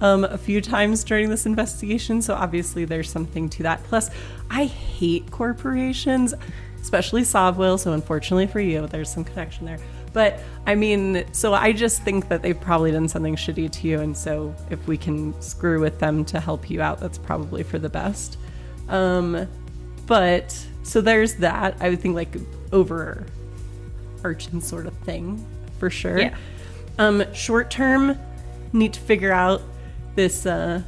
[0.00, 2.20] um, a few times during this investigation.
[2.22, 3.82] So obviously there's something to that.
[3.84, 4.10] Plus,
[4.50, 6.34] I hate corporations,
[6.80, 7.78] especially SovOil.
[7.78, 9.78] So unfortunately for you, there's some connection there.
[10.12, 14.00] But I mean, so I just think that they've probably done something shitty to you.
[14.00, 17.78] And so if we can screw with them to help you out, that's probably for
[17.78, 18.38] the best.
[18.88, 19.46] Um,
[20.06, 21.76] but so there's that.
[21.80, 22.34] I would think like
[22.72, 25.44] overarching sort of thing
[25.78, 26.18] for sure.
[26.18, 26.36] Yeah.
[26.98, 28.18] Um, short term,
[28.72, 29.60] need to figure out
[30.16, 30.82] this uh,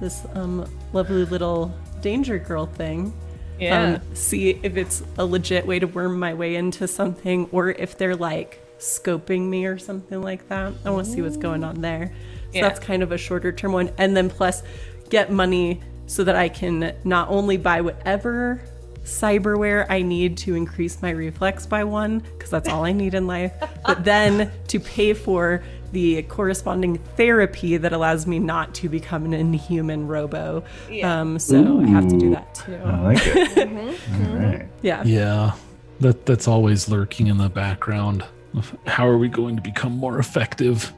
[0.00, 3.12] this um, lovely little danger girl thing.
[3.58, 3.94] Yeah.
[3.94, 7.96] Um, see if it's a legit way to worm my way into something, or if
[7.98, 10.72] they're like scoping me or something like that.
[10.84, 12.12] I want to see what's going on there.
[12.52, 12.68] So Yeah.
[12.68, 14.62] that's kind of a shorter term one, and then plus
[15.08, 18.60] get money so that I can not only buy whatever
[19.04, 23.26] cyberware I need to increase my reflex by one, because that's all I need in
[23.26, 23.52] life,
[23.86, 25.62] but then to pay for
[25.94, 30.62] the corresponding therapy that allows me not to become an inhuman robo.
[30.90, 31.20] Yeah.
[31.20, 32.74] Um, so I have to do that too.
[32.84, 33.58] I like it.
[34.28, 34.66] All right.
[34.82, 35.02] Yeah.
[35.04, 35.52] Yeah,
[36.00, 38.24] that that's always lurking in the background.
[38.54, 40.92] Of how are we going to become more effective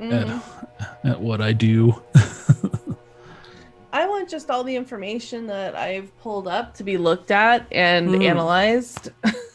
[0.00, 0.42] at
[1.04, 2.00] at what I do?
[3.94, 8.08] I want just all the information that I've pulled up to be looked at and
[8.08, 8.24] Mm.
[8.24, 9.10] analyzed.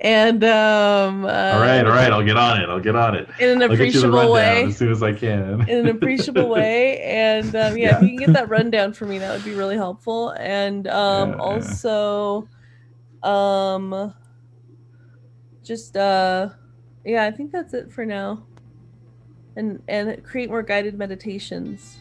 [0.00, 2.10] and um uh, All right, all right.
[2.12, 2.68] I'll get on it.
[2.68, 3.28] I'll get on it.
[3.38, 4.64] in an I'll get you the appreciable way.
[4.64, 5.68] as soon as I can.
[5.68, 7.00] in an appreciable way.
[7.00, 9.76] And um, yeah, if you can get that rundown for me, that would be really
[9.76, 10.30] helpful.
[10.30, 11.40] And um, Yeah, yeah.
[11.42, 12.48] also,
[13.22, 14.14] um,
[15.62, 16.48] just uh,
[17.04, 18.46] yeah, I think that's it for now.
[19.54, 21.98] And and create more guided meditations.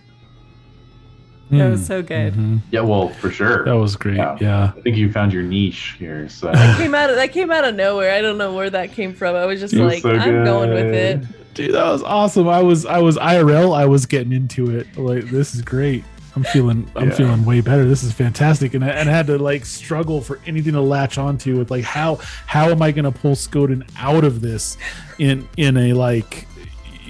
[1.51, 1.71] That Hmm.
[1.71, 2.33] was so good.
[2.33, 2.59] Mhm.
[2.71, 3.65] yeah, well, for sure.
[3.65, 4.15] That was great.
[4.17, 4.37] Yeah.
[4.39, 4.71] yeah.
[4.75, 6.27] I think you found your niche here.
[6.29, 8.13] So Came out of, that came out of nowhere.
[8.13, 9.35] I don't know where that came from.
[9.35, 11.53] I was just It was like, so I'm going with it.
[11.53, 12.47] Dude, that was awesome.
[12.47, 13.75] I was I was IRL.
[13.75, 14.87] I was getting into it.
[14.97, 16.05] Like this is great.
[16.33, 17.15] I'm feeling I'm Yeah.
[17.15, 17.83] feeling way better.
[17.83, 18.73] This is fantastic.
[18.73, 21.83] And I, and I had to like struggle for anything to latch onto with like
[21.83, 24.77] how how am I going to pull Skoden out of this
[25.19, 26.47] in in a like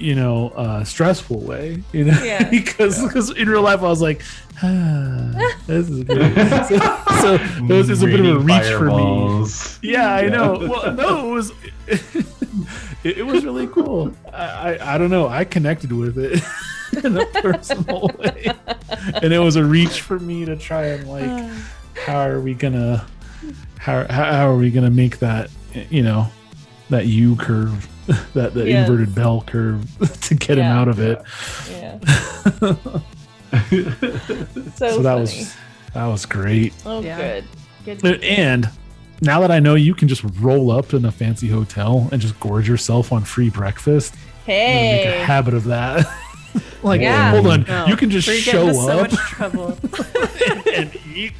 [0.02, 2.22] you know uh stressful way you know?
[2.24, 2.48] Yeah.
[2.50, 4.22] because because in real life i was like
[4.62, 6.32] ah, this is good.
[7.22, 8.90] So, so it was, it's a bit of a Raining reach for me.
[8.90, 9.78] fireballs.
[9.82, 10.58] yeah i know.
[10.58, 11.52] Well no it was
[13.04, 14.12] it, it was really cool.
[14.32, 15.28] I, I i don't know.
[15.28, 16.42] I connected with it
[17.04, 18.52] in a personal way.
[19.22, 21.50] And it was a reach for me to try and like
[22.06, 23.06] how are we gonna
[23.78, 25.50] how, how, how are we gonna make that
[25.90, 26.26] you know
[26.90, 27.88] that u curve
[28.34, 28.88] that the Yes.
[28.88, 29.86] inverted bell curve
[30.22, 31.22] to get him out of it
[31.70, 31.98] Yeah.
[34.76, 35.54] so, so that was
[35.94, 37.40] that was great oh Yeah.
[37.84, 38.00] good.
[38.02, 38.22] Good.
[38.24, 38.68] and
[39.20, 42.38] now that i know you can just roll up in a fancy hotel and just
[42.40, 45.22] gorge yourself on free breakfast I'm make a Hey.
[45.24, 46.06] habit of that
[46.82, 47.30] like Yeah.
[47.32, 49.78] hold on No, you can just we're show into so up much trouble.
[50.74, 51.32] and eat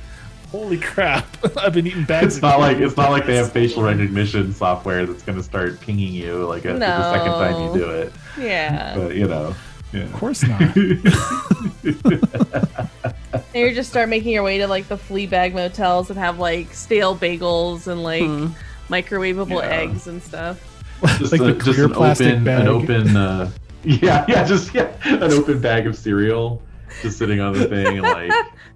[0.53, 1.27] holy crap
[1.59, 5.05] i've been eating bags It's not like it's not like they have facial recognition software
[5.07, 8.13] that's going to start pinging you like after the second time you do it.
[8.39, 8.95] Yeah.
[8.97, 9.55] But you know,
[9.93, 10.03] yeah.
[10.03, 10.61] of course not
[13.55, 16.39] And you just start making your way to like the flea bag motels and have
[16.39, 18.47] like stale bagels and like Hmm.
[18.89, 19.69] microwavable Yeah.
[19.69, 20.59] eggs and stuff.
[21.19, 22.61] just, Like a, the just clear an plastic open, bag.
[22.63, 23.51] an open, uh,
[23.85, 26.63] yeah, yeah, just yeah, an open bag of cereal,
[27.03, 28.31] just sitting on the thing, and like,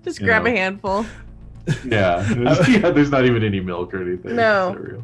[0.04, 0.50] Just grab know.
[0.50, 1.06] a handful.
[1.84, 4.36] Yeah, there's, yeah, there's not even any milk or anything.
[4.36, 5.02] No.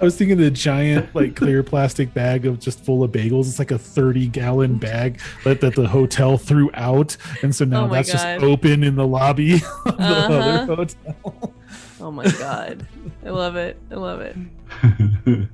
[0.00, 3.48] I was thinking the giant, like clear plastic bag of just full of bagels.
[3.48, 7.16] It's like a 30 gallon bag that, that the hotel threw out.
[7.42, 9.54] And so now Oh my that's just open in the lobby
[9.86, 10.34] of the Uh-huh.
[10.34, 11.52] other hotel.
[12.00, 12.86] Oh my god.
[13.26, 13.76] I love it.
[13.90, 14.36] I love it.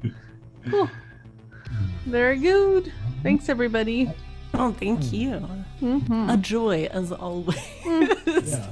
[2.06, 2.92] Very good.
[3.22, 4.10] Thanks everybody.
[4.56, 5.42] Oh, thank you.
[5.82, 6.32] Mhm.
[6.32, 7.58] A joy as always.
[7.84, 8.06] Yeah,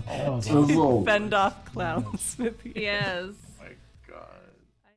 [0.06, 1.04] that was awesome.
[1.04, 2.72] Fend off clowns with you.
[2.76, 3.26] Yes.
[3.26, 3.51] my God.